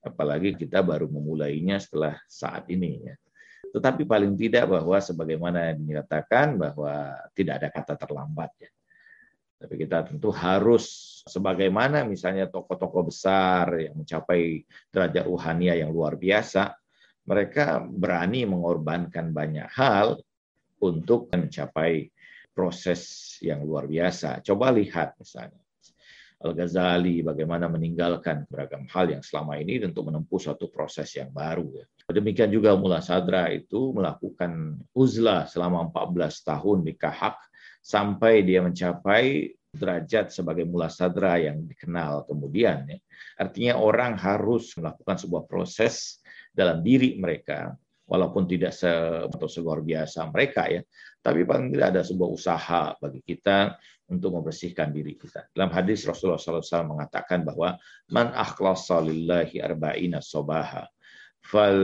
Apalagi 0.02 0.58
kita 0.58 0.82
baru 0.82 1.06
memulainya 1.06 1.78
setelah 1.78 2.18
saat 2.26 2.66
ini. 2.74 3.06
Ya. 3.06 3.16
Tetapi 3.70 4.02
paling 4.10 4.34
tidak 4.34 4.66
bahwa 4.66 4.98
sebagaimana 4.98 5.78
dinyatakan 5.78 6.58
bahwa 6.58 7.14
tidak 7.38 7.62
ada 7.62 7.70
kata 7.70 7.94
terlambat. 8.02 8.50
Ya 8.58 8.70
tapi 9.62 9.78
kita 9.78 10.10
tentu 10.10 10.34
harus 10.34 10.86
sebagaimana 11.30 12.02
misalnya 12.02 12.50
tokoh-tokoh 12.50 13.14
besar 13.14 13.78
yang 13.78 13.94
mencapai 13.94 14.66
derajat 14.90 15.24
ruhania 15.30 15.78
yang 15.78 15.94
luar 15.94 16.18
biasa, 16.18 16.74
mereka 17.30 17.86
berani 17.86 18.50
mengorbankan 18.50 19.30
banyak 19.30 19.70
hal 19.70 20.18
untuk 20.82 21.30
mencapai 21.30 22.10
proses 22.58 23.38
yang 23.46 23.62
luar 23.62 23.86
biasa. 23.86 24.42
Coba 24.42 24.74
lihat 24.74 25.14
misalnya 25.22 25.62
Al-Ghazali 26.42 27.22
bagaimana 27.22 27.70
meninggalkan 27.70 28.50
beragam 28.50 28.90
hal 28.90 29.14
yang 29.14 29.22
selama 29.22 29.62
ini 29.62 29.78
untuk 29.86 30.10
menempuh 30.10 30.42
suatu 30.42 30.74
proses 30.74 31.14
yang 31.14 31.30
baru. 31.30 31.70
Demikian 32.10 32.50
juga 32.50 32.74
Mullah 32.74 33.06
Sadra 33.06 33.54
itu 33.54 33.94
melakukan 33.94 34.82
uzlah 34.98 35.46
selama 35.46 35.94
14 35.94 36.50
tahun 36.50 36.78
di 36.82 36.98
Kahak 36.98 37.38
sampai 37.82 38.46
dia 38.46 38.62
mencapai 38.62 39.58
derajat 39.72 40.36
sebagai 40.36 40.68
mula 40.68 40.92
sadra 40.92 41.40
yang 41.40 41.64
dikenal 41.66 42.28
kemudian. 42.28 42.86
Ya. 42.86 43.00
Artinya 43.40 43.80
orang 43.82 44.20
harus 44.20 44.76
melakukan 44.78 45.18
sebuah 45.18 45.44
proses 45.48 46.20
dalam 46.52 46.84
diri 46.84 47.16
mereka, 47.18 47.74
walaupun 48.06 48.44
tidak 48.44 48.76
se 48.76 48.92
atau 49.32 49.48
seluar 49.48 49.80
biasa 49.80 50.28
mereka 50.28 50.68
ya, 50.68 50.84
tapi 51.24 51.48
paling 51.48 51.72
tidak 51.72 51.88
ada 51.96 52.02
sebuah 52.04 52.30
usaha 52.30 52.84
bagi 53.00 53.24
kita 53.24 53.80
untuk 54.12 54.36
membersihkan 54.36 54.92
diri 54.92 55.16
kita. 55.16 55.48
Dalam 55.56 55.72
hadis 55.72 56.04
Rasulullah 56.04 56.36
SAW 56.36 56.92
mengatakan 56.92 57.48
bahwa 57.48 57.80
man 58.12 58.36
akhlasa 58.36 59.00
lillahi 59.00 59.64
arba'ina 59.64 60.20
sobaha 60.20 60.84
fal 61.40 61.80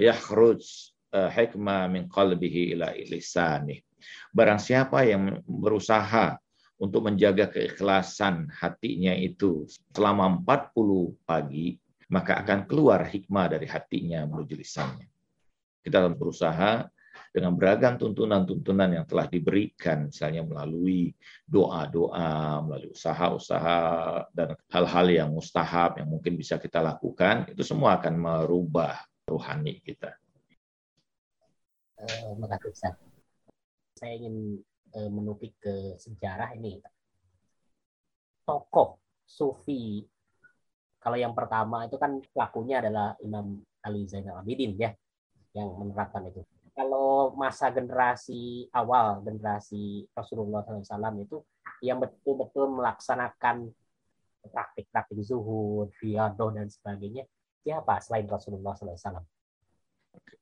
yakhruj 0.00 0.64
eh, 1.12 1.28
hikmah 1.28 1.92
min 1.92 2.08
qalbihi 2.08 2.72
ila 2.74 2.96
lisanih 2.96 3.84
Barang 4.32 4.58
siapa 4.60 5.04
yang 5.06 5.42
berusaha 5.44 6.38
untuk 6.80 7.04
menjaga 7.04 7.52
keikhlasan 7.52 8.48
hatinya 8.48 9.12
itu 9.12 9.68
selama 9.92 10.40
40 10.40 11.28
pagi, 11.28 11.76
maka 12.08 12.40
akan 12.40 12.64
keluar 12.64 13.04
hikmah 13.04 13.52
dari 13.52 13.68
hatinya 13.68 14.24
menuju 14.24 14.56
lisannya. 14.56 15.06
Kita 15.84 16.00
akan 16.00 16.14
berusaha 16.16 16.88
dengan 17.30 17.54
beragam 17.54 17.94
tuntunan-tuntunan 17.94 18.90
yang 18.90 19.06
telah 19.06 19.30
diberikan, 19.30 20.10
misalnya 20.10 20.42
melalui 20.42 21.14
doa-doa, 21.46 22.64
melalui 22.66 22.90
usaha-usaha, 22.90 23.80
dan 24.34 24.58
hal-hal 24.72 25.06
yang 25.06 25.28
mustahab 25.30 26.00
yang 26.02 26.10
mungkin 26.10 26.34
bisa 26.34 26.58
kita 26.58 26.82
lakukan, 26.82 27.46
itu 27.52 27.62
semua 27.62 28.02
akan 28.02 28.14
merubah 28.18 28.98
rohani 29.30 29.78
kita. 29.78 30.16
Uh, 32.00 32.34
saya 34.00 34.16
ingin 34.16 34.56
uh, 34.96 35.36
ke 35.60 36.00
sejarah 36.00 36.56
ini. 36.56 36.80
Tokoh 38.48 38.96
Sufi, 39.28 40.00
kalau 40.96 41.20
yang 41.20 41.36
pertama 41.36 41.84
itu 41.84 42.00
kan 42.00 42.18
pelakunya 42.32 42.80
adalah 42.80 43.14
Imam 43.20 43.60
Ali 43.84 44.08
Zainal 44.08 44.40
Abidin 44.40 44.74
ya, 44.80 44.90
yang 45.52 45.76
menerapkan 45.76 46.24
itu. 46.26 46.40
Kalau 46.72 47.36
masa 47.36 47.68
generasi 47.68 48.72
awal, 48.72 49.20
generasi 49.20 50.08
Rasulullah 50.16 50.64
SAW 50.64 51.20
itu 51.20 51.44
yang 51.84 52.00
betul-betul 52.00 52.72
melaksanakan 52.72 53.68
praktik-praktik 54.48 55.20
zuhud, 55.20 55.92
riadoh 56.00 56.48
dan 56.56 56.72
sebagainya 56.72 57.28
siapa 57.60 58.00
selain 58.00 58.24
Rasulullah 58.24 58.72
SAW? 58.72 59.39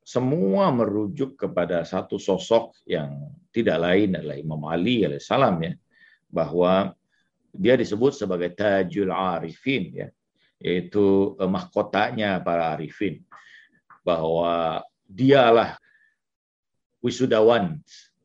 Semua 0.04 0.72
merujuk 0.72 1.36
kepada 1.36 1.84
satu 1.84 2.16
sosok 2.16 2.72
yang 2.88 3.28
tidak 3.52 3.76
lain 3.76 4.16
adalah 4.16 4.40
Imam 4.40 4.62
Ali 4.64 5.04
alaihissalam 5.04 5.56
ya, 5.60 5.72
bahwa 6.32 6.96
dia 7.52 7.76
disebut 7.76 8.16
sebagai 8.16 8.56
Tajul 8.56 9.12
Arifin 9.12 9.92
ya, 9.92 10.08
yaitu 10.56 11.36
eh, 11.36 11.48
mahkotanya 11.48 12.40
para 12.40 12.72
arifin, 12.72 13.20
bahwa 14.00 14.80
dialah 15.04 15.76
wisudawan 17.04 17.76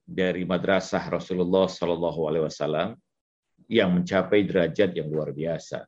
dari 0.03 0.43
madrasah 0.43 1.03
Rasulullah 1.11 1.67
Shallallahu 1.67 2.21
Alaihi 2.27 2.45
Wasallam 2.47 2.89
yang 3.71 3.95
mencapai 3.95 4.43
derajat 4.43 4.91
yang 4.95 5.07
luar 5.07 5.31
biasa 5.31 5.87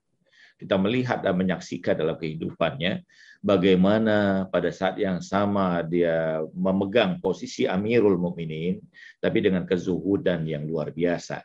kita 0.56 0.80
melihat 0.80 1.20
dan 1.20 1.36
menyaksikan 1.36 2.00
dalam 2.00 2.16
kehidupannya 2.16 3.04
bagaimana 3.44 4.48
pada 4.48 4.72
saat 4.72 4.96
yang 4.98 5.20
sama 5.20 5.84
dia 5.84 6.40
memegang 6.56 7.20
posisi 7.20 7.68
Amirul 7.68 8.16
Mukminin 8.16 8.80
tapi 9.20 9.44
dengan 9.44 9.68
kezuhudan 9.68 10.48
yang 10.48 10.64
luar 10.64 10.96
biasa. 10.96 11.44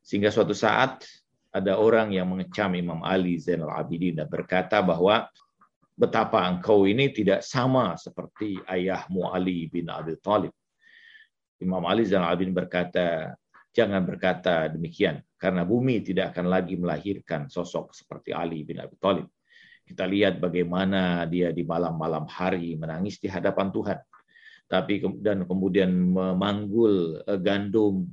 Sehingga 0.00 0.32
suatu 0.32 0.56
saat 0.56 1.04
ada 1.52 1.76
orang 1.76 2.12
yang 2.12 2.28
mengecam 2.28 2.72
Imam 2.76 3.00
Ali 3.04 3.36
Zainal 3.40 3.72
Abidin 3.72 4.20
dan 4.20 4.28
berkata 4.28 4.80
bahwa 4.80 5.28
betapa 5.96 6.44
engkau 6.44 6.84
ini 6.84 7.08
tidak 7.12 7.40
sama 7.40 7.96
seperti 7.96 8.60
ayahmu 8.68 9.32
Ali 9.32 9.68
bin 9.68 9.88
Abi 9.88 10.16
Thalib. 10.20 10.52
Imam 11.60 11.80
Ali 11.88 12.04
Zainal 12.04 12.32
Abidin 12.32 12.52
berkata, 12.52 13.32
jangan 13.72 14.04
berkata 14.04 14.68
demikian 14.68 15.25
karena 15.36 15.68
bumi 15.68 16.00
tidak 16.00 16.32
akan 16.32 16.48
lagi 16.48 16.80
melahirkan 16.80 17.52
sosok 17.52 17.92
seperti 17.92 18.32
Ali 18.32 18.64
bin 18.64 18.80
Abi 18.80 18.96
Thalib. 18.96 19.28
Kita 19.86 20.02
lihat 20.02 20.42
bagaimana 20.42 21.28
dia 21.30 21.54
di 21.54 21.62
malam-malam 21.62 22.26
hari 22.26 22.74
menangis 22.74 23.22
di 23.22 23.30
hadapan 23.30 23.70
Tuhan. 23.70 24.00
Tapi 24.66 24.98
dan 25.22 25.46
kemudian 25.46 25.94
memanggul 25.94 27.22
eh, 27.22 27.38
gandum 27.38 28.10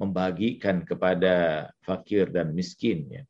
membagikan 0.00 0.80
kepada 0.80 1.68
fakir 1.84 2.32
dan 2.32 2.56
miskin 2.56 3.04
ya. 3.10 3.22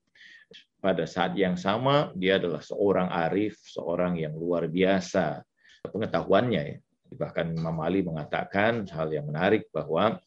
Pada 0.80 1.04
saat 1.04 1.36
yang 1.36 1.58
sama 1.58 2.14
dia 2.14 2.38
adalah 2.38 2.62
seorang 2.62 3.10
arif, 3.10 3.58
seorang 3.66 4.16
yang 4.16 4.32
luar 4.38 4.70
biasa 4.70 5.42
pengetahuannya 5.90 6.62
ya. 6.62 6.78
Bahkan 7.10 7.58
Imam 7.58 7.74
Ali 7.82 8.06
mengatakan 8.06 8.86
hal 8.86 9.10
yang 9.10 9.26
menarik 9.26 9.66
bahwa 9.74 10.22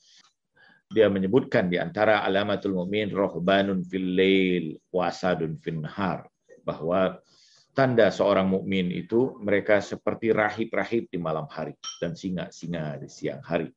dia 0.94 1.10
menyebutkan 1.10 1.68
di 1.68 1.82
antara 1.82 2.22
alamatul 2.22 2.78
mu'min 2.78 3.10
rohbanun 3.10 3.82
fil 3.84 4.14
lail 4.14 4.78
wasadun 4.94 5.58
fil 5.58 5.82
nahar 5.82 6.30
bahwa 6.62 7.18
tanda 7.74 8.14
seorang 8.14 8.46
mukmin 8.46 8.94
itu 8.94 9.34
mereka 9.42 9.82
seperti 9.82 10.30
rahib-rahib 10.30 11.10
di 11.10 11.18
malam 11.18 11.50
hari 11.50 11.74
dan 11.98 12.14
singa-singa 12.14 13.02
di 13.02 13.10
siang 13.10 13.42
hari. 13.42 13.74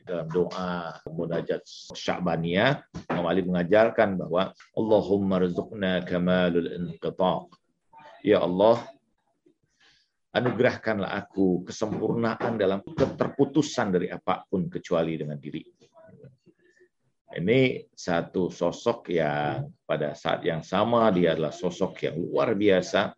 Dalam 0.00 0.28
doa 0.32 0.96
munajat 1.12 1.60
Sya'baniyah, 1.92 2.84
Imam 3.12 3.26
Ali 3.28 3.44
mengajarkan 3.44 4.16
bahwa 4.16 4.52
Allahumma 4.72 5.40
rizukna 5.40 6.00
kamalul 6.04 6.68
inqita' 6.72 7.48
Ya 8.20 8.44
Allah, 8.44 8.80
anugerahkanlah 10.36 11.08
aku 11.08 11.64
kesempurnaan 11.64 12.60
dalam 12.60 12.84
keterputusan 12.84 13.88
dari 13.96 14.08
apa 14.12 14.44
pun 14.44 14.68
kecuali 14.68 15.16
dengan 15.16 15.40
diri. 15.40 15.64
Ini 17.30 17.86
satu 17.94 18.50
sosok 18.50 19.14
yang 19.14 19.70
pada 19.86 20.18
saat 20.18 20.42
yang 20.42 20.66
sama 20.66 21.14
dia 21.14 21.38
adalah 21.38 21.54
sosok 21.54 22.10
yang 22.10 22.18
luar 22.18 22.58
biasa 22.58 23.14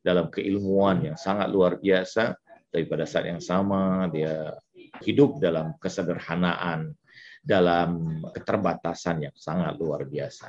dalam 0.00 0.32
keilmuan 0.32 1.04
yang 1.04 1.20
sangat 1.20 1.52
luar 1.52 1.76
biasa, 1.76 2.32
tapi 2.72 2.88
pada 2.88 3.04
saat 3.04 3.28
yang 3.28 3.44
sama 3.44 4.08
dia 4.08 4.56
hidup 5.04 5.36
dalam 5.36 5.76
kesederhanaan, 5.76 6.96
dalam 7.44 8.24
keterbatasan 8.32 9.28
yang 9.28 9.36
sangat 9.36 9.76
luar 9.76 10.08
biasa. 10.08 10.48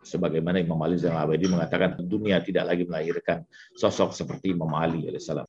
Sebagaimana 0.00 0.56
Imam 0.56 0.80
Ali 0.80 0.96
Zainal 0.96 1.28
Abidin 1.28 1.52
mengatakan 1.52 2.00
dunia 2.00 2.40
tidak 2.40 2.64
lagi 2.72 2.88
melahirkan 2.88 3.44
sosok 3.76 4.16
seperti 4.16 4.56
Imam 4.56 4.72
Ali 4.72 5.04
alaihissalam. 5.04 5.44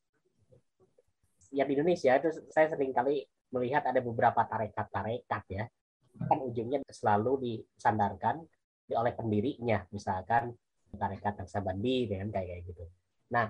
Ya 1.55 1.63
di 1.63 1.79
Indonesia 1.79 2.11
itu 2.19 2.43
saya 2.51 2.67
sering 2.67 2.91
kali 2.91 3.23
melihat 3.55 3.87
ada 3.87 4.03
beberapa 4.03 4.43
tarekat-tarekat 4.43 5.43
ya 5.47 5.65
kan 6.27 6.39
ujungnya 6.41 6.79
selalu 6.89 7.33
disandarkan 7.41 8.41
oleh 8.91 9.13
pendirinya, 9.15 9.87
misalkan 9.95 10.51
tarekat 10.91 11.39
Naksabandi 11.39 12.11
dengan 12.11 12.27
kayak 12.33 12.67
gitu. 12.67 12.83
Nah, 13.31 13.47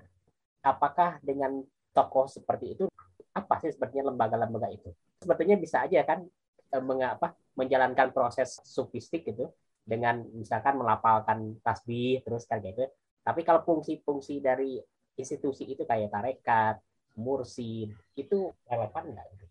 apakah 0.62 1.18
dengan 1.26 1.66
tokoh 1.92 2.30
seperti 2.30 2.78
itu 2.78 2.86
apa 3.34 3.58
sih 3.64 3.74
sebenarnya 3.74 4.14
lembaga-lembaga 4.14 4.70
itu? 4.70 4.94
Sebetulnya 5.22 5.58
bisa 5.58 5.82
aja 5.86 6.06
kan 6.06 6.22
e, 6.70 6.78
mengapa 6.84 7.34
menjalankan 7.58 8.14
proses 8.14 8.62
sufistik 8.62 9.26
itu 9.26 9.50
dengan 9.82 10.22
misalkan 10.38 10.78
melapalkan 10.78 11.58
tasbih 11.66 12.22
terus 12.22 12.46
kayak 12.46 12.74
gitu. 12.74 12.86
Tapi 13.26 13.42
kalau 13.42 13.66
fungsi-fungsi 13.66 14.42
dari 14.42 14.78
institusi 15.18 15.66
itu 15.66 15.86
kayak 15.86 16.14
tarekat, 16.14 16.78
mursid, 17.18 17.94
itu 18.18 18.50
relevan 18.70 19.14
nggak? 19.14 19.51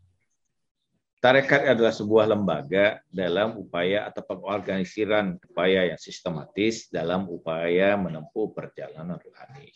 Tarekat 1.20 1.68
adalah 1.76 1.92
sebuah 1.92 2.32
lembaga 2.32 3.04
dalam 3.12 3.60
upaya 3.60 4.08
atau 4.08 4.24
pengorganisiran 4.24 5.36
upaya 5.52 5.92
yang 5.92 6.00
sistematis 6.00 6.88
dalam 6.88 7.28
upaya 7.28 7.92
menempuh 8.00 8.56
perjalanan 8.56 9.20
rohani. 9.20 9.68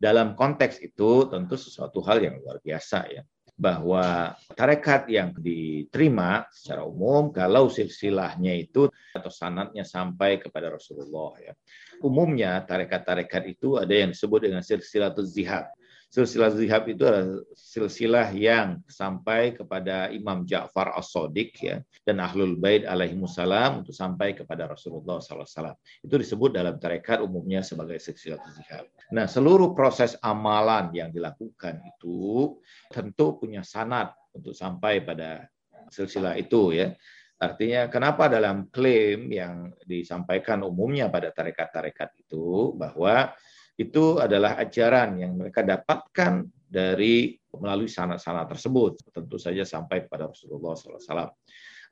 Dalam 0.00 0.32
konteks 0.32 0.80
itu 0.80 1.28
tentu 1.28 1.60
sesuatu 1.60 2.00
hal 2.08 2.24
yang 2.24 2.40
luar 2.40 2.56
biasa 2.64 3.04
ya 3.12 3.20
bahwa 3.52 4.32
tarekat 4.56 5.12
yang 5.12 5.36
diterima 5.36 6.48
secara 6.48 6.88
umum 6.88 7.28
kalau 7.36 7.68
silsilahnya 7.68 8.56
itu 8.56 8.88
atau 9.12 9.28
sanatnya 9.28 9.84
sampai 9.84 10.40
kepada 10.40 10.72
Rasulullah 10.72 11.36
ya. 11.36 11.52
Umumnya 12.00 12.64
tarekat-tarekat 12.64 13.44
itu 13.44 13.76
ada 13.76 13.92
yang 13.92 14.16
disebut 14.16 14.48
dengan 14.48 14.64
silsilatul 14.64 15.28
zihad 15.28 15.68
silsilah 16.12 16.52
zihab 16.52 16.84
itu 16.92 17.08
adalah 17.08 17.40
silsilah 17.56 18.28
yang 18.36 18.84
sampai 18.84 19.56
kepada 19.56 20.12
Imam 20.12 20.44
Ja'far 20.44 20.92
as-Sadiq 20.92 21.56
ya 21.64 21.80
dan 22.04 22.20
Ahlul 22.20 22.60
Bait 22.60 22.84
alaihi 22.84 23.16
salam 23.24 23.80
untuk 23.80 23.96
sampai 23.96 24.36
kepada 24.36 24.68
Rasulullah 24.68 25.24
SAW. 25.24 25.72
Itu 26.04 26.20
disebut 26.20 26.52
dalam 26.52 26.76
tarekat 26.76 27.24
umumnya 27.24 27.64
sebagai 27.64 27.96
silsilah 27.96 28.36
zihab. 28.44 28.92
Nah, 29.16 29.24
seluruh 29.24 29.72
proses 29.72 30.12
amalan 30.20 30.92
yang 30.92 31.08
dilakukan 31.08 31.80
itu 31.80 32.60
tentu 32.92 33.40
punya 33.40 33.64
sanat 33.64 34.12
untuk 34.36 34.52
sampai 34.52 35.00
pada 35.00 35.48
silsilah 35.88 36.36
itu 36.36 36.76
ya. 36.76 36.92
Artinya 37.40 37.88
kenapa 37.90 38.28
dalam 38.28 38.68
klaim 38.70 39.32
yang 39.32 39.72
disampaikan 39.82 40.62
umumnya 40.62 41.08
pada 41.10 41.32
tarekat-tarekat 41.34 42.20
itu 42.20 42.70
bahwa 42.78 43.32
itu 43.76 44.20
adalah 44.20 44.60
ajaran 44.60 45.16
yang 45.16 45.32
mereka 45.36 45.64
dapatkan 45.64 46.44
dari 46.72 47.36
melalui 47.56 47.88
sanat-sanat 47.88 48.48
tersebut. 48.48 49.00
Tentu 49.12 49.36
saja 49.36 49.64
sampai 49.64 50.08
kepada 50.08 50.28
Rasulullah 50.28 50.72
SAW. 50.72 51.32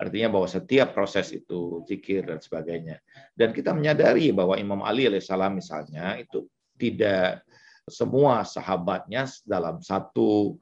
Artinya 0.01 0.33
bahwa 0.33 0.49
setiap 0.49 0.97
proses 0.97 1.29
itu 1.37 1.85
zikir 1.85 2.25
dan 2.25 2.41
sebagainya. 2.41 3.05
Dan 3.37 3.53
kita 3.53 3.77
menyadari 3.77 4.33
bahwa 4.33 4.57
Imam 4.57 4.81
Ali 4.81 5.05
alaihissalam 5.05 5.61
misalnya 5.61 6.17
itu 6.17 6.49
tidak 6.81 7.45
semua 7.85 8.49
sahabatnya 8.49 9.29
dalam 9.45 9.85
satu 9.85 10.57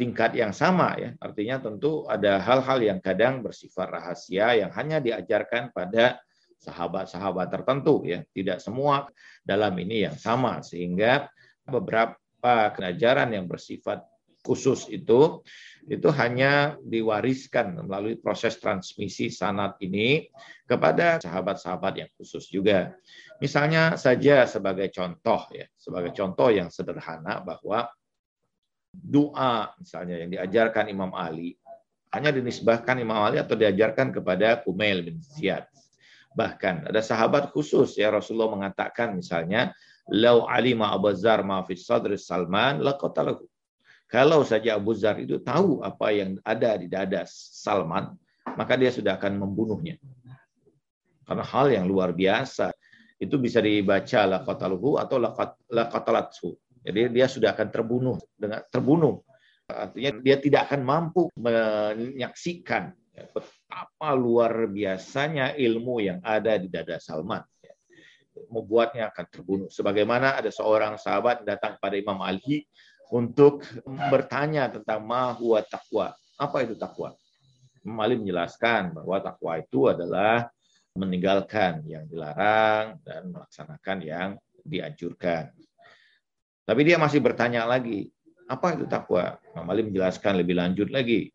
tingkat 0.00 0.32
yang 0.36 0.56
sama 0.56 0.96
ya. 0.96 1.12
Artinya 1.20 1.60
tentu 1.60 2.08
ada 2.08 2.40
hal-hal 2.40 2.80
yang 2.80 3.00
kadang 3.04 3.44
bersifat 3.44 3.92
rahasia 3.92 4.56
yang 4.56 4.72
hanya 4.72 5.04
diajarkan 5.04 5.68
pada 5.76 6.20
sahabat-sahabat 6.58 7.48
tertentu 7.48 8.02
ya. 8.04 8.22
Tidak 8.26 8.58
semua 8.58 9.06
dalam 9.46 9.74
ini 9.78 10.04
yang 10.04 10.18
sama 10.18 10.60
sehingga 10.60 11.30
beberapa 11.64 12.74
kenajaran 12.74 13.32
yang 13.34 13.46
bersifat 13.46 14.02
khusus 14.42 14.86
itu 14.88 15.42
itu 15.88 16.08
hanya 16.14 16.76
diwariskan 16.80 17.74
melalui 17.84 18.16
proses 18.16 18.56
transmisi 18.56 19.28
sanat 19.28 19.76
ini 19.84 20.28
kepada 20.68 21.20
sahabat-sahabat 21.20 21.94
yang 22.00 22.10
khusus 22.16 22.48
juga. 22.48 22.96
Misalnya 23.40 23.96
saja 23.96 24.44
sebagai 24.44 24.88
contoh 24.92 25.48
ya, 25.52 25.64
sebagai 25.76 26.12
contoh 26.12 26.48
yang 26.52 26.68
sederhana 26.68 27.40
bahwa 27.40 27.88
doa 28.92 29.72
misalnya 29.76 30.16
yang 30.24 30.30
diajarkan 30.32 30.88
Imam 30.88 31.12
Ali 31.12 31.56
hanya 32.08 32.32
dinisbahkan 32.32 32.96
Imam 32.96 33.20
Ali 33.20 33.36
atau 33.36 33.52
diajarkan 33.52 34.16
kepada 34.16 34.64
Kumail 34.64 35.04
bin 35.04 35.20
Ziyad 35.20 35.68
Bahkan 36.36 36.92
ada 36.92 37.00
sahabat 37.00 37.50
khusus 37.52 37.96
ya 37.96 38.12
Rasulullah 38.12 38.52
mengatakan 38.52 39.16
misalnya, 39.16 39.72
"Lau 40.12 40.44
alima 40.44 40.92
Abu 40.92 41.12
Zar 41.16 41.40
ma 41.44 41.64
fi 41.64 41.74
sadri 41.76 42.20
Salman 42.20 42.84
laqatalahu." 42.84 43.44
Kalau 44.08 44.40
saja 44.40 44.80
Abu 44.80 44.96
Zar 44.96 45.20
itu 45.20 45.36
tahu 45.44 45.84
apa 45.84 46.08
yang 46.16 46.40
ada 46.40 46.80
di 46.80 46.88
dada 46.88 47.28
Salman, 47.28 48.16
maka 48.56 48.72
dia 48.80 48.88
sudah 48.88 49.20
akan 49.20 49.36
membunuhnya. 49.36 50.00
Karena 51.28 51.44
hal 51.44 51.66
yang 51.68 51.84
luar 51.84 52.16
biasa. 52.16 52.72
itu 53.18 53.34
bisa 53.34 53.58
dibaca 53.58 54.30
laqataluhu 54.30 54.94
atau 54.94 55.18
laqatalatsu. 55.74 56.54
Jadi 56.86 57.10
dia 57.10 57.26
sudah 57.26 57.50
akan 57.50 57.66
terbunuh 57.66 58.14
dengan 58.38 58.62
terbunuh. 58.70 59.18
Artinya 59.66 60.22
dia 60.22 60.38
tidak 60.38 60.70
akan 60.70 60.80
mampu 60.86 61.26
menyaksikan 61.34 62.94
betapa 63.30 64.10
luar 64.14 64.70
biasanya 64.70 65.56
ilmu 65.58 65.98
yang 66.02 66.18
ada 66.22 66.54
di 66.60 66.70
dada 66.70 67.00
Salman. 67.02 67.42
Membuatnya 68.48 69.10
akan 69.10 69.26
terbunuh. 69.26 69.68
Sebagaimana 69.70 70.38
ada 70.38 70.50
seorang 70.54 70.94
sahabat 70.94 71.42
datang 71.42 71.74
pada 71.82 71.98
Imam 71.98 72.22
Ali 72.22 72.62
untuk 73.10 73.66
bertanya 74.12 74.70
tentang 74.70 75.02
ma 75.02 75.34
huwa 75.34 75.58
taqwa. 75.64 76.14
Apa 76.38 76.62
itu 76.62 76.78
takwa? 76.78 77.18
Imam 77.82 77.98
Ali 77.98 78.14
menjelaskan 78.20 78.94
bahwa 78.94 79.16
takwa 79.18 79.58
itu 79.58 79.90
adalah 79.90 80.46
meninggalkan 80.94 81.82
yang 81.86 82.06
dilarang 82.06 82.98
dan 83.02 83.30
melaksanakan 83.30 83.98
yang 84.02 84.28
dianjurkan. 84.62 85.50
Tapi 86.68 86.80
dia 86.84 87.00
masih 87.00 87.24
bertanya 87.24 87.64
lagi, 87.64 88.12
apa 88.44 88.76
itu 88.76 88.84
takwa? 88.84 89.40
Imam 89.56 89.66
Ali 89.72 89.88
menjelaskan 89.88 90.36
lebih 90.36 90.58
lanjut 90.58 90.88
lagi. 90.92 91.32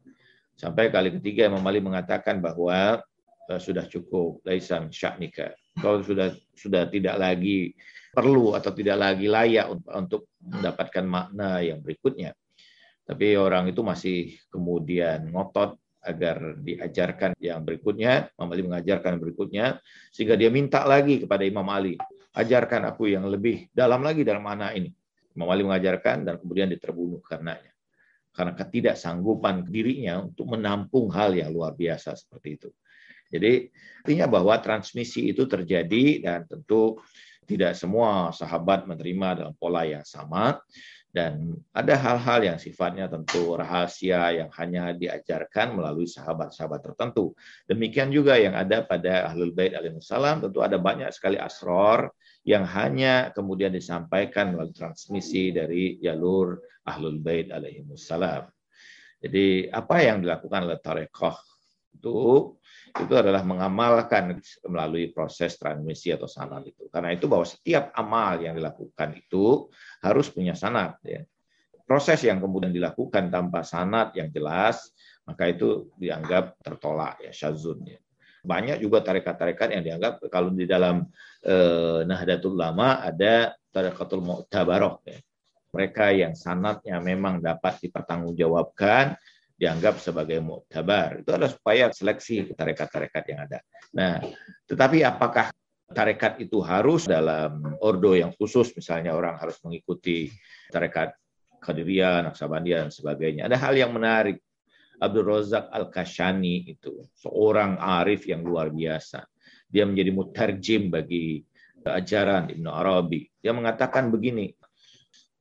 Sampai 0.53 0.93
kali 0.93 1.09
ketiga 1.19 1.49
Imam 1.49 1.65
Ali 1.65 1.81
mengatakan 1.81 2.39
bahwa 2.39 3.01
uh, 3.49 3.59
sudah 3.61 3.85
cukup 3.89 4.41
laisan 4.45 4.93
syaknika. 4.93 5.53
Kalau 5.73 6.05
sudah 6.05 6.29
sudah 6.53 6.85
tidak 6.87 7.17
lagi 7.17 7.73
perlu 8.13 8.53
atau 8.53 8.69
tidak 8.69 8.97
lagi 9.01 9.25
layak 9.25 9.73
untuk 9.89 10.29
mendapatkan 10.37 11.01
makna 11.01 11.65
yang 11.65 11.81
berikutnya. 11.81 12.37
Tapi 13.03 13.35
orang 13.35 13.73
itu 13.73 13.81
masih 13.81 14.37
kemudian 14.53 15.27
ngotot 15.33 15.75
agar 16.03 16.59
diajarkan 16.59 17.31
yang 17.39 17.63
berikutnya, 17.63 18.27
Imam 18.35 18.51
Ali 18.51 18.63
mengajarkan 18.63 19.17
berikutnya, 19.17 19.79
sehingga 20.11 20.35
dia 20.35 20.51
minta 20.51 20.83
lagi 20.83 21.23
kepada 21.23 21.47
Imam 21.47 21.65
Ali, 21.71 21.95
ajarkan 22.35 22.91
aku 22.91 23.11
yang 23.11 23.25
lebih 23.27 23.71
dalam 23.71 24.03
lagi 24.03 24.21
dalam 24.21 24.43
mana 24.43 24.75
ini. 24.75 24.91
Imam 25.33 25.49
Ali 25.49 25.65
mengajarkan 25.65 26.27
dan 26.27 26.35
kemudian 26.37 26.69
diterbunuh 26.69 27.23
karenanya. 27.25 27.72
Karena 28.33 28.57
ketidaksanggupan 28.57 29.69
dirinya 29.69 30.25
untuk 30.25 30.57
menampung 30.57 31.13
hal 31.13 31.37
yang 31.37 31.53
luar 31.53 31.77
biasa 31.77 32.17
seperti 32.17 32.49
itu. 32.57 32.69
Jadi 33.29 33.69
artinya 34.01 34.27
bahwa 34.29 34.57
transmisi 34.61 35.29
itu 35.29 35.45
terjadi 35.45 36.21
dan 36.21 36.45
tentu 36.45 36.97
tidak 37.45 37.77
semua 37.77 38.33
sahabat 38.33 38.89
menerima 38.89 39.45
dalam 39.45 39.55
pola 39.57 39.85
yang 39.85 40.05
sama 40.05 40.57
dan 41.13 41.53
ada 41.77 41.93
hal-hal 41.93 42.41
yang 42.41 42.57
sifatnya 42.57 43.05
tentu 43.05 43.53
rahasia 43.53 44.33
yang 44.33 44.49
hanya 44.57 44.97
diajarkan 44.97 45.77
melalui 45.77 46.09
sahabat-sahabat 46.09 46.81
tertentu. 46.81 47.37
Demikian 47.69 48.09
juga 48.09 48.33
yang 48.41 48.57
ada 48.57 48.81
pada 48.81 49.29
Ahlul 49.29 49.53
Bait 49.53 49.77
alaihissalam, 49.77 50.49
tentu 50.49 50.65
ada 50.65 50.81
banyak 50.81 51.13
sekali 51.13 51.37
asror 51.37 52.09
yang 52.41 52.65
hanya 52.65 53.29
kemudian 53.29 53.69
disampaikan 53.69 54.57
melalui 54.57 54.73
transmisi 54.73 55.53
dari 55.53 56.01
jalur 56.01 56.57
Ahlul 56.81 57.21
Bait 57.21 57.53
alaihissalam. 57.53 58.49
Jadi 59.21 59.69
apa 59.69 59.95
yang 60.01 60.17
dilakukan 60.25 60.65
oleh 60.65 60.81
Tarekoh 60.81 61.37
itu 61.93 62.17
itu 62.93 63.13
adalah 63.17 63.41
mengamalkan 63.41 64.37
melalui 64.69 65.09
proses 65.09 65.57
transmisi 65.57 66.13
atau 66.13 66.29
sanad 66.29 66.61
itu. 66.61 66.85
Karena 66.93 67.09
itu 67.09 67.25
bahwa 67.25 67.41
setiap 67.41 67.89
amal 67.97 68.37
yang 68.37 68.53
dilakukan 68.53 69.17
itu 69.17 69.65
harus 70.05 70.29
punya 70.29 70.53
sanad. 70.53 71.01
Ya. 71.01 71.25
Proses 71.89 72.21
yang 72.21 72.37
kemudian 72.37 72.69
dilakukan 72.69 73.33
tanpa 73.33 73.65
sanad 73.65 74.13
yang 74.13 74.29
jelas, 74.29 74.93
maka 75.25 75.49
itu 75.49 75.89
dianggap 75.97 76.61
tertolak 76.61 77.17
ya 77.25 77.33
syazun. 77.33 77.81
Ya. 77.81 77.97
Banyak 78.45 78.77
juga 78.77 79.01
tarekat-tarekat 79.01 79.73
yang 79.73 79.83
dianggap 79.83 80.13
kalau 80.29 80.53
di 80.53 80.69
dalam 80.69 81.09
eh, 81.41 82.05
Nahdlatul 82.05 82.53
Ulama 82.53 83.01
ada 83.01 83.57
tarekatul 83.73 84.21
Mu'tabarok. 84.21 85.01
Ya. 85.09 85.17
Mereka 85.73 86.13
yang 86.13 86.37
sanatnya 86.37 87.01
memang 87.01 87.41
dapat 87.41 87.81
dipertanggungjawabkan 87.81 89.17
dianggap 89.63 90.03
sebagai 90.03 90.43
muktabar. 90.43 91.23
Itu 91.23 91.31
adalah 91.31 91.55
supaya 91.55 91.87
seleksi 91.87 92.51
tarekat-tarekat 92.51 93.23
yang 93.31 93.39
ada. 93.47 93.59
Nah, 93.95 94.19
tetapi 94.67 95.07
apakah 95.07 95.55
tarekat 95.87 96.43
itu 96.43 96.59
harus 96.59 97.07
dalam 97.07 97.63
ordo 97.79 98.11
yang 98.11 98.35
khusus, 98.35 98.75
misalnya 98.75 99.15
orang 99.15 99.39
harus 99.39 99.55
mengikuti 99.63 100.27
tarekat 100.67 101.15
Qadiriyah, 101.63 102.27
Naksabandiyah, 102.27 102.89
dan 102.89 102.91
sebagainya. 102.91 103.47
Ada 103.47 103.55
hal 103.55 103.73
yang 103.79 103.95
menarik. 103.95 104.43
Abdul 104.99 105.35
Razak 105.35 105.67
Al-Kashani 105.67 106.69
itu, 106.69 107.03
seorang 107.15 107.75
arif 107.75 108.23
yang 108.27 108.43
luar 108.43 108.71
biasa. 108.71 109.23
Dia 109.67 109.83
menjadi 109.83 110.11
mutarjim 110.15 110.87
bagi 110.87 111.43
ajaran 111.83 112.51
Ibnu 112.51 112.69
Arabi. 112.71 113.27
Dia 113.39 113.51
mengatakan 113.51 114.07
begini, 114.11 114.47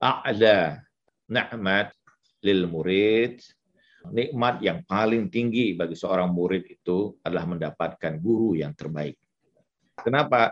A'la 0.02 0.82
na'mat 1.30 1.94
lil 2.42 2.66
murid 2.66 3.38
nikmat 4.10 4.58
yang 4.64 4.82
paling 4.82 5.30
tinggi 5.30 5.78
bagi 5.78 5.94
seorang 5.94 6.34
murid 6.34 6.66
itu 6.66 7.14
adalah 7.22 7.46
mendapatkan 7.46 8.18
guru 8.18 8.58
yang 8.58 8.74
terbaik. 8.74 9.14
Kenapa? 9.94 10.50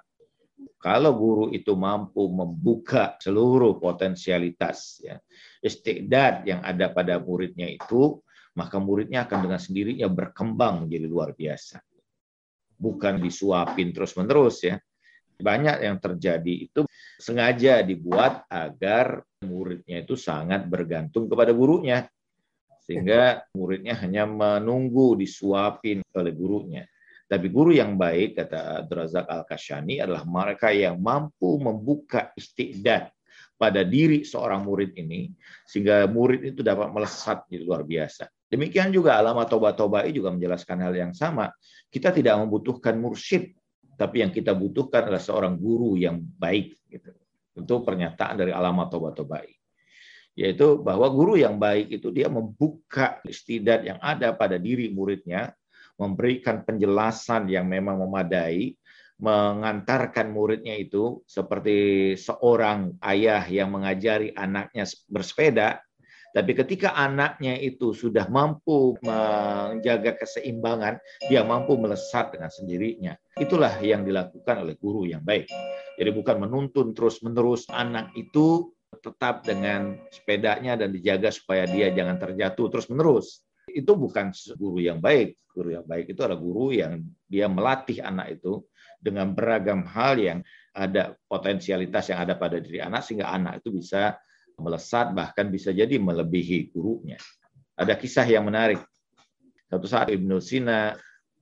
Kalau 0.81 1.13
guru 1.13 1.45
itu 1.53 1.77
mampu 1.77 2.25
membuka 2.33 3.17
seluruh 3.21 3.77
potensialitas 3.77 5.05
ya, 5.05 5.17
istiqdad 5.61 6.49
yang 6.49 6.61
ada 6.65 6.89
pada 6.89 7.21
muridnya 7.21 7.69
itu, 7.69 8.21
maka 8.57 8.81
muridnya 8.81 9.29
akan 9.29 9.45
dengan 9.45 9.61
sendirinya 9.61 10.09
berkembang 10.09 10.89
menjadi 10.89 11.07
luar 11.09 11.37
biasa. 11.37 11.85
Bukan 12.81 13.21
disuapin 13.21 13.93
terus-menerus 13.93 14.65
ya. 14.65 14.77
Banyak 15.41 15.85
yang 15.85 15.97
terjadi 16.01 16.69
itu 16.69 16.85
sengaja 17.17 17.81
dibuat 17.81 18.45
agar 18.49 19.25
muridnya 19.45 20.05
itu 20.05 20.17
sangat 20.17 20.69
bergantung 20.69 21.29
kepada 21.29 21.53
gurunya 21.57 22.05
sehingga 22.91 23.47
muridnya 23.55 23.95
hanya 24.03 24.27
menunggu 24.27 25.15
disuapin 25.15 26.03
oleh 26.11 26.35
gurunya. 26.35 26.83
Tapi 27.31 27.47
guru 27.47 27.71
yang 27.71 27.95
baik, 27.95 28.35
kata 28.35 28.83
Abdurazak 28.83 29.31
Al-Kashani, 29.31 30.03
adalah 30.03 30.27
mereka 30.27 30.75
yang 30.75 30.99
mampu 30.99 31.55
membuka 31.63 32.35
istiqdad 32.35 33.15
pada 33.55 33.87
diri 33.87 34.27
seorang 34.27 34.67
murid 34.67 34.99
ini, 34.99 35.31
sehingga 35.63 36.11
murid 36.11 36.51
itu 36.51 36.67
dapat 36.67 36.91
melesat 36.91 37.47
di 37.47 37.63
luar 37.63 37.87
biasa. 37.87 38.27
Demikian 38.51 38.91
juga 38.91 39.23
alamat 39.23 39.47
toba-tobai 39.47 40.11
juga 40.11 40.35
menjelaskan 40.35 40.83
hal 40.83 40.95
yang 40.99 41.13
sama. 41.15 41.47
Kita 41.87 42.11
tidak 42.11 42.43
membutuhkan 42.43 42.99
mursyid, 42.99 43.55
tapi 43.95 44.27
yang 44.27 44.35
kita 44.35 44.51
butuhkan 44.51 45.07
adalah 45.07 45.23
seorang 45.23 45.55
guru 45.55 45.95
yang 45.95 46.19
baik. 46.19 46.75
Gitu. 46.91 47.15
Itu 47.55 47.87
pernyataan 47.87 48.35
dari 48.35 48.51
alamat 48.51 48.91
toba-tobai 48.91 49.60
yaitu 50.39 50.81
bahwa 50.81 51.11
guru 51.11 51.37
yang 51.37 51.59
baik 51.59 51.91
itu 51.91 52.09
dia 52.15 52.31
membuka 52.31 53.19
istidat 53.27 53.85
yang 53.85 53.99
ada 53.99 54.33
pada 54.35 54.57
diri 54.57 54.89
muridnya, 54.91 55.53
memberikan 56.01 56.65
penjelasan 56.65 57.51
yang 57.51 57.69
memang 57.69 58.01
memadai, 58.01 58.73
mengantarkan 59.21 60.33
muridnya 60.33 60.81
itu 60.81 61.21
seperti 61.29 62.13
seorang 62.17 62.97
ayah 63.05 63.45
yang 63.45 63.69
mengajari 63.69 64.33
anaknya 64.33 64.89
bersepeda, 65.13 65.85
tapi 66.31 66.55
ketika 66.55 66.95
anaknya 66.95 67.59
itu 67.59 67.91
sudah 67.91 68.31
mampu 68.31 68.95
menjaga 69.03 70.15
keseimbangan, 70.15 71.03
dia 71.27 71.43
mampu 71.43 71.75
melesat 71.75 72.31
dengan 72.31 72.49
sendirinya. 72.55 73.19
Itulah 73.35 73.75
yang 73.83 74.07
dilakukan 74.07 74.63
oleh 74.63 74.79
guru 74.79 75.11
yang 75.11 75.27
baik. 75.27 75.51
Jadi 75.99 76.11
bukan 76.15 76.47
menuntun 76.47 76.95
terus-menerus 76.95 77.67
anak 77.67 78.15
itu 78.15 78.71
tetap 78.99 79.47
dengan 79.47 79.95
sepedanya 80.11 80.75
dan 80.75 80.91
dijaga 80.91 81.31
supaya 81.31 81.63
dia 81.71 81.95
jangan 81.95 82.19
terjatuh 82.19 82.67
terus-menerus. 82.75 83.47
Itu 83.71 83.95
bukan 83.95 84.35
guru 84.59 84.83
yang 84.83 84.99
baik. 84.99 85.39
Guru 85.55 85.79
yang 85.79 85.87
baik 85.87 86.11
itu 86.11 86.21
adalah 86.27 86.43
guru 86.43 86.75
yang 86.75 87.07
dia 87.31 87.47
melatih 87.47 88.03
anak 88.03 88.43
itu 88.43 88.67
dengan 88.99 89.31
beragam 89.31 89.87
hal 89.87 90.19
yang 90.19 90.39
ada 90.75 91.15
potensialitas 91.31 92.11
yang 92.11 92.27
ada 92.27 92.35
pada 92.35 92.59
diri 92.59 92.83
anak 92.83 93.07
sehingga 93.07 93.31
anak 93.31 93.63
itu 93.63 93.75
bisa 93.79 94.19
melesat 94.61 95.15
bahkan 95.17 95.49
bisa 95.49 95.71
jadi 95.71 95.97
melebihi 95.97 96.75
gurunya. 96.75 97.17
Ada 97.79 97.97
kisah 97.97 98.27
yang 98.29 98.45
menarik. 98.45 98.83
Satu 99.71 99.87
saat 99.87 100.11
Ibnu 100.11 100.43
Sina 100.43 100.93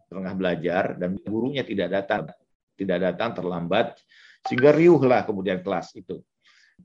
tengah 0.08 0.34
belajar 0.36 0.96
dan 0.96 1.16
gurunya 1.20 1.64
tidak 1.64 1.92
datang, 1.92 2.28
tidak 2.76 2.98
datang 3.12 3.36
terlambat 3.36 3.98
sehingga 4.46 4.70
riuhlah 4.72 5.24
kemudian 5.24 5.60
kelas 5.64 5.96
itu. 5.96 6.22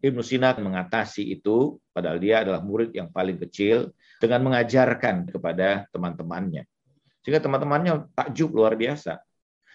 Ibnu 0.02 0.26
Sina 0.26 0.56
mengatasi 0.58 1.22
itu, 1.38 1.78
padahal 1.94 2.18
dia 2.18 2.42
adalah 2.42 2.64
murid 2.66 2.92
yang 2.96 3.14
paling 3.14 3.38
kecil, 3.48 3.94
dengan 4.18 4.42
mengajarkan 4.50 5.30
kepada 5.30 5.86
teman-temannya. 5.94 6.66
Sehingga 7.22 7.40
teman-temannya 7.40 8.12
takjub 8.18 8.52
luar 8.52 8.74
biasa. 8.76 9.22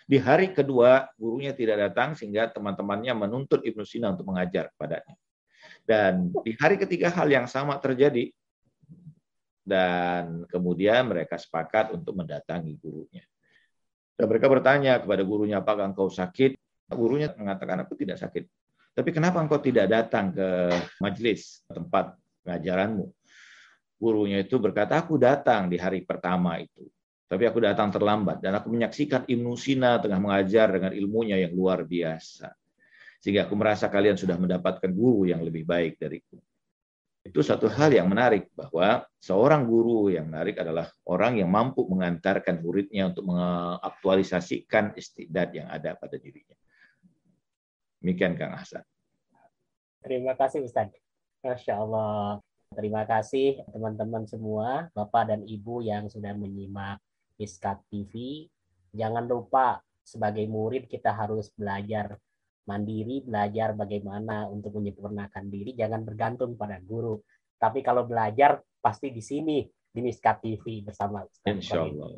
Di 0.08 0.16
hari 0.16 0.56
kedua, 0.56 1.04
gurunya 1.20 1.52
tidak 1.52 1.80
datang, 1.80 2.16
sehingga 2.16 2.48
teman-temannya 2.48 3.12
menuntut 3.12 3.60
Ibnu 3.60 3.84
Sina 3.84 4.12
untuk 4.12 4.32
mengajar 4.32 4.72
kepadanya. 4.72 5.14
Dan 5.84 6.32
di 6.44 6.52
hari 6.56 6.76
ketiga 6.80 7.12
hal 7.12 7.28
yang 7.28 7.44
sama 7.44 7.76
terjadi. 7.76 8.32
Dan 9.68 10.48
kemudian 10.48 11.12
mereka 11.12 11.36
sepakat 11.36 11.92
untuk 11.92 12.16
mendatangi 12.16 12.72
gurunya. 12.80 13.20
Dan 14.16 14.26
mereka 14.32 14.48
bertanya 14.48 14.96
kepada 14.98 15.20
gurunya, 15.22 15.60
apakah 15.60 15.92
engkau 15.92 16.08
sakit? 16.08 16.56
Gurunya 16.88 17.28
mengatakan 17.36 17.84
aku 17.84 17.92
tidak 17.92 18.16
sakit. 18.16 18.48
Tapi 18.98 19.14
kenapa 19.14 19.38
engkau 19.38 19.62
tidak 19.62 19.86
datang 19.86 20.34
ke 20.34 20.74
majelis 20.98 21.62
tempat 21.70 22.18
pengajaranmu? 22.42 23.06
Gurunya 23.94 24.42
itu 24.42 24.58
berkata, 24.58 24.98
aku 24.98 25.14
datang 25.14 25.70
di 25.70 25.78
hari 25.78 26.02
pertama 26.02 26.58
itu. 26.58 26.82
Tapi 27.30 27.46
aku 27.46 27.62
datang 27.62 27.94
terlambat 27.94 28.42
dan 28.42 28.58
aku 28.58 28.74
menyaksikan 28.74 29.22
Ibnu 29.30 29.54
Sina 29.54 30.02
tengah 30.02 30.18
mengajar 30.18 30.74
dengan 30.74 30.90
ilmunya 30.90 31.38
yang 31.38 31.54
luar 31.54 31.86
biasa. 31.86 32.50
Sehingga 33.22 33.46
aku 33.46 33.54
merasa 33.54 33.86
kalian 33.86 34.18
sudah 34.18 34.34
mendapatkan 34.34 34.90
guru 34.90 35.30
yang 35.30 35.46
lebih 35.46 35.62
baik 35.62 36.02
dariku. 36.02 36.42
Itu 37.22 37.38
satu 37.46 37.70
hal 37.70 37.94
yang 37.94 38.10
menarik 38.10 38.50
bahwa 38.50 39.06
seorang 39.22 39.62
guru 39.62 40.10
yang 40.10 40.26
menarik 40.26 40.58
adalah 40.58 40.90
orang 41.06 41.38
yang 41.38 41.54
mampu 41.54 41.86
mengantarkan 41.86 42.58
muridnya 42.58 43.14
untuk 43.14 43.30
mengaktualisasikan 43.30 44.98
istidad 44.98 45.54
yang 45.54 45.70
ada 45.70 45.94
pada 45.94 46.18
dirinya. 46.18 46.57
Demikian 47.98 48.38
Kang 48.38 48.54
Hasan. 48.54 48.82
Terima 50.02 50.38
kasih 50.38 50.62
Ustaz. 50.62 50.94
Masya 51.42 51.74
Allah. 51.78 52.38
Terima 52.68 53.02
kasih 53.08 53.64
teman-teman 53.72 54.28
semua, 54.28 54.92
Bapak 54.92 55.32
dan 55.32 55.40
Ibu 55.42 55.80
yang 55.82 56.06
sudah 56.12 56.36
menyimak 56.36 57.00
Iskat 57.40 57.80
TV. 57.88 58.44
Jangan 58.92 59.24
lupa 59.24 59.80
sebagai 60.04 60.44
murid 60.44 60.84
kita 60.84 61.16
harus 61.16 61.48
belajar 61.56 62.20
mandiri, 62.68 63.24
belajar 63.24 63.72
bagaimana 63.72 64.44
untuk 64.52 64.76
menyempurnakan 64.76 65.48
diri, 65.48 65.72
jangan 65.72 66.04
bergantung 66.04 66.60
pada 66.60 66.76
guru. 66.84 67.16
Tapi 67.56 67.80
kalau 67.80 68.04
belajar 68.04 68.60
pasti 68.78 69.08
di 69.08 69.24
sini 69.24 69.64
di 69.88 70.00
Miskat 70.04 70.44
TV 70.44 70.84
bersama 70.84 71.24
Ustaz 71.24 71.48
Insya 71.48 71.80
Allah. 71.88 72.12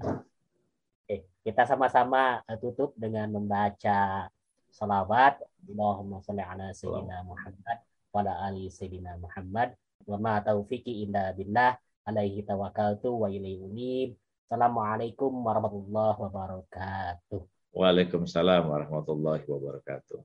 Oke, 1.07 1.31
kita 1.47 1.63
sama-sama 1.63 2.43
eh, 2.43 2.59
tutup 2.59 2.93
dengan 2.99 3.31
membaca 3.31 4.27
salawat. 4.71 5.43
Allahumma 5.69 6.25
salli 6.25 6.43
ala 6.43 6.73
Sayyidina 6.73 7.23
Muhammad 7.27 7.79
wa 8.11 8.19
ala 8.25 8.33
ali 8.49 8.73
Sayyidina 8.73 9.21
Muhammad. 9.21 9.77
Wa 10.09 10.17
ma 10.17 10.41
taufiqi 10.41 11.05
illa 11.07 11.31
billah 11.37 11.77
alaihi 12.09 12.43
tawakkaltu 12.43 13.13
wa 13.13 13.29
ilaihi 13.29 13.61
unib. 13.61 14.09
Assalamualaikum 14.51 15.31
warahmatullahi 15.47 16.19
wabarakatuh. 16.19 17.41
Waalaikumsalam 17.71 18.67
warahmatullahi 18.67 19.47
wabarakatuh. 19.47 20.19